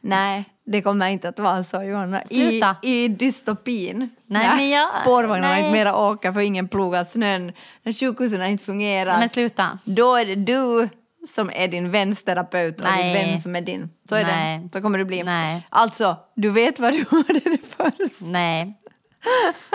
Nej, 0.01 0.45
det 0.67 0.83
kommer 0.83 1.09
inte 1.09 1.29
att 1.29 1.39
vara 1.39 1.65
så, 1.65 1.83
Johanna. 1.83 2.23
I, 2.23 2.27
Sluta. 2.51 2.77
I 2.83 3.09
dystopin. 3.09 4.11
Nej, 4.27 4.49
men 4.57 4.69
jag- 4.69 4.91
Spårvagnarna 4.91 5.49
nej. 5.55 5.61
inte 5.61 5.73
mera 5.73 5.97
åker 5.97 6.33
för 6.33 6.41
ingen 6.41 6.69
plogar 6.69 7.05
snön. 7.05 7.53
När 7.83 7.93
sjukhusen 7.93 8.43
inte 8.43 8.65
fungerar. 8.65 9.19
Men 9.19 9.29
sluta. 9.29 9.79
Då 9.85 10.15
är 10.17 10.25
det 10.27 10.35
du 10.35 10.89
som 11.29 11.51
är 11.55 11.69
din 11.69 11.91
väns 11.91 12.23
terapeut 12.25 12.81
och 12.81 12.87
Nej. 12.87 13.03
din 13.05 13.13
vän 13.13 13.41
som 13.41 13.57
är 13.57 13.61
din. 13.61 13.91
Så 14.09 14.15
är 14.15 14.25
Nej. 14.25 14.59
det. 14.59 14.69
Så 14.73 14.83
kommer 14.83 14.99
det 14.99 15.05
bli. 15.05 15.23
Nej. 15.23 15.67
Alltså, 15.69 16.17
du 16.37 16.51
vet 16.51 16.79
vad 16.81 16.93
du 16.93 16.99
hörde 17.11 17.41
det 17.41 17.59
först. 17.77 18.21
Nej. 18.21 18.75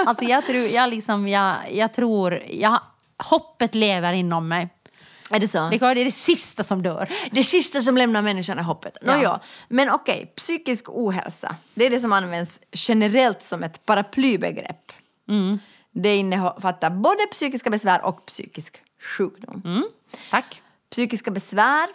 Alltså 0.06 0.26
jag 0.26 0.46
tror, 0.46 0.58
jag 0.66 0.90
liksom, 0.90 1.28
jag, 1.28 1.56
jag 1.72 1.94
tror, 1.94 2.44
jag, 2.50 2.80
hoppet 3.24 3.76
lever 3.76 4.14
inom 4.14 4.48
mig. 4.48 4.70
Är 5.32 5.40
det 5.40 5.48
så? 5.48 5.70
Det 5.70 5.82
är 5.82 5.96
det 6.06 6.12
sista 6.12 6.64
som 6.64 6.84
dör. 6.84 7.10
Det 7.32 7.44
sista 7.44 7.82
som 7.82 7.98
lämnar 7.98 8.22
människan 8.22 8.60
är 8.60 8.64
hoppet. 8.64 8.98
Nå, 9.02 9.12
Ja. 9.12 9.22
ja. 9.24 9.40
Men 9.68 9.90
okej, 9.90 10.34
psykisk 10.36 10.86
ohälsa, 10.90 11.56
det 11.74 11.86
är 11.86 11.90
det 11.90 12.00
som 12.00 12.14
används 12.14 12.60
generellt 12.74 13.42
som 13.42 13.64
ett 13.64 13.86
paraplybegrepp. 13.86 14.92
Det 15.94 16.16
innefattar 16.16 16.90
både 16.90 17.26
psykiska 17.32 17.70
besvär 17.70 18.06
och 18.06 18.26
psykisk 18.26 18.82
sjukdom. 19.18 19.62
Mm. 19.66 19.84
Tack. 20.30 20.62
Psykiska 20.92 21.32
besvär, 21.32 21.88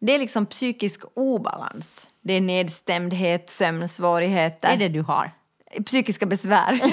det 0.00 0.14
är 0.14 0.18
liksom 0.18 0.46
psykisk 0.46 1.00
obalans. 1.14 2.08
Det 2.22 2.32
är 2.32 2.40
nedstämdhet, 2.40 3.50
sömnsvårigheter. 3.50 4.68
Det 4.68 4.74
är 4.74 4.78
det 4.78 4.88
du 4.88 5.00
har. 5.00 5.30
Psykiska 5.86 6.26
besvär. 6.26 6.72
det 6.82 6.86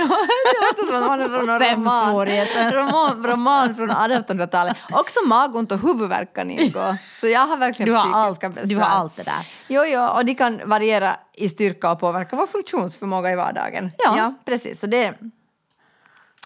låter 0.61 0.87
som 0.87 0.95
att 0.95 1.07
man 1.07 1.21
är 1.21 1.25
från 1.27 1.45
någon 1.45 1.59
roman, 1.59 2.01
Sömnsvårigheter. 2.01 2.71
roman, 2.71 3.25
roman 3.25 3.75
från 3.75 3.91
1800-talet. 3.91 4.77
Också 4.91 5.19
magont 5.25 5.71
och 5.71 5.79
huvudvärk 5.79 6.35
kan 6.35 6.51
ingå. 6.51 6.95
Så 7.19 7.27
jag 7.27 7.47
har 7.47 7.57
verkligen 7.57 7.91
Du 7.91 7.97
har, 7.97 8.03
psykiska 8.03 8.47
allt, 8.47 8.55
besvär. 8.55 8.75
du 8.75 8.75
har 8.75 8.89
allt 8.89 9.15
det 9.15 9.23
där. 9.23 9.47
Jo, 9.67 9.83
jo, 9.85 10.01
och 10.01 10.25
de 10.25 10.35
kan 10.35 10.61
variera 10.69 11.15
i 11.33 11.49
styrka 11.49 11.91
och 11.91 11.99
påverka 11.99 12.35
vår 12.35 12.47
funktionsförmåga 12.47 13.31
i 13.31 13.35
vardagen. 13.35 13.91
Ja. 13.97 14.33
precis. 14.45 14.79
Så 14.79 14.87
det, 14.87 15.13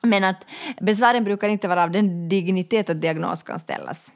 men 0.04 0.24
att 0.24 0.46
besvären 0.82 1.24
brukar 1.24 1.50
inte 1.50 1.68
vara 1.68 1.84
av 1.84 1.92
den 1.92 2.30
dignitet 2.30 2.90
att 2.90 3.02
diagnos 3.02 3.44
kan 3.44 3.60
ställas. 3.60 4.12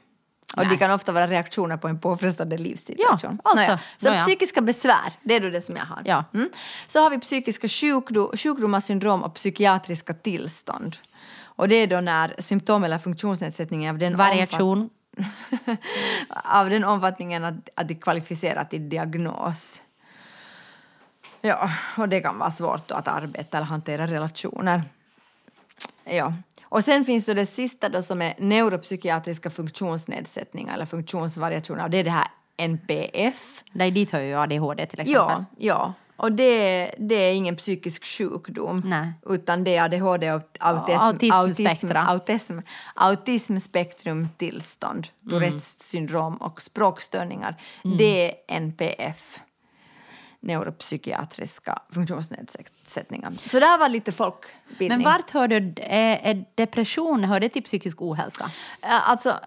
Och 0.56 0.62
Nej. 0.62 0.68
de 0.68 0.76
kan 0.76 0.90
ofta 0.90 1.12
vara 1.12 1.26
reaktioner 1.26 1.76
på 1.76 1.88
en 1.88 2.00
påfrestande 2.00 2.56
livssituation. 2.56 3.40
Ja, 3.44 3.50
alltså, 3.50 3.66
Nåja. 3.66 3.78
Så 3.98 4.08
nåja. 4.08 4.24
psykiska 4.24 4.60
besvär, 4.60 5.12
det 5.22 5.36
är 5.36 5.40
då 5.40 5.50
det 5.50 5.66
som 5.66 5.76
jag 5.76 5.84
har. 5.84 6.02
Ja. 6.04 6.24
Mm. 6.34 6.50
Så 6.88 7.02
har 7.02 7.10
vi 7.10 7.18
psykiska 7.18 7.68
sjukdo, 7.68 8.36
sjukdomar, 8.36 8.80
syndrom 8.80 9.22
och 9.22 9.34
psykiatriska 9.34 10.14
tillstånd. 10.14 10.96
Och 11.42 11.68
det 11.68 11.74
är 11.74 11.86
då 11.86 12.00
när 12.00 12.34
symptom 12.38 12.84
eller 12.84 12.98
funktionsnedsättning 12.98 13.90
av 13.90 13.98
den 13.98 14.16
Variation. 14.16 14.90
av 16.44 16.70
den 16.70 16.84
omfattningen 16.84 17.44
att, 17.44 17.68
att 17.74 17.88
det 17.88 17.94
kvalificerar 17.94 18.64
till 18.64 18.88
diagnos. 18.88 19.82
Ja, 21.40 21.70
och 21.96 22.08
det 22.08 22.20
kan 22.20 22.38
vara 22.38 22.50
svårt 22.50 22.90
att 22.90 23.08
arbeta 23.08 23.56
eller 23.56 23.66
hantera 23.66 24.06
relationer. 24.06 24.82
Ja. 26.04 26.34
Och 26.70 26.84
sen 26.84 27.04
finns 27.04 27.24
det 27.24 27.34
det 27.34 27.46
sista 27.46 27.88
då 27.88 28.02
som 28.02 28.22
är 28.22 28.34
neuropsykiatriska 28.38 29.50
funktionsnedsättningar 29.50 30.74
eller 30.74 30.86
funktionsvariationer 30.86 31.84
och 31.84 31.90
det 31.90 31.98
är 31.98 32.04
det 32.04 32.10
här 32.10 32.26
NPF. 32.56 33.62
Nej, 33.72 33.90
dit 33.90 34.10
hör 34.10 34.20
ju 34.20 34.34
ADHD 34.34 34.86
till 34.86 35.00
exempel. 35.00 35.14
Ja, 35.14 35.44
ja. 35.58 35.92
Och 36.16 36.32
det, 36.32 36.90
det 36.98 37.14
är 37.14 37.32
ingen 37.32 37.56
psykisk 37.56 38.04
sjukdom 38.04 38.82
Nej. 38.86 39.12
utan 39.26 39.64
det 39.64 39.76
är 39.76 39.82
ADHD 39.84 40.32
och 40.32 40.42
autism, 40.60 41.32
Autismspektra. 41.32 42.02
autism, 42.06 42.58
autismspektrumtillstånd, 42.94 45.06
Mm. 45.22 45.30
Tourettes 45.30 45.80
syndrom 45.80 46.36
och 46.36 46.62
språkstörningar. 46.62 47.56
Det 47.98 48.30
är 48.30 48.34
NPF, 48.56 49.40
neuropsykiatriska 50.40 51.78
funktionsnedsättningar. 51.94 53.32
Så 53.48 53.60
det 53.60 53.66
här 53.66 53.78
var 53.78 53.88
lite 53.88 54.12
folkbildning. 54.12 54.88
Men 54.88 55.12
vart 55.12 55.30
hör 55.30 55.48
du, 55.48 55.60
depression, 56.54 57.24
hör 57.24 57.40
det 57.40 57.48
till 57.48 57.62
psykisk 57.62 58.02
ohälsa? 58.02 58.50
Alltså, 58.80 59.38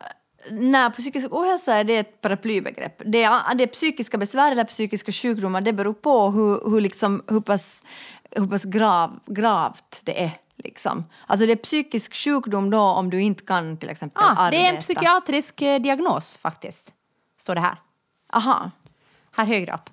när 0.52 0.90
psykisk 0.90 1.28
ohälsa 1.32 1.76
är 1.76 1.84
det 1.84 1.98
ett 1.98 2.22
paraplybegrepp. 2.22 3.02
Det 3.06 3.24
är, 3.24 3.56
det 3.56 3.64
är 3.64 3.68
psykiska 3.68 4.18
besvär 4.18 4.52
eller 4.52 4.64
psykiska 4.64 5.12
sjukdomar, 5.12 5.62
det 5.62 5.74
beror 5.74 5.94
på 5.94 6.30
hur, 6.30 6.72
hur, 6.72 6.82
liksom, 6.82 7.24
hur 7.28 7.42
pass, 7.42 7.84
hur 8.32 8.48
pass 8.48 8.64
grav, 8.64 9.20
gravt 9.26 10.00
det 10.04 10.24
är. 10.24 10.32
Liksom. 10.56 11.06
Alltså 11.28 11.46
det 11.46 11.52
är 11.52 11.56
psykisk 11.58 12.16
sjukdom 12.16 12.70
då 12.70 12.82
om 12.82 13.10
du 13.10 13.22
inte 13.22 13.44
kan 13.44 13.78
till 13.78 13.90
exempel 13.90 14.24
Ah, 14.24 14.28
arbeta. 14.30 14.50
det 14.50 14.68
är 14.68 14.74
en 14.76 14.82
psykiatrisk 14.82 15.62
eh, 15.62 15.82
diagnos 15.82 16.38
faktiskt, 16.38 16.94
står 17.40 17.56
det 17.56 17.62
här. 17.62 17.78
Aha. 18.34 18.72
Här 19.36 19.46
högre 19.46 19.74
upp. 19.74 19.90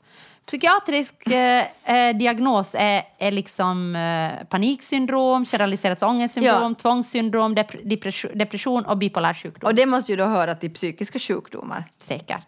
Psykiatrisk 0.51 1.27
eh, 1.27 1.65
eh, 1.85 2.17
diagnos 2.17 2.75
är, 2.79 3.03
är 3.19 3.31
liksom 3.33 3.97
eh, 3.97 4.47
paniksyndrom, 4.47 5.45
generaliserat 5.45 6.03
ångestsyndrom, 6.03 6.71
Ja. 6.73 6.75
tvångssyndrom, 6.83 7.55
dep- 7.57 7.89
depression, 7.89 8.31
depression 8.39 8.85
och 8.85 8.99
bipolär 8.99 9.35
sjukdom. 9.35 9.69
Och 9.69 9.75
det 9.75 9.87
måste 9.87 10.13
ju 10.13 10.17
då 10.17 10.25
höra 10.25 10.55
till 10.55 10.75
psykiska 10.75 11.19
sjukdomar. 11.19 11.85
Säkert. 11.99 12.47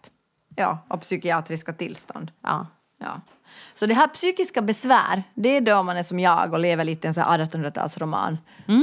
Ja, 0.57 0.79
och 0.89 1.01
psykiatriska 1.01 1.73
tillstånd. 1.73 2.31
Ja. 2.43 2.67
Ja. 3.01 3.21
Så 3.75 3.87
det 3.87 3.95
här 3.95 4.07
psykiska 4.09 4.63
besvär, 4.63 5.23
det 5.35 5.57
är 5.57 5.61
då 5.61 5.83
man 5.83 5.97
är 5.97 6.03
som 6.03 6.21
jag 6.21 6.53
och 6.53 6.59
lever 6.61 6.85
lite 6.85 7.07
i 7.07 7.09
en 7.09 7.15
sån 7.15 7.23
här 7.23 7.39
1800-talsroman 7.39 8.37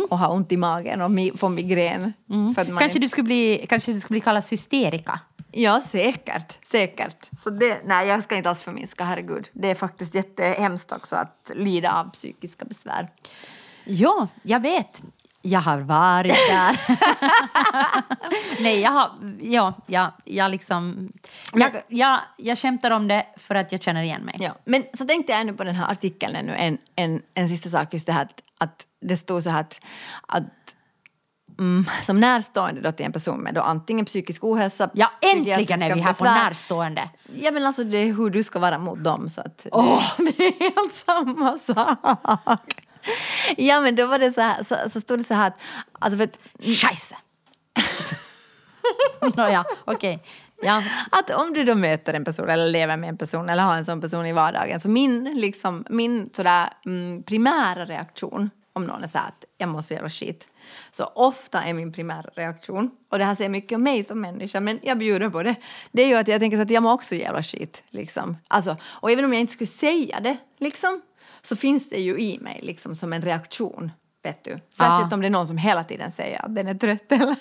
och 0.10 0.18
har 0.18 0.34
ont 0.34 0.52
i 0.52 0.58
magen 0.58 1.02
och 1.02 1.10
mi- 1.10 1.38
får 1.38 1.50
migrän. 1.50 2.14
Man 2.26 2.56
Kanske, 2.56 2.84
inte- 2.84 3.00
du 3.00 3.08
skulle 3.08 3.24
bli, 3.26 3.66
kanske 3.70 3.92
du 3.94 4.00
skulle 4.00 4.14
bli 4.14 4.22
kallad 4.22 4.44
hysterika. 4.52 5.20
Ja, 5.52 5.82
säkert. 5.82 6.68
Säkert. 6.68 7.30
Så 7.38 7.50
det, 7.50 7.82
nej, 7.86 8.08
jag 8.08 8.24
ska 8.24 8.36
inte 8.36 8.50
alls 8.50 8.62
förminska, 8.62 9.04
herregud. 9.04 9.50
Det 9.54 9.72
är 9.72 9.76
faktiskt 9.76 10.16
jättehemskt 10.16 10.92
också 10.92 11.16
att 11.16 11.52
lida 11.56 11.94
av 11.94 12.12
psykiska 12.12 12.66
besvär. 12.66 13.10
Ja, 13.86 14.28
jag 14.44 14.60
vet. 14.60 15.02
Jag 15.42 15.60
har 15.60 15.78
varit 15.80 16.34
där. 16.50 16.80
Nej, 18.64 18.80
jag 18.80 18.92
har... 18.92 19.12
Ja, 19.42 19.74
jag, 19.86 20.12
jag 20.26 20.52
liksom... 20.52 21.12
Jag, 21.54 21.72
jag, 21.88 22.20
jag 22.38 22.58
skämtar 22.58 22.92
om 22.92 23.08
det 23.08 23.26
för 23.38 23.56
att 23.56 23.72
jag 23.72 23.82
känner 23.82 24.02
igen 24.02 24.22
mig. 24.22 24.36
Ja. 24.40 24.52
Men 24.66 24.84
så 24.94 25.06
tänkte 25.06 25.32
jag 25.32 25.42
ännu 25.42 25.54
på 25.54 25.64
den 25.64 25.76
här 25.76 25.92
artikeln 25.92 26.36
ännu, 26.36 26.56
en, 26.56 26.78
en, 26.96 27.22
en 27.34 27.50
sista 27.50 27.70
sak, 27.70 27.94
just 27.94 28.06
det 28.06 28.14
här 28.14 28.22
att, 28.22 28.44
att 28.58 28.88
det 29.02 29.18
stod 29.18 29.44
så 29.44 29.50
här 29.50 29.60
att, 29.60 29.82
att 30.28 30.44
mm, 31.60 31.86
som 32.04 32.20
närstående 32.20 32.82
då 32.82 32.92
till 32.92 33.06
en 33.06 33.12
person 33.12 33.40
med 33.40 33.54
då 33.54 33.62
antingen 33.62 34.06
psykisk 34.06 34.44
ohälsa, 34.44 34.90
Ja, 34.94 35.12
äntligen 35.22 35.84
är 35.84 35.96
vi 35.96 36.02
här 36.02 36.14
på 36.14 36.24
närstående. 36.24 37.10
Ja, 37.34 37.52
men 37.52 37.66
alltså 37.66 37.84
det 37.84 37.98
är 37.98 38.14
hur 38.14 38.30
du 38.30 38.44
ska 38.44 38.60
vara 38.60 38.78
mot 38.78 39.04
dem. 39.04 39.30
Så 39.30 39.42
att 39.42 39.58
det, 39.58 39.70
det 40.38 40.48
är 40.48 40.60
helt 40.60 40.94
samma 40.94 41.60
sak. 41.60 42.86
Ja, 43.58 43.82
men 43.82 43.96
då 43.96 44.08
var 44.08 44.20
det 44.20 44.32
så 44.32 44.42
här, 44.42 44.64
så, 44.64 44.90
så 44.90 45.02
stod 45.02 45.20
det 45.20 45.24
så 45.24 45.34
här 45.34 45.48
att, 45.48 45.60
alltså 46.00 46.18
för 46.18 46.24
att 46.24 46.40
Scheisse! 46.60 47.16
Nåja, 49.36 49.66
okej. 49.86 50.24
Ja. 50.62 50.84
Att 51.12 51.30
om 51.30 51.54
du 51.54 51.64
då 51.64 51.76
möter 51.76 52.14
en 52.14 52.26
person 52.26 52.50
eller 52.50 52.68
lever 52.68 52.98
med 52.98 53.10
en 53.10 53.18
person 53.18 53.50
eller 53.50 53.64
har 53.64 53.78
en 53.78 53.86
sån 53.86 54.02
person 54.02 54.26
i 54.26 54.34
vardagen 54.34 54.80
så 54.80 54.90
min, 54.90 55.24
liksom, 55.24 55.86
min 55.90 56.30
sådär, 56.34 56.70
mm, 56.86 57.24
primära 57.24 57.86
reaktion 57.86 58.50
om 58.74 58.86
någon 58.86 59.04
är 59.04 59.08
så 59.08 59.18
här 59.18 59.28
att 59.28 59.46
jag 59.58 59.70
mår 59.70 59.82
så 59.82 59.94
jävla 59.94 60.10
skit. 60.10 60.48
Så 60.92 61.04
ofta 61.16 61.64
är 61.64 61.74
min 61.74 61.94
primära 61.94 62.30
reaktion, 62.36 62.92
och 63.12 63.18
det 63.18 63.24
här 63.26 63.36
säger 63.36 63.50
mycket 63.50 63.76
om 63.76 63.84
mig 63.84 64.04
som 64.04 64.22
människa 64.22 64.60
men 64.60 64.80
jag 64.84 64.98
bjuder 64.98 65.30
på 65.30 65.44
det, 65.44 65.56
det 65.92 66.02
är 66.02 66.08
ju 66.08 66.16
att 66.16 66.28
jag 66.28 66.40
tänker 66.42 66.58
så 66.58 66.64
att 66.64 66.70
jag 66.70 66.84
mår 66.84 66.92
också 66.94 67.16
jävla 67.16 67.44
skit. 67.44 67.84
Liksom. 67.90 68.38
Alltså, 68.48 68.78
och 68.84 69.12
även 69.12 69.26
om 69.26 69.34
jag 69.34 69.40
inte 69.40 69.54
skulle 69.54 69.68
säga 69.68 70.20
det 70.20 70.38
liksom, 70.58 71.02
så 71.42 71.56
finns 71.56 71.90
det 71.90 72.00
ju 72.02 72.20
i 72.20 72.40
mig 72.40 72.60
liksom, 72.64 72.96
som 72.96 73.14
en 73.14 73.22
reaktion. 73.22 73.92
Vet 74.24 74.44
du? 74.44 74.52
Särskilt 74.52 75.08
Ja. 75.12 75.14
om 75.14 75.22
det 75.22 75.28
är 75.28 75.30
någon 75.30 75.48
som 75.48 75.58
hela 75.58 75.84
tiden 75.84 76.12
säger 76.12 76.46
att 76.46 76.56
den 76.56 76.68
är 76.68 76.74
trött 76.74 77.12
eller, 77.12 77.36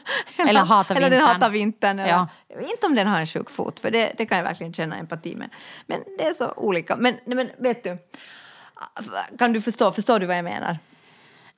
Eller 0.48 0.60
hatar 0.60 0.96
eller 0.96 1.10
den 1.10 1.18
vintern. 1.18 1.34
hatar 1.34 1.50
vintern. 1.50 1.98
Eller, 1.98 2.10
Ja. 2.10 2.28
Inte 2.60 2.86
om 2.86 2.94
den 2.94 3.06
har 3.06 3.18
en 3.20 3.26
sjuk 3.26 3.50
fot, 3.50 3.80
för 3.80 3.90
det, 3.90 4.12
det 4.18 4.26
kan 4.26 4.38
jag 4.38 4.44
verkligen 4.44 4.72
känna 4.72 4.96
empati 4.96 5.36
med. 5.36 5.50
Men 5.86 6.00
det 6.18 6.24
är 6.24 6.34
så 6.34 6.52
olika. 6.56 6.96
Men, 6.96 7.14
men 7.26 7.50
vet 7.58 7.84
du, 7.84 7.98
kan 9.38 9.52
du 9.52 9.60
förstå, 9.60 9.92
förstår 9.92 10.18
du 10.18 10.26
vad 10.26 10.36
jag 10.36 10.44
menar? 10.44 10.78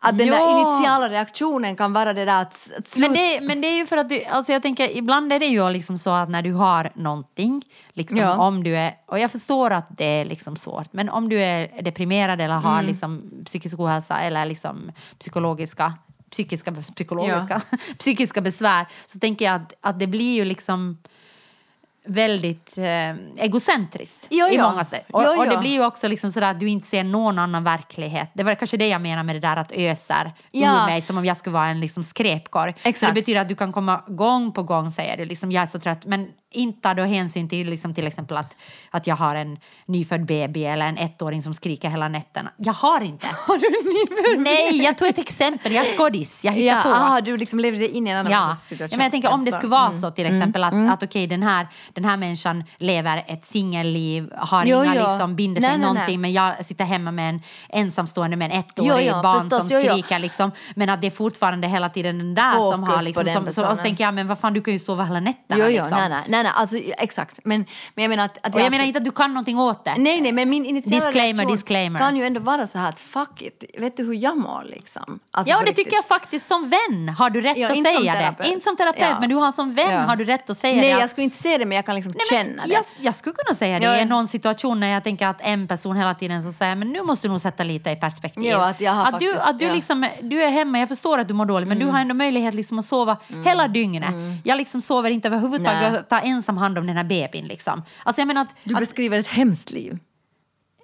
Att 0.03 0.19
den 0.19 0.27
där 0.29 0.37
Ja. 0.39 0.61
initiala 0.61 1.09
reaktionen 1.09 1.77
kan 1.77 1.93
vara 1.93 2.13
det 2.13 2.25
där 2.25 2.43
att, 2.43 2.69
att. 2.79 2.97
Men 2.97 3.13
det, 3.13 3.41
men 3.43 3.61
det 3.61 3.67
är 3.69 3.77
ju 3.77 3.87
för 3.87 3.97
att 3.97 4.09
du, 4.09 4.25
alltså 4.25 4.53
jag 4.53 4.63
tänker, 4.63 4.97
ibland 4.97 5.33
är 5.33 5.39
det 5.39 5.47
ju 5.47 5.71
liksom 5.71 5.99
så 5.99 6.11
att 6.11 6.29
när 6.29 6.43
du 6.43 6.53
har 6.53 6.93
någonting, 6.95 7.63
liksom 7.93 8.19
Ja. 8.19 8.37
om 8.39 8.65
du 8.65 8.77
är, 8.77 8.95
och 9.07 9.19
jag 9.19 9.31
förstår 9.33 9.71
att 9.71 9.87
det 9.91 10.05
är 10.05 10.25
liksom 10.25 10.57
svårt, 10.57 10.93
men 10.93 11.09
om 11.09 11.29
du 11.29 11.43
är 11.43 11.83
deprimerad 11.83 12.41
eller 12.41 12.55
Mm. 12.55 12.65
har 12.65 12.83
liksom 12.83 13.23
psykisk 13.47 13.79
ohälsa 13.81 14.21
eller 14.21 14.47
liksom 14.47 14.93
psykologiska, 15.19 15.95
psykiska, 16.31 16.73
psykologiska, 16.73 17.61
psykiska 17.99 18.41
besvär, 18.41 18.87
så 19.07 19.19
tänker 19.19 19.45
jag 19.45 19.55
att, 19.55 19.73
att 19.81 19.99
det 19.99 20.07
blir 20.07 20.35
ju 20.35 20.45
liksom 20.45 20.99
väldigt 22.05 22.79
eh, 22.79 23.11
egocentriskt 23.45 24.27
Ja, 24.29 24.49
i 24.49 24.57
ja. 24.57 24.71
många 24.71 24.85
sätt. 24.85 25.07
Och, 25.13 25.23
Ja, 25.23 25.39
och 25.39 25.47
det 25.49 25.57
blir 25.59 25.71
ju 25.71 25.85
också 25.85 26.09
liksom 26.09 26.31
sådär 26.31 26.51
att 26.51 26.61
du 26.61 26.69
inte 26.69 26.87
ser 26.87 27.05
någon 27.05 27.39
annan 27.39 27.65
verklighet. 27.65 28.31
Det 28.35 28.43
var 28.43 28.55
kanske 28.55 28.77
det 28.77 28.89
jag 28.89 29.01
menar 29.01 29.23
med 29.23 29.37
det 29.37 29.41
där 29.41 29.57
att 29.57 29.73
öser 29.73 30.33
Ja. 30.51 30.83
ur 30.83 30.87
mig 30.87 31.01
som 31.03 31.19
om 31.19 31.25
jag 31.25 31.37
skulle 31.37 31.55
vara 31.55 31.67
en 31.67 31.81
liksom 31.81 32.05
skräpkorg. 32.05 32.75
Det 33.01 33.13
betyder 33.15 33.41
att 33.41 33.49
du 33.49 33.55
kan 33.55 33.73
komma 33.73 34.01
gång 34.09 34.53
på 34.53 34.63
gång 34.63 34.91
säger 34.91 35.17
du 35.17 35.25
liksom 35.25 35.53
jag 35.53 35.63
är 35.63 35.67
så 35.67 35.81
trött 35.81 36.07
men 36.07 36.29
inte 36.53 36.81
tar 36.81 36.95
då 36.95 37.03
hänsyn 37.05 37.49
till 37.49 37.71
liksom 37.71 37.95
till 37.95 38.07
exempel 38.07 38.37
att, 38.37 38.57
att 38.91 39.07
jag 39.07 39.17
har 39.17 39.35
en 39.35 39.59
nyfödd 39.87 40.25
baby 40.27 40.65
eller 40.65 40.87
en 40.87 40.99
ettåring 40.99 41.43
som 41.43 41.55
skriker 41.55 41.89
hela 41.91 42.09
nätterna. 42.09 42.51
Jag 42.57 42.73
har 42.73 43.01
inte. 43.01 43.27
Har 43.47 43.59
du 43.59 43.69
nyfödd 43.91 44.43
Nej, 44.45 44.83
jag 44.85 44.99
tog 44.99 45.09
ett 45.09 45.19
exempel. 45.19 45.73
Jag 45.73 45.87
är 45.87 45.97
skådis. 45.97 46.45
Jag 46.45 46.53
hittar 46.53 46.77
Ja, 46.77 46.83
på. 46.83 46.89
ah, 46.95 47.21
du 47.21 47.37
liksom 47.37 47.59
levde 47.61 47.89
in 47.89 48.07
i 48.07 48.11
en 48.11 48.17
annan 48.19 48.33
Ja. 48.33 48.39
människas 48.41 48.63
ja, 48.71 48.77
situation. 48.77 48.97
men 48.99 49.05
jag 49.05 49.13
tänker 49.13 49.33
om 49.33 49.45
det 49.45 49.53
skulle 49.53 49.71
vara 49.71 49.91
förstår. 49.91 50.09
så 50.09 50.15
till 50.15 50.27
exempel 50.27 50.65
att, 50.65 50.75
att 50.93 51.03
okej 51.03 51.27
den, 51.27 51.43
här, 51.43 51.69
den 51.93 52.05
här 52.05 52.17
människan 52.17 52.65
lever 52.79 53.25
ett 53.27 53.45
singelliv, 53.47 54.31
har 54.37 54.65
Jo, 54.67 54.85
inga 54.85 54.95
jo. 54.95 55.01
liksom 55.11 55.37
binder 55.37 55.61
sig 55.61 55.71
Nej, 55.71 55.79
nej, 55.79 55.87
någonting 55.95 56.21
men 56.21 56.33
jag 56.33 56.67
sitter 56.67 56.85
hemma 56.85 57.11
med 57.11 57.29
en 57.29 57.43
ensamstående 57.69 58.37
med 58.37 58.51
en 58.53 58.59
ettårig 58.59 59.07
Jo, 59.07 59.13
jo, 59.17 59.23
barn 59.23 59.41
förstås, 59.41 59.59
som 59.59 59.69
skriker 59.69 60.19
liksom 60.19 60.51
men 60.75 60.91
att 60.91 61.01
det 61.01 61.07
är 61.07 61.11
fortfarande 61.11 61.69
hela 61.69 61.89
tiden 61.89 62.19
den 62.19 62.35
där 62.35 62.53
som 62.53 62.73
Fokus 62.81 62.89
har 62.95 62.99
på 62.99 63.03
liksom, 63.23 63.45
som, 63.45 63.53
så, 63.53 63.67
och 63.71 63.77
så 63.77 63.83
tänker 63.83 64.05
jag 64.05 64.15
men 64.15 64.27
vad 64.29 64.39
fan 64.39 64.53
du 64.53 64.61
kan 64.61 64.73
ju 64.73 64.79
sova 64.79 65.05
hela 65.05 65.21
nätterna 65.21 65.61
Jo, 65.61 65.65
jo, 65.67 65.71
liksom. 65.71 65.99
nej, 65.99 66.09
nej, 66.29 66.40
nej, 66.43 66.53
Nej, 66.53 66.73
nej, 66.77 66.83
alltså 66.93 67.03
exakt. 67.05 67.41
Men, 67.45 67.65
men 67.95 68.03
jag 68.03 68.09
menar 68.09 68.25
att... 68.25 68.39
att 68.47 68.55
Och 68.55 68.61
jag 68.61 68.71
menar 68.71 68.85
inte 68.85 68.99
att 68.99 69.05
du 69.05 69.11
kan 69.11 69.31
någonting 69.35 69.59
åt 69.59 69.85
det. 69.85 69.95
Nej, 69.99 70.21
nej, 70.21 70.33
men 70.33 70.51
min 70.51 70.65
initiala 70.65 71.05
Disclaimer, 71.05 71.45
disclaimer. 71.47 72.01
kan 72.01 72.17
ju 72.17 72.25
ändå 72.25 72.41
vara 72.41 72.67
så 72.67 72.79
här 72.79 72.89
att 72.89 72.99
fuck 72.99 73.43
it, 73.43 73.65
vet 73.79 73.97
du 73.97 74.05
hur 74.05 74.15
jag 74.15 74.37
mår 74.39 74.65
liksom? 74.65 75.19
Alltså, 75.31 75.51
Ja, 75.51 75.57
och 75.59 75.63
det 75.65 75.71
riktigt. 75.71 75.85
tycker 75.85 75.97
jag 75.97 76.05
faktiskt 76.05 76.47
som 76.47 76.69
vän 76.71 77.09
har 77.09 77.31
du 77.31 77.41
rätt 77.41 77.57
Ja, 77.59 77.71
att 77.71 77.77
inte 77.77 77.91
som 77.93 78.03
säga 78.03 78.35
det. 78.39 78.49
Inte 78.49 78.65
som 78.65 78.77
terapeut, 78.77 79.07
Ja. 79.11 79.21
men 79.21 79.29
du 79.29 79.35
har 79.35 79.53
som 79.53 79.75
vän 79.75 79.91
Ja. 79.93 79.99
har 80.01 80.17
du 80.17 80.25
rätt 80.25 80.51
att 80.51 80.57
säga 80.57 80.81
Nej, 80.81 80.95
det. 80.95 81.01
jag 81.01 81.11
skulle 81.11 81.25
inte 81.25 81.37
säga 81.43 81.59
det, 81.59 81.67
men 81.67 81.77
jag 81.77 81.87
kan 81.87 81.95
liksom 81.95 82.13
Nej, 82.13 82.39
känna 82.45 82.67
det. 82.67 82.73
Jag, 82.73 82.85
jag 82.99 83.15
skulle 83.15 83.35
kunna 83.45 83.55
säga 83.55 83.79
det 83.81 83.87
Ja, 83.87 83.97
i 84.01 84.05
någon 84.05 84.29
situation 84.29 84.81
när 84.81 84.89
jag 84.91 85.05
tänker 85.05 85.27
att 85.27 85.41
en 85.41 85.69
person 85.69 85.97
hela 85.97 86.15
tiden 86.15 86.43
så 86.43 86.53
säger 86.53 86.75
men 86.75 86.89
nu 86.93 87.03
måste 87.03 87.27
du 87.29 87.33
nog 87.33 87.41
sätta 87.41 87.63
lite 87.65 87.91
i 87.91 87.97
perspektiv. 87.97 88.45
Ja, 88.45 88.69
att 88.71 88.81
jag 88.81 88.93
har 88.93 89.07
att 89.07 89.21
du, 89.21 89.27
faktiskt- 89.27 89.47
att 89.49 89.59
du, 89.59 89.65
ja. 89.65 89.69
Mm. 89.69 89.77
liksom, 89.77 90.09
du 90.23 90.43
är 90.43 90.51
hemma, 90.51 90.79
jag 90.79 90.89
förstår 90.89 91.19
att 91.19 91.29
du 91.29 91.35
mår 91.35 91.47
dåligt 91.47 91.69
men 91.69 91.79
du 91.79 91.87
har 91.87 92.01
ändå 92.01 92.15
möjlighet 92.15 92.55
liksom 92.55 92.79
att 92.79 92.85
sova 92.85 93.17
hela 93.45 93.69
dygnet. 93.69 94.15
Jag 94.45 94.57
liksom 94.59 94.81
sover 94.81 95.11
inte 95.11 95.29
överhuvudtaget, 95.29 95.93
Nej. 95.93 96.03
jag 96.09 96.25
ensam 96.31 96.57
hand 96.57 96.79
om 96.79 96.87
den 96.87 96.97
här 96.97 97.05
bebisen. 97.05 97.49
Liksom. 97.49 97.83
Alltså 98.03 98.21
jag 98.21 98.27
menar 98.27 98.41
att, 98.43 98.55
Du 98.65 98.75
att 98.75 98.81
beskriver 98.81 99.19
ett 99.19 99.27
hemskt 99.27 99.71
liv. 99.71 99.99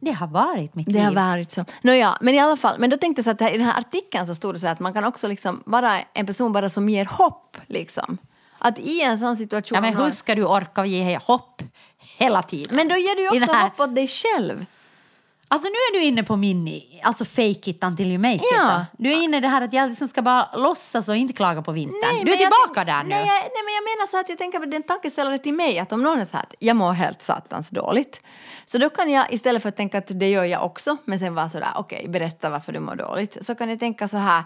det 0.01 0.13
har 0.13 0.27
varit 0.27 0.75
mitt 0.75 0.87
Det 0.87 0.93
liv. 0.93 1.03
har 1.03 1.13
varit 1.13 1.53
så. 1.53 1.65
Nåja, 1.83 2.19
men 2.21 2.35
i 2.35 2.39
alla 2.39 2.57
fall. 2.57 2.77
Men 2.79 2.91
då 2.91 2.97
tänkte 2.97 3.21
jag 3.21 3.25
så 3.25 3.31
att 3.31 3.41
här, 3.41 3.55
i 3.55 3.59
den 3.59 3.67
här 3.67 3.79
artikeln 3.79 4.27
så 4.27 4.35
stod 4.35 4.55
det 4.55 4.59
så 4.59 4.69
att 4.69 4.81
man 4.81 4.93
kan 4.93 5.05
också 5.05 5.29
liksom 5.29 5.63
vara 5.67 6.01
en 6.13 6.27
person 6.27 6.53
bara 6.53 6.69
som 6.69 6.89
ger 6.89 7.05
hopp. 7.05 7.57
Liksom. 7.67 8.19
Att 8.59 8.79
i 8.79 9.03
en 9.03 9.19
sån 9.19 9.37
situation... 9.37 9.77
Ja, 9.77 9.81
men 9.81 9.97
hur 9.97 10.11
ska 10.11 10.35
du 10.35 10.45
orka 10.45 10.85
ge 10.87 11.19
hopp 11.19 11.63
hela 12.19 12.43
tiden? 12.43 12.77
men 12.77 12.89
då 12.89 12.97
ger 12.97 13.17
du 13.17 13.29
också 13.39 13.53
det 13.53 13.59
hopp 13.63 13.81
åt 13.81 13.95
dig 13.95 14.09
själv. 14.09 14.67
Alltså 15.49 15.69
nu 15.69 15.75
är 15.75 15.93
du 15.93 16.05
inne 16.05 16.23
på 16.23 16.37
min, 16.37 16.83
alltså 17.03 17.25
fake 17.25 17.71
it 17.71 17.85
until 17.85 18.07
you 18.07 18.19
make 18.19 18.35
it. 18.35 18.43
Ja. 18.53 18.87
Du 18.99 19.13
är 19.13 19.23
inne 19.23 19.37
i 19.37 19.41
det 19.41 19.49
här 19.49 19.63
att 19.63 19.73
jag 19.73 19.89
liksom 19.89 20.09
ska 20.09 20.23
bara 20.23 20.57
låtsas 20.57 21.09
och 21.09 21.17
inte 21.17 21.33
klaga 21.33 21.63
på 21.63 21.73
vintern. 21.73 22.25
du 22.25 22.33
är 22.33 22.37
tillbaka 22.37 22.85
där 22.85 23.03
nu. 23.03 23.09
Nej, 23.09 23.19
jag, 23.19 23.27
nej, 23.27 23.63
men 23.65 23.75
jag 23.75 23.85
menar 23.85 24.07
så 24.11 24.21
att 24.21 24.29
jag 24.29 24.39
tänker 24.39 24.59
på 24.59 24.65
den 24.65 24.83
tankeställare 24.83 25.39
till 25.39 25.55
mig 25.55 25.79
att 25.79 25.93
om 25.93 26.03
någon 26.03 26.21
är 26.21 26.25
så 26.25 26.37
här 26.37 26.43
att 26.43 26.55
jag 26.59 26.77
mår 26.77 26.93
helt 26.93 27.23
satans 27.23 27.71
dåligt. 27.71 28.21
Så 28.65 28.79
då 28.79 28.91
kan 28.91 29.11
jag 29.11 29.33
istället 29.33 29.63
för 29.63 29.69
att 29.69 29.77
tänka 29.77 29.99
att 29.99 30.21
det 30.21 30.31
gör 30.31 30.45
jag 30.45 30.65
också, 30.65 30.97
men 31.05 31.19
sen 31.19 31.35
vara 31.35 31.49
sådär 31.49 31.73
okej, 31.75 32.09
berätta 32.09 32.51
varför 32.51 32.73
du 32.73 32.81
mår 32.81 32.95
dåligt. 32.95 33.47
Så 33.47 33.55
kan 33.55 33.71
jag 33.71 33.81
tänka 33.81 34.09
så 34.09 34.17
här, 34.17 34.45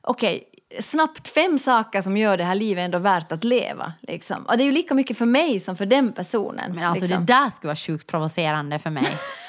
okej, 0.00 0.44
snabbt 0.80 1.28
fem 1.28 1.58
saker 1.58 2.02
som 2.02 2.16
gör 2.16 2.36
det 2.36 2.44
här 2.44 2.54
livet 2.54 2.84
ändå 2.84 2.98
värt 2.98 3.32
att 3.32 3.44
leva. 3.44 3.92
Liksom. 4.00 4.46
Och 4.46 4.56
det 4.56 4.62
är 4.62 4.66
ju 4.66 4.72
lika 4.72 4.94
mycket 4.94 5.18
för 5.18 5.26
mig 5.26 5.60
som 5.60 5.76
för 5.76 5.86
den 5.86 6.12
personen. 6.12 6.74
Men 6.74 6.84
alltså 6.84 7.04
liksom. 7.04 7.26
det 7.26 7.32
där 7.32 7.50
skulle 7.50 7.68
vara 7.68 7.76
sjukt 7.76 8.06
provocerande 8.06 8.78
för 8.78 8.90
mig. 8.90 9.06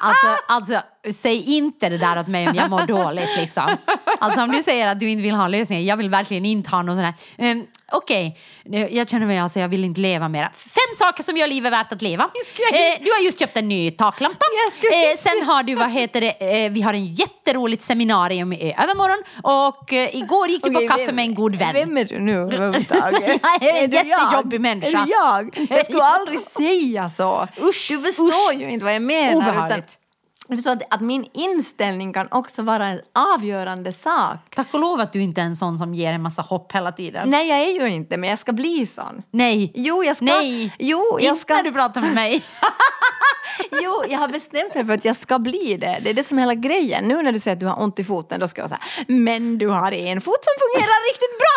alltså, 0.00 0.26
alltså, 0.46 0.82
säg 1.12 1.42
inte 1.56 1.88
det 1.88 1.98
där 1.98 2.20
åt 2.20 2.26
mig 2.26 2.48
om 2.48 2.54
jag 2.54 2.70
mår 2.70 2.86
dåligt 2.86 3.36
liksom. 3.36 3.76
Alltså 4.18 4.40
om 4.42 4.50
du 4.50 4.62
säger 4.62 4.88
att 4.88 5.00
du 5.00 5.08
inte 5.10 5.22
vill 5.22 5.34
ha 5.34 5.48
lösningar, 5.48 5.82
jag 5.82 5.96
vill 5.96 6.10
verkligen 6.10 6.44
inte 6.44 6.70
ha 6.70 6.82
någon 6.82 6.96
sån 6.96 7.04
här. 7.04 7.14
Um, 7.52 7.66
Okej, 7.92 8.38
nu- 8.64 8.88
jag 8.90 9.08
känner 9.08 9.26
mig 9.26 9.38
alltså, 9.38 9.60
jag 9.60 9.68
vill 9.68 9.84
inte 9.84 10.00
leva 10.00 10.28
mera. 10.28 10.50
Fem 10.54 10.94
saker 10.98 11.22
som 11.22 11.36
gör 11.36 11.46
livet 11.46 11.72
värt 11.72 11.92
att 11.92 12.02
leva. 12.02 12.24
Eh, 12.24 13.02
du 13.04 13.10
har 13.12 13.20
just 13.24 13.38
köpt 13.40 13.56
en 13.56 13.68
ny 13.68 13.90
taklampa. 13.90 14.38
Eh, 14.82 15.18
sen 15.18 15.46
har 15.48 15.62
du, 15.62 15.74
vad 15.74 15.90
heter 15.90 16.20
det, 16.20 16.64
eh, 16.64 16.72
vi 16.72 16.82
har 16.82 16.94
en 16.94 17.14
jätteroligt 17.14 17.82
seminarium 17.82 18.52
i 18.52 18.74
övermorgon 18.78 19.22
och 19.42 19.92
eh, 19.92 20.16
igår 20.16 20.48
gick 20.48 20.64
du 20.64 20.70
Okej, 20.76 20.88
på 20.88 20.92
kaffe 20.94 21.06
vem- 21.06 21.16
med 21.16 21.24
en 21.24 21.34
god 21.34 21.56
vän. 21.56 21.74
Vem 21.74 21.96
är 21.96 22.04
du 22.04 22.18
nu 22.20 22.32
överhuvudtaget? 22.42 23.40
Jag 23.42 23.62
är 23.62 23.82
en 23.84 23.90
du 23.90 23.96
jättejobbig 23.96 24.54
jag? 24.56 24.60
människa. 24.62 24.98
Är 24.98 25.04
du 25.04 25.10
jag? 25.10 25.66
Jag 25.70 25.84
skulle 25.86 26.02
aldrig 26.02 26.40
säga 26.56 27.10
så. 27.10 27.48
Usch, 27.62 27.86
du 27.90 27.98
förstår 28.00 28.52
ju 28.52 28.70
inte 28.70 28.84
vad 28.84 28.94
jag 28.94 29.02
menar. 29.02 29.34
Obehagligt. 29.36 29.78
Utan, 29.78 29.84
förstår 30.48 30.70
att, 30.70 30.94
att 30.94 31.00
min 31.00 31.26
inställning 31.32 32.12
kan 32.12 32.28
också 32.30 32.62
vara 32.62 32.86
en 32.86 33.00
avgörande 33.12 33.92
sak. 33.92 34.38
Tack 34.54 34.74
och 34.74 34.80
lov 34.80 35.00
att 35.00 35.12
du 35.12 35.22
inte 35.22 35.40
är 35.40 35.44
en 35.44 35.56
sån 35.56 35.78
som 35.78 35.94
ger 35.94 36.12
en 36.12 36.22
massa 36.22 36.42
hopp 36.42 36.72
hela 36.72 36.92
tiden. 36.92 37.30
Nej, 37.30 37.48
jag 37.48 37.58
är 37.58 37.80
ju 37.80 37.94
inte, 37.94 38.16
men 38.16 38.30
jag 38.30 38.38
ska 38.38 38.52
bli 38.52 38.86
sån. 38.86 39.22
Nej. 39.30 39.72
Jo, 39.74 40.04
jag 40.04 40.16
ska... 40.16 40.24
Nej. 40.24 40.74
Jo, 40.78 41.18
jag 41.20 41.28
Inte 41.30 41.40
ska... 41.40 41.54
när 41.54 41.62
du 41.62 41.72
pratar 41.72 42.00
med 42.00 42.14
mig. 42.14 42.44
Jo, 43.82 44.04
jag 44.08 44.18
har 44.18 44.28
bestämt 44.28 44.74
mig 44.74 44.86
för 44.86 44.92
att 44.92 45.04
jag 45.04 45.16
ska 45.16 45.38
bli 45.38 45.76
det. 45.80 45.98
Det 46.02 46.10
är 46.10 46.14
det 46.14 46.28
som 46.28 46.38
är 46.38 46.42
hela 46.42 46.54
grejen. 46.54 47.04
Nu 47.04 47.22
när 47.22 47.32
du 47.32 47.40
säger 47.40 47.56
att 47.56 47.60
du 47.60 47.66
har 47.66 47.82
ont 47.82 47.98
i 47.98 48.04
foten, 48.04 48.40
då 48.40 48.48
ska 48.48 48.60
jag 48.60 48.68
säga 48.68 48.80
men 49.08 49.58
du 49.58 49.68
har 49.68 49.92
en 49.92 50.20
fot 50.20 50.44
som 50.44 50.54
fungerar 50.64 50.98
riktigt 51.10 51.36
bra! 51.42 51.56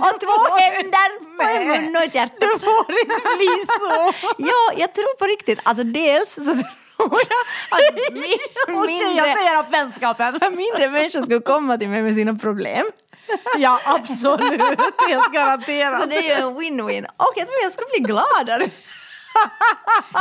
och 0.08 0.20
två 0.20 0.36
händer 0.58 1.08
och 1.38 1.50
en 1.50 1.84
mun 1.84 1.96
och 1.96 2.02
ett 2.02 2.14
hjärta. 2.14 2.34
Du 2.40 2.58
får 2.58 2.90
inte 3.02 3.28
bli 3.36 3.64
så! 3.78 4.12
ja, 4.38 4.72
jag 4.76 4.94
tror 4.94 5.18
på 5.18 5.24
riktigt. 5.24 5.60
Alltså 5.62 5.84
dels 5.84 6.34
så 6.34 6.54
tror 6.98 7.20
jag 7.70 8.80
att 8.80 8.86
mindre, 8.86 9.36
säger 9.36 9.60
upp 9.60 9.72
vänskapen. 9.72 10.38
mindre 10.56 10.90
människor 10.90 11.22
skulle 11.22 11.40
komma 11.40 11.78
till 11.78 11.88
mig 11.88 12.02
med 12.02 12.14
sina 12.14 12.34
problem. 12.34 12.86
Ja, 13.58 13.80
absolut. 13.84 14.60
Helt 15.08 15.32
garanterat. 15.32 16.00
Så 16.00 16.06
det 16.08 16.16
är 16.16 16.22
ju 16.22 16.30
en 16.30 16.56
win-win. 16.56 17.06
Och 17.16 17.32
jag 17.36 17.46
tror 17.46 17.58
jag 17.62 17.72
skulle 17.72 17.88
bli 17.90 18.00
gladare. 18.00 18.70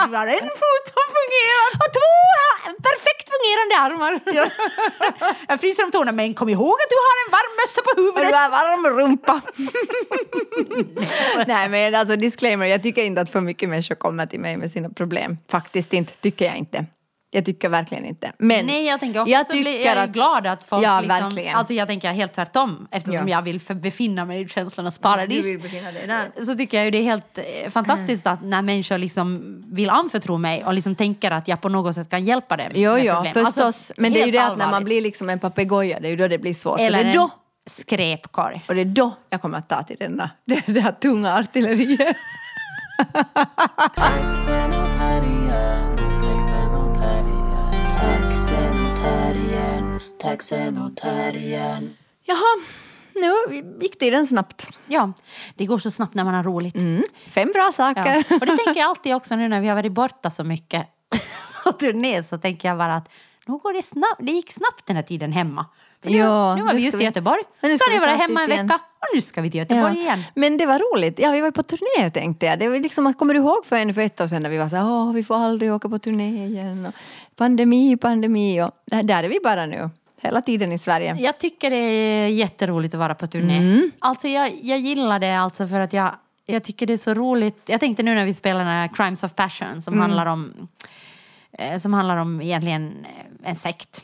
Du 0.09 0.15
har 0.15 0.27
en 0.27 0.49
fot 0.61 0.85
som 0.95 1.05
fungerar. 1.17 1.69
Och 1.81 1.89
två 1.97 2.11
perfekt 2.87 3.27
fungerande 3.33 3.75
armar. 3.85 4.13
Jag 5.47 5.59
fryser 5.59 5.83
om 5.83 5.91
tårna, 5.91 6.11
men 6.11 6.33
kom 6.33 6.49
ihåg 6.49 6.73
att 6.83 6.89
du 6.89 6.95
har 7.07 7.15
en 7.25 7.31
varm 7.37 7.53
mössa 7.61 7.81
på 7.81 7.89
Och 7.89 7.95
du 7.95 8.01
huvudet. 8.21 8.35
har 8.41 8.49
varm 8.49 8.97
rumpa. 8.99 9.41
Nej 11.47 11.69
men 11.69 11.95
alltså 11.95 12.15
disclaimer, 12.15 12.65
jag 12.65 12.83
tycker 12.83 13.03
inte 13.03 13.21
att 13.21 13.29
för 13.29 13.41
mycket 13.41 13.69
människor 13.69 13.95
kommer 13.95 14.25
till 14.25 14.39
mig 14.39 14.57
med 14.57 14.71
sina 14.71 14.89
problem. 14.89 15.37
Faktiskt 15.51 15.93
inte, 15.93 16.13
tycker 16.13 16.45
jag 16.45 16.55
inte. 16.57 16.85
Jag 17.31 17.45
tycker 17.45 17.69
verkligen 17.69 18.05
inte. 18.05 18.31
Men 18.39 18.65
Nej, 18.65 18.85
jag 18.85 18.99
tänker 18.99 19.21
ofta 19.21 19.43
så 19.45 19.61
blir 19.61 19.85
jag 19.85 19.97
är 19.97 20.07
glad 20.07 20.47
att 20.47 20.61
folk 20.61 20.83
Ja, 20.85 21.01
liksom, 21.01 21.19
verkligen. 21.23 21.55
alltså 21.55 21.73
jag 21.73 21.87
tänker 21.87 22.11
helt 22.11 22.33
tvärtom 22.33 22.87
eftersom 22.91 23.27
Ja. 23.27 23.37
jag 23.37 23.41
vill 23.41 23.59
för 23.61 23.73
befinna 23.73 24.25
mig 24.25 24.41
i 24.41 24.47
känslornas 24.47 24.99
paradis. 24.99 25.45
du 25.45 25.51
vill 25.51 25.61
befinna 25.61 25.91
dig 25.91 26.07
där. 26.07 26.43
Så 26.45 26.55
tycker 26.55 26.77
jag 26.77 26.85
ju 26.85 26.91
det 26.91 26.97
är 26.97 27.03
helt 27.03 27.37
eh, 27.37 27.69
fantastiskt 27.69 28.27
att 28.27 28.43
när 28.43 28.61
människor 28.61 28.97
liksom 28.97 29.41
vill 29.71 29.89
anförtro 29.89 30.37
mig 30.37 30.65
och 30.65 30.73
liksom 30.73 30.95
tänker 30.95 31.31
att 31.31 31.47
jag 31.47 31.61
på 31.61 31.69
något 31.69 31.95
sätt 31.95 32.09
kan 32.09 32.25
hjälpa 32.25 32.57
dem 32.57 32.67
Jo, 32.73 32.97
jo, 32.97 33.13
problem. 33.13 33.33
förstås. 33.33 33.57
Alltså, 33.57 33.93
men 33.97 34.13
det 34.13 34.21
är 34.21 34.25
ju 34.25 34.31
det 34.31 34.37
att 34.43 34.49
när 34.49 34.55
man 34.57 34.61
allvarligt. 34.67 34.85
blir 34.85 35.01
liksom 35.01 35.29
en 35.29 35.39
papegoja, 35.39 35.99
det 35.99 36.07
är 36.07 36.09
ju 36.09 36.15
då 36.15 36.27
det 36.27 36.37
blir 36.37 36.53
svårt. 36.53 36.79
Eller 36.79 36.97
det 36.97 37.03
är 37.03 37.09
en 37.09 37.15
då, 37.15 37.29
skräpkorg. 37.65 38.65
och 38.67 38.75
det 38.75 38.81
är 38.81 38.85
då 38.85 39.15
jag 39.29 39.41
kommer 39.41 39.57
att 39.57 39.69
ta 39.69 39.83
till 39.83 39.97
den 39.99 40.17
där, 40.17 40.29
det, 40.45 40.63
det 40.65 40.81
här 40.81 40.91
tunga 40.91 41.33
artilleriet. 41.37 42.17
Och 50.87 50.97
terriern. 50.97 51.97
Jaha, 52.23 52.63
nu 53.15 53.55
gick 53.81 53.99
tiden 53.99 54.27
snabbt. 54.27 54.67
Ja, 54.87 55.13
det 55.55 55.65
går 55.65 55.77
så 55.77 55.91
snabbt 55.91 56.13
när 56.13 56.23
man 56.23 56.33
har 56.33 56.43
roligt. 56.43 56.75
Mm. 56.75 57.03
Fem 57.27 57.51
bra 57.53 57.71
saker. 57.73 58.23
Ja. 58.29 58.35
Och 58.35 58.45
det 58.45 58.57
tänker 58.57 58.79
jag 58.79 58.89
alltid 58.89 59.15
också 59.15 59.35
nu 59.35 59.47
när 59.47 59.61
vi 59.61 59.67
har 59.67 59.75
varit 59.75 59.91
borta 59.91 60.31
så 60.31 60.43
mycket 60.43 60.87
på 61.63 61.71
turné 61.71 62.23
så 62.23 62.37
tänker 62.37 62.67
jag 62.67 62.77
bara 62.77 62.95
att 62.95 63.11
nu 63.45 63.57
går 63.57 63.73
det 63.73 63.83
snabbt, 63.83 64.19
det 64.19 64.31
gick 64.31 64.51
snabbt 64.51 64.85
den 64.85 64.95
här 64.95 65.03
tiden 65.03 65.31
hemma. 65.31 65.65
För 66.03 66.09
nu, 66.09 66.17
Ja, 66.17 66.55
nu 66.55 66.63
var 66.63 66.73
vi 66.73 66.81
just 66.85 67.01
i 67.01 67.03
Göteborg, 67.03 67.41
Ja, 67.61 67.77
så 67.77 67.83
hade 67.85 67.95
jag 67.95 68.01
vi 68.01 68.07
varit 68.07 68.19
hemma 68.21 68.41
en 68.43 68.49
vecka 68.49 68.75
och 68.75 69.15
nu 69.15 69.21
ska 69.21 69.41
vi 69.41 69.51
till 69.51 69.59
Göteborg 69.59 69.99
igen. 69.99 70.19
Men 70.35 70.57
det 70.57 70.65
var 70.65 70.79
roligt. 70.95 71.19
Ja, 71.19 71.31
vi 71.31 71.41
var 71.41 71.51
på 71.51 71.63
turné 71.63 72.09
tänkte 72.09 72.45
jag. 72.45 72.59
Det 72.59 72.67
var 72.69 72.79
liksom, 72.79 73.13
kommer 73.13 73.33
du 73.33 73.39
ihåg 73.39 73.65
för, 73.65 73.75
en, 73.75 73.93
för 73.93 74.01
ett 74.01 74.21
år 74.21 74.27
sedan 74.27 74.41
när 74.43 74.49
vi 74.49 74.57
var 74.57 74.69
så 74.69 74.75
här, 74.75 75.13
vi 75.13 75.23
får 75.23 75.35
aldrig 75.35 75.73
åka 75.73 75.89
på 75.89 75.99
turné 75.99 76.45
igen. 76.45 76.85
Och 76.85 76.93
pandemi, 77.35 77.97
pandemi. 77.97 78.61
Och 78.61 78.71
där- 78.85 79.03
där 79.03 79.23
är 79.23 79.29
vi 79.29 79.39
bara 79.43 79.65
nu. 79.65 79.89
Hela 80.21 80.41
tiden 80.41 80.71
i 80.71 80.77
Sverige. 80.77 81.15
Jag 81.19 81.37
tycker 81.37 81.69
det 81.69 81.75
är 81.77 82.27
jätteroligt 82.27 82.93
att 82.93 82.99
vara 82.99 83.15
på 83.15 83.27
turné. 83.27 83.57
Mm. 83.57 83.91
Alltså 83.99 84.27
jag, 84.27 84.51
jag 84.61 84.79
gillar 84.79 85.19
det 85.19 85.35
alltså 85.39 85.67
för 85.67 85.79
att 85.79 85.93
jag, 85.93 86.15
jag 86.45 86.63
tycker 86.63 86.85
det 86.87 86.93
är 86.93 86.97
så 86.97 87.13
roligt. 87.13 87.61
Jag 87.65 87.79
tänkte 87.79 88.03
nu 88.03 88.15
när 88.15 88.25
vi 88.25 88.33
spelar 88.33 88.59
den 88.59 88.67
här 88.67 88.87
Crimes 88.87 89.23
of 89.23 89.33
Passion 89.35 89.81
som 89.81 89.93
Mm. 89.93 90.01
handlar 90.01 90.25
om 90.25 90.67
eh, 91.59 91.77
som 91.77 91.93
handlar 91.93 92.17
om 92.17 92.41
egentligen 92.41 93.05
eh, 93.43 93.49
en 93.49 93.55
sekt. 93.55 94.01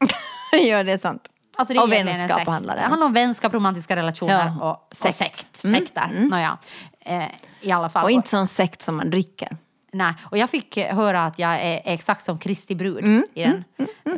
ja, 0.68 0.82
det 0.82 0.92
är 0.92 0.98
sant. 0.98 1.28
Alltså 1.56 1.74
det 1.74 1.80
är 1.80 1.82
Och 1.82 1.92
vänskap 1.92 2.38
sekt. 2.38 2.48
handlar 2.48 2.74
det 2.74 2.80
det 2.80 2.84
om. 2.84 2.90
handlar 2.90 3.06
om 3.06 3.12
vänskap, 3.12 3.54
romantiska 3.54 3.96
relationer 3.96 4.52
Ja, 4.60 4.64
och, 4.70 4.70
och 4.70 4.96
sekt. 4.96 5.16
sekt. 5.16 5.64
Mm, 5.64 5.80
Sekter. 5.80 6.26
Nåja. 6.30 6.58
Eh, 7.00 7.24
I 7.60 7.70
alla 7.72 7.88
fall. 7.88 8.04
Och 8.04 8.10
inte 8.10 8.28
sån 8.28 8.46
sekt 8.46 8.82
som 8.82 8.96
man 8.96 9.10
dricker. 9.10 9.56
Nej. 9.92 10.14
Och 10.22 10.38
jag 10.38 10.50
fick 10.50 10.76
eh, 10.76 10.96
höra 10.96 11.24
att 11.26 11.38
jag 11.38 11.60
är, 11.60 11.80
exakt 11.84 12.24
som 12.24 12.38
Kristi 12.38 12.74
brud 12.74 12.98
Mm, 13.04 13.24
i 13.34 13.42
den. 13.42 13.64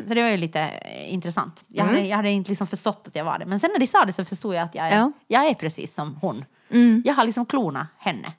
Så 0.09 0.15
det 0.15 0.23
var 0.23 0.29
ju 0.31 0.37
lite 0.37 0.61
eh, 0.61 1.13
intressant. 1.15 1.65
Jag, 1.69 1.85
hade, 1.85 2.01
jag 2.01 2.17
hade 2.17 2.31
inte 2.31 2.51
liksom 2.51 2.67
förstått 2.67 3.05
att 3.09 3.17
jag 3.17 3.25
var 3.25 3.39
det. 3.39 3.47
Men 3.47 3.61
sen 3.61 3.71
när 3.73 3.79
de 3.79 3.87
sa 3.87 4.05
det 4.05 4.13
så 4.13 4.25
förstod 4.25 4.55
jag 4.55 4.63
att 4.63 4.75
jag 4.75 4.87
är, 4.87 4.97
Ja. 4.97 5.13
jag 5.27 5.45
är 5.47 5.55
precis 5.55 5.95
som 5.95 6.15
hon. 6.21 6.45
Jag 7.05 7.15
har 7.15 7.25
liksom 7.25 7.47
klonat 7.47 7.87
henne. 7.99 8.33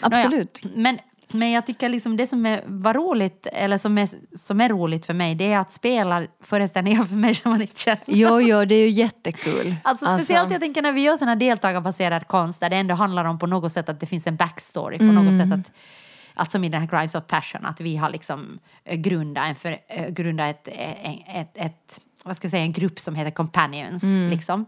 Absolut. 0.00 0.60
Nåja, 0.64 0.76
men, 0.76 0.98
men 1.34 1.50
jag 1.50 1.66
tycker 1.66 1.88
liksom 1.88 2.16
det 2.16 2.26
som 2.26 2.46
är, 2.46 2.62
var 2.66 2.94
roligt, 2.94 3.46
eller 3.52 3.78
som 3.78 3.98
är, 3.98 4.08
som 4.38 4.60
är 4.60 4.68
roligt 4.68 5.06
för 5.06 5.14
mig, 5.14 5.34
det 5.34 5.52
är 5.52 5.58
att 5.58 5.72
spela 5.72 6.26
föreställningar 6.40 7.04
för 7.08 7.16
mig 7.16 7.34
som 7.34 7.50
man 7.50 7.62
inte 7.62 7.80
känner. 7.80 8.02
Jo, 8.06 8.40
jo, 8.40 8.64
det 8.64 8.74
är 8.74 8.80
ju 8.80 8.90
jättekul. 8.90 9.76
Alltså 9.84 10.06
speciellt 10.06 10.50
jag 10.50 10.60
tänker 10.60 10.82
när 10.82 10.92
vi 10.92 11.00
gör 11.00 11.16
sån 11.16 11.28
här 11.28 11.36
deltagarbaserad 11.36 12.26
konst 12.28 12.60
där 12.60 12.70
det 12.70 12.76
ändå 12.76 12.94
handlar 12.94 13.24
om 13.24 13.38
på 13.38 13.46
något 13.46 13.72
sätt 13.72 13.88
att 13.88 14.00
det 14.00 14.06
finns 14.06 14.26
en 14.26 14.36
backstory 14.36 14.98
på 14.98 15.04
något 15.04 15.34
sätt 15.34 15.52
att 15.52 15.72
Alltså 16.36 16.52
som 16.52 16.64
i 16.64 16.68
den 16.68 16.80
här 16.80 16.88
Crimes 16.88 17.14
of 17.14 17.26
Passion, 17.26 17.66
att 17.66 17.80
vi 17.80 17.96
har 17.96 18.10
liksom 18.10 18.58
eh, 18.84 18.96
grundat, 18.96 19.48
en 19.48 19.54
för, 19.54 19.78
eh, 19.88 20.08
grundat 20.08 20.68
ett, 20.68 20.68
eh, 20.68 21.40
ett, 21.40 21.48
ett, 21.56 21.66
ett, 21.66 22.00
vad 22.24 22.36
ska 22.36 22.44
jag 22.44 22.50
säga, 22.50 22.62
en 22.62 22.72
grupp 22.72 23.00
som 23.00 23.14
heter 23.14 23.30
Companions. 23.30 24.04
Liksom. 24.30 24.66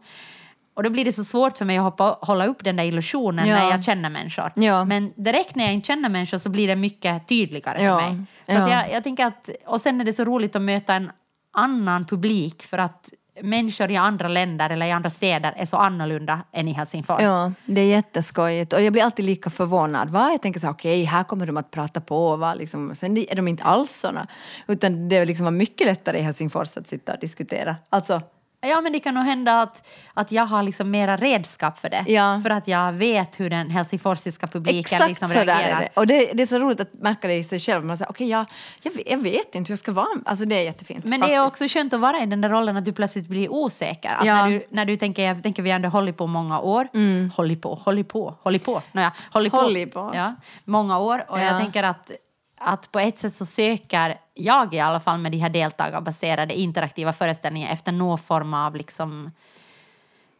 Och 0.76 0.82
då 0.82 0.90
blir 0.90 1.04
det 1.04 1.12
så 1.12 1.24
svårt 1.24 1.58
för 1.58 1.64
mig 1.64 1.76
att 1.78 1.84
hoppa, 1.84 2.18
hålla 2.20 2.46
upp 2.46 2.64
den 2.64 2.76
där 2.76 2.84
illusionen 2.84 3.48
Ja. 3.48 3.54
när 3.56 3.70
jag 3.70 3.84
känner 3.84 4.10
människor. 4.10 4.52
Ja. 4.54 4.84
Men 4.84 5.12
direkt 5.16 5.54
när 5.56 5.64
jag 5.64 5.72
inte 5.74 5.86
känner 5.86 6.08
människor 6.08 6.38
så 6.38 6.48
blir 6.48 6.68
det 6.68 6.76
mycket 6.76 7.28
tydligare 7.28 7.82
Ja. 7.82 8.00
för 8.00 8.06
mig. 8.10 8.24
Så 8.46 8.70
jag, 8.70 8.92
jag 8.92 9.04
tänker 9.04 9.26
att, 9.26 9.50
och 9.66 9.80
sen 9.80 10.00
är 10.00 10.04
det 10.04 10.12
så 10.12 10.24
roligt 10.24 10.56
att 10.56 10.62
möta 10.62 10.94
en 10.94 11.10
annan 11.52 12.04
publik 12.04 12.62
för 12.62 12.78
att 12.78 13.08
människor 13.42 13.90
i 13.90 13.96
andra 13.96 14.28
länder 14.28 14.70
eller 14.70 14.86
i 14.86 14.92
andra 14.92 15.10
städer 15.10 15.52
är 15.56 15.66
så 15.66 15.76
annorlunda 15.76 16.40
än 16.52 16.68
i 16.68 16.72
Helsingfors. 16.72 17.22
Ja, 17.22 17.52
det 17.66 17.80
är 17.80 17.86
jätteskojigt. 17.86 18.72
Och 18.72 18.82
jag 18.82 18.92
blir 18.92 19.02
alltid 19.02 19.24
lika 19.24 19.50
förvånad. 19.50 20.10
Va? 20.10 20.28
Jag 20.30 20.42
tänker 20.42 20.60
så 20.60 20.66
här, 20.66 20.72
okej, 20.74 21.04
här 21.04 21.24
kommer 21.24 21.46
de 21.46 21.56
att 21.56 21.70
prata 21.70 22.00
på. 22.00 22.36
Va? 22.36 22.54
Liksom, 22.54 22.94
sen 22.94 23.16
är 23.16 23.34
de 23.36 23.48
inte 23.48 23.62
alls 23.62 24.00
såna. 24.00 24.26
Utan 24.68 25.08
det 25.08 25.24
liksom 25.24 25.44
var 25.44 25.50
mycket 25.50 25.86
lättare 25.86 26.18
i 26.18 26.22
Helsingfors 26.22 26.76
att 26.76 26.88
sitta 26.88 27.12
och 27.14 27.20
diskutera. 27.20 27.76
Alltså, 27.90 28.20
Ja, 28.68 28.80
men 28.80 28.92
det 28.92 29.00
kan 29.00 29.14
nog 29.14 29.24
hända 29.24 29.60
att, 29.62 29.88
att 30.14 30.32
jag 30.32 30.46
har 30.46 30.62
liksom 30.62 30.90
mera 30.90 31.16
redskap 31.16 31.78
för 31.78 31.88
det. 31.90 32.04
Ja. 32.08 32.40
För 32.42 32.50
att 32.50 32.68
jag 32.68 32.92
vet 32.92 33.40
hur 33.40 33.50
den 33.50 33.70
helsingforsiska 33.70 34.46
publiken 34.46 34.78
exakt 34.80 35.08
liksom 35.08 35.28
så 35.28 35.38
där 35.38 35.46
reagerar. 35.46 35.76
är 35.76 35.80
det. 35.80 35.88
Och 35.94 36.06
det, 36.06 36.30
det 36.34 36.42
är 36.42 36.46
så 36.46 36.58
roligt 36.58 36.80
att 36.80 36.92
märka 36.94 37.28
det 37.28 37.34
i 37.34 37.44
sig 37.44 37.60
själv. 37.60 37.84
Man 37.84 37.96
säger, 37.98 38.10
okej, 38.10 38.28
jag, 38.28 38.44
jag, 38.82 38.90
vet- 38.92 39.10
jag 39.10 39.18
vet 39.18 39.54
inte 39.54 39.68
hur 39.68 39.72
jag 39.72 39.78
ska 39.78 39.92
vara. 39.92 40.06
Alltså 40.24 40.44
det 40.44 40.54
är 40.54 40.62
jättefint. 40.62 41.04
Men 41.04 41.20
det 41.20 41.34
är 41.34 41.40
faktiskt. 41.44 41.62
också 41.64 41.78
skönt 41.78 41.92
att 41.94 42.00
vara 42.00 42.20
i 42.20 42.26
den 42.26 42.40
där 42.40 42.48
rollen 42.48 42.76
att 42.76 42.84
du 42.84 42.92
plötsligt 42.92 43.26
blir 43.28 43.52
osäker. 43.52 44.14
Att 44.14 44.24
Ja. 44.26 44.34
när, 44.34 44.50
du, 44.50 44.62
när 44.70 44.84
du 44.84 44.96
tänker, 44.96 45.22
jag 45.24 45.42
tänker 45.42 45.62
vi 45.62 45.70
har 45.70 45.76
ändå 45.76 45.88
hållit 45.88 46.16
på 46.16 46.26
många 46.26 46.60
år. 46.60 46.88
Hållit 47.36 47.62
på, 47.62 47.74
hållit 47.74 48.08
på, 48.08 48.34
hållit 48.42 48.64
på. 48.64 48.82
Nåja, 48.92 49.12
hållit 49.32 49.52
på. 49.52 49.58
Hållit 49.58 49.94
på. 49.94 50.10
Ja, 50.14 50.34
många 50.64 50.98
år. 50.98 51.24
Och 51.28 51.38
Ja. 51.38 51.42
jag 51.44 51.60
tänker 51.60 51.82
att, 51.82 52.10
att 52.58 52.92
på 52.92 52.98
ett 52.98 53.18
sätt 53.18 53.34
så 53.34 53.46
söker 53.46 54.18
jag 54.34 54.74
i 54.74 54.80
alla 54.80 55.00
fall 55.00 55.18
med 55.18 55.32
de 55.32 55.38
här 55.38 55.50
deltagarbaserade 55.50 56.54
interaktiva 56.54 57.12
föreställningarna 57.12 57.72
efter 57.72 57.92
någon 57.92 58.18
form 58.18 58.54
av 58.54 58.76
liksom 58.76 59.30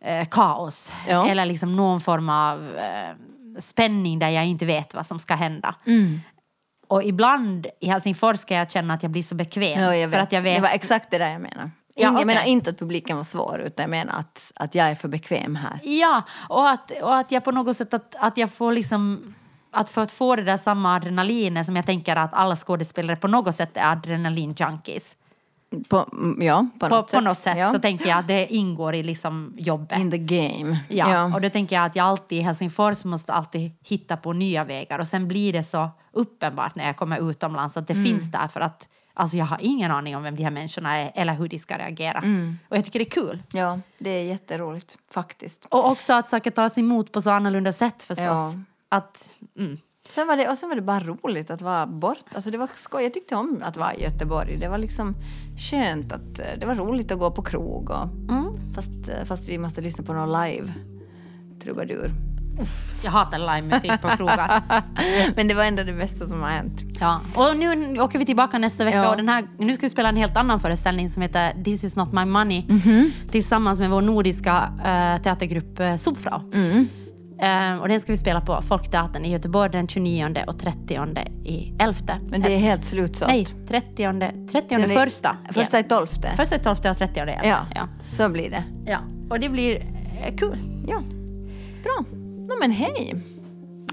eh, 0.01 0.29
kaos. 0.29 0.93
Ja. 1.09 1.29
Eller 1.29 1.45
liksom 1.45 1.77
någon 1.77 2.01
form 2.01 2.29
av 2.29 2.77
eh, 2.77 3.14
spänning 3.59 4.19
där 4.19 4.29
jag 4.29 4.47
inte 4.47 4.67
vet 4.67 4.95
vad 4.95 5.07
som 5.07 5.19
ska 5.19 5.35
hända. 5.35 5.75
Mm. 5.87 6.21
Och 6.89 7.05
ibland 7.05 7.67
i 7.81 7.89
Helsingfors 7.89 8.41
ska 8.41 8.55
jag 8.55 8.71
känna 8.71 8.95
att 8.95 9.03
jag 9.03 9.12
blir 9.12 9.23
så 9.23 9.35
bekväm. 9.35 9.81
Ja, 9.81 9.97
jag. 9.97 10.11
För 10.11 10.19
att 10.19 10.33
jag 10.33 10.41
vet 10.41 10.57
Det 10.57 10.62
var 10.62 10.75
exakt 10.75 11.11
det 11.11 11.19
där 11.19 11.29
jag 11.31 11.41
menar. 11.41 11.71
Ja, 11.95 12.03
Jag 12.03 12.12
okej. 12.12 12.27
menar 12.27 12.45
inte 12.45 12.71
att 12.71 12.79
publiken 12.79 13.17
var 13.17 13.25
svår, 13.25 13.61
utan 13.67 13.83
jag 13.83 13.91
menar 13.91 14.19
att, 14.19 14.53
att 14.57 14.75
jag 14.75 14.87
är 14.87 14.95
för 14.95 15.09
bekväm 15.09 15.57
här. 15.57 15.81
Ja, 15.83 16.23
och 16.49 16.71
att, 16.71 16.91
och 17.03 17.17
att 17.17 17.33
jag 17.33 17.45
på 17.45 17.51
något 17.51 17.77
sätt 17.77 17.95
att, 17.95 18.14
att 18.19 18.39
jag 18.39 18.51
får 18.53 18.73
liksom 18.73 19.35
att 19.77 19.91
för 19.91 20.03
att 20.03 20.12
få 20.12 20.37
det 20.37 20.43
där 20.43 20.57
samma 20.57 20.95
adrenalinet 20.95 21.66
som 21.66 21.77
jag 21.77 21.87
tänker 21.87 22.16
att 22.16 22.35
alla 22.35 22.57
skådespelare 22.57 23.16
på 23.16 23.29
något 23.29 23.55
sätt 23.55 23.77
är 23.77 23.97
adrenalin-junkies. 23.97 25.16
På, 25.89 26.09
mm, 26.12 26.43
ja, 26.43 26.66
på, 26.81 26.89
På, 26.89 26.95
något 26.95 27.07
på 27.07 27.11
sätt. 27.11 27.24
något 27.24 27.39
sätt 27.39 27.59
ja. 27.59 27.72
så 27.72 27.79
tänker 27.79 28.09
jag 28.09 28.18
att 28.18 28.29
det 28.29 28.55
ingår 28.55 28.95
i 28.95 29.03
liksom 29.03 29.55
jobbet. 29.57 29.99
In 29.99 30.11
the 30.11 30.18
game. 30.18 30.79
Ja, 30.89 31.35
och 31.35 31.41
då 31.41 31.51
tänker 31.51 31.77
jag 31.77 31.85
att 31.85 31.97
jag 31.97 32.07
alltid 32.07 32.39
i 32.39 32.41
Helsingfors 32.41 33.05
måste 33.05 33.33
alltid 33.33 33.72
hitta 33.85 34.16
på 34.16 34.33
nya 34.33 34.64
vägar 34.64 34.99
och 34.99 35.09
sen 35.09 35.29
blir 35.29 35.53
det 35.53 35.62
så 35.62 35.91
uppenbart 36.12 36.74
när 36.74 36.87
jag 36.87 36.97
kommer 36.97 37.31
utomlands 37.31 37.77
att 37.77 37.89
det 37.89 37.95
finns 37.95 38.33
där 38.33 38.49
för 38.49 38.61
att 38.61 38.89
alltså 39.14 39.37
jag 39.37 39.45
har 39.45 39.59
ingen 39.61 39.91
aning 39.91 40.16
om 40.16 40.22
vem 40.22 40.37
de 40.37 40.43
här 40.45 40.51
människorna 40.51 40.97
är 40.97 41.12
eller 41.14 41.35
hur 41.35 41.49
de 41.49 41.59
ska 41.59 41.79
reagera. 41.79 42.18
Och 42.68 42.77
jag 42.77 42.85
tycker 42.85 42.99
det 42.99 43.03
är 43.05 43.11
kul. 43.11 43.43
ja, 43.53 43.81
det 43.99 44.11
är 44.11 44.22
jätteroligt 44.22 44.99
faktiskt. 45.11 45.66
Och 45.70 45.91
också 45.91 46.12
att 46.12 46.29
saker 46.29 46.51
tas 46.51 46.79
emot 46.79 47.12
på 47.12 47.20
så 47.20 47.31
annorlunda 47.31 47.72
sätt 47.72 48.03
förstås. 48.03 48.27
Ja. 48.27 48.53
Att, 48.89 49.30
mm. 49.59 49.76
Sen 50.09 50.26
var 50.26 50.37
det, 50.37 50.49
och 50.49 50.57
sen 50.57 50.68
var 50.68 50.76
det 50.76 50.82
bara 50.82 51.01
roligt 51.01 51.51
att 51.51 51.62
vara 51.62 51.87
bort. 51.87 52.24
Alltså 52.34 52.51
det 52.51 52.59
var 52.59 52.68
skoj. 52.74 53.03
Jag 53.03 53.14
tyckte 53.14 53.34
om 53.37 53.62
att 53.64 53.76
vara 53.76 53.95
i 53.95 54.03
Göteborg. 54.03 54.57
Det 54.57 54.68
var 54.68 54.78
liksom 54.78 55.14
skönt 55.70 56.12
att 56.12 56.39
eh, 56.39 56.45
det 56.61 56.66
var 56.66 56.74
roligt 56.74 57.12
att 57.12 57.18
gå 57.18 57.30
på 57.30 57.43
krog. 57.43 57.91
Och, 57.91 58.09
fast, 58.74 59.09
eh, 59.09 59.24
fast 59.24 59.49
vi 59.49 59.59
måste 59.59 59.80
lyssna 59.80 60.05
på 60.05 60.12
någon 60.12 60.43
live 60.43 60.72
trubadur. 61.62 62.11
Jag 63.05 63.11
hatar 63.11 63.39
livemusik 63.39 64.03
på 64.03 64.09
krogar. 64.16 64.62
Men 65.37 65.49
det 65.49 65.55
var 65.55 65.64
ändå 65.64 65.82
det 65.82 65.93
bästa 65.93 66.26
som 66.26 66.43
har 66.43 66.51
hänt. 66.51 66.82
ja. 67.01 67.20
Och 67.34 67.57
nu 67.57 68.01
åker 68.01 68.18
vi 68.18 68.26
tillbaka 68.26 68.59
nästa 68.59 68.84
vecka 68.84 68.97
Ja. 68.97 69.11
och 69.11 69.16
den 69.16 69.28
här, 69.28 69.49
nu 69.59 69.72
ska 69.74 69.87
vi 69.87 69.91
spela 69.91 70.09
en 70.09 70.16
helt 70.16 70.37
annan 70.37 70.61
föreställning 70.61 71.11
som 71.11 71.22
heter 71.22 71.62
This 71.64 71.84
is 71.84 71.97
not 71.97 72.12
my 72.12 72.24
money 72.24 72.64
tillsammans 73.30 73.80
med 73.80 73.91
vår 73.91 74.03
nordiska 74.03 74.68
uh, 74.78 75.22
teatergrupp 75.22 75.80
uh, 75.80 75.97
Sopfrau. 75.97 76.41
Eh, 77.41 77.76
och 77.80 77.89
den 77.89 78.01
ska 78.01 78.12
vi 78.12 78.18
spela 78.18 78.41
på 78.41 78.62
Folkteatern 78.62 79.24
i 79.24 79.30
Göteborg 79.32 79.70
den 79.72 79.89
29 79.89 80.45
och 80.47 80.59
30 80.59 80.95
i 81.45 81.72
11. 81.78 81.99
Men 82.28 82.41
det 82.43 82.53
är 82.55 82.59
helt 82.59 82.84
slutsålt. 82.84 83.30
Nej, 83.30 83.47
30, 83.68 84.47
30 84.53 84.66
Den 84.68 84.91
är- 84.91 85.05
första. 85.05 85.37
Första 85.53 85.78
i 85.78 85.84
tolfte. 85.84 86.30
Första 86.37 86.57
i 86.57 86.59
12 86.59 86.76
och 86.91 86.97
30 86.99 87.20
igen. 87.20 87.41
Ja, 87.45 87.66
ja. 87.74 87.89
så 88.09 88.28
blir 88.28 88.51
det. 88.51 88.64
ja. 88.87 88.99
Och 89.30 89.41
det 89.41 89.49
blir 89.49 89.76
eh, 90.26 90.37
kul. 90.37 90.59
Ja, 90.89 91.03
bra. 91.82 92.05
No, 92.49 92.53
men 92.61 92.70
hej. 92.70 93.14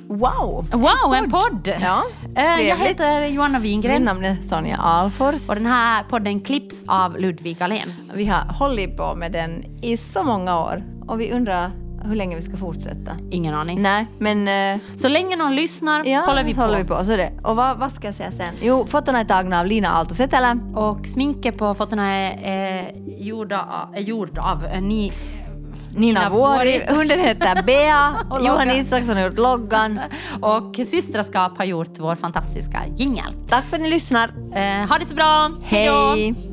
Wow. 0.07 0.69
Wow, 0.71 1.13
en 1.15 1.31
podd! 1.31 1.67
Ja, 1.81 2.03
Eh, 2.35 2.43
jag 2.45 2.55
trevligt. 2.57 2.87
heter 2.89 3.25
Johanna 3.27 3.59
Wingren. 3.59 3.91
Mitt 3.93 4.01
namn 4.05 4.25
är 4.25 4.41
Sonja 4.41 4.77
Alfors. 4.77 5.49
Och 5.49 5.55
den 5.55 5.65
här 5.65 6.03
podden 6.03 6.39
klipps 6.41 6.83
av 6.87 7.17
Ludvig 7.19 7.63
Alén. 7.63 7.93
Vi 8.13 8.25
har 8.25 8.53
hållit 8.53 8.97
på 8.97 9.15
med 9.15 9.31
den 9.31 9.65
i 9.81 9.97
så 9.97 10.23
många 10.23 10.59
år 10.59 10.83
och 11.07 11.21
vi 11.21 11.31
undrar 11.31 11.71
hur 12.06 12.16
länge 12.16 12.36
vi 12.36 12.41
ska 12.41 12.58
fortsätta. 12.58 13.12
Ingen 13.32 13.54
aning. 13.54 13.82
Nej, 13.82 14.08
men 14.20 14.47
eh, 14.47 14.82
Så 14.97 15.08
länge 15.08 15.36
någon 15.36 15.56
lyssnar 15.56 16.06
ja, 16.06 16.20
håller 16.20 16.43
vi 16.43 16.54
på. 16.54 16.62
håller 16.62 16.78
vi 16.78 16.84
på. 16.84 17.06
Så 17.06 17.18
det. 17.18 17.32
Och 17.43 17.56
vad, 17.56 17.78
vad 17.78 17.91
ska 17.93 18.08
jag 18.08 18.16
säga 18.16 18.32
sen? 18.32 18.54
Jo, 18.62 18.86
fotona 18.88 19.20
är 19.20 19.26
tagna 19.26 19.60
av 19.60 19.66
Lina 19.66 19.89
Aalto 19.89 20.14
Setälä. 20.16 20.58
Och 20.76 21.06
sminket 21.08 21.58
på 21.58 21.74
fotona 21.74 22.14
är, 22.14 22.39
är, 22.43 22.91
gjorda 23.18 23.89
är 23.93 24.01
gjord 24.01 24.38
av 24.38 24.66
eh, 24.66 24.82
ni, 24.82 25.12
Nina 25.95 26.30
Vuori. 26.30 26.82
Hunden 26.89 27.20
heter 27.20 27.64
Bea. 27.64 28.16
Och 28.30 28.45
Johan. 28.45 28.70
Isaksson 28.72 29.18
har 29.18 29.24
gjort 29.24 29.38
loggan. 29.38 29.99
och 30.41 30.76
systraskap 30.76 31.58
har 31.58 31.66
gjort 31.66 31.99
vår 31.99 32.16
fantastiska 32.16 32.82
jingel. 32.95 33.34
Tack 33.49 33.64
för 33.66 33.76
att 33.76 33.82
ni 33.82 33.89
lyssnar. 33.89 34.30
Eh, 34.56 34.89
ha 34.89 34.97
det 34.97 35.06
så 35.06 35.16
bra! 35.16 35.49
Då! 35.49 35.66
Hej! 35.66 36.53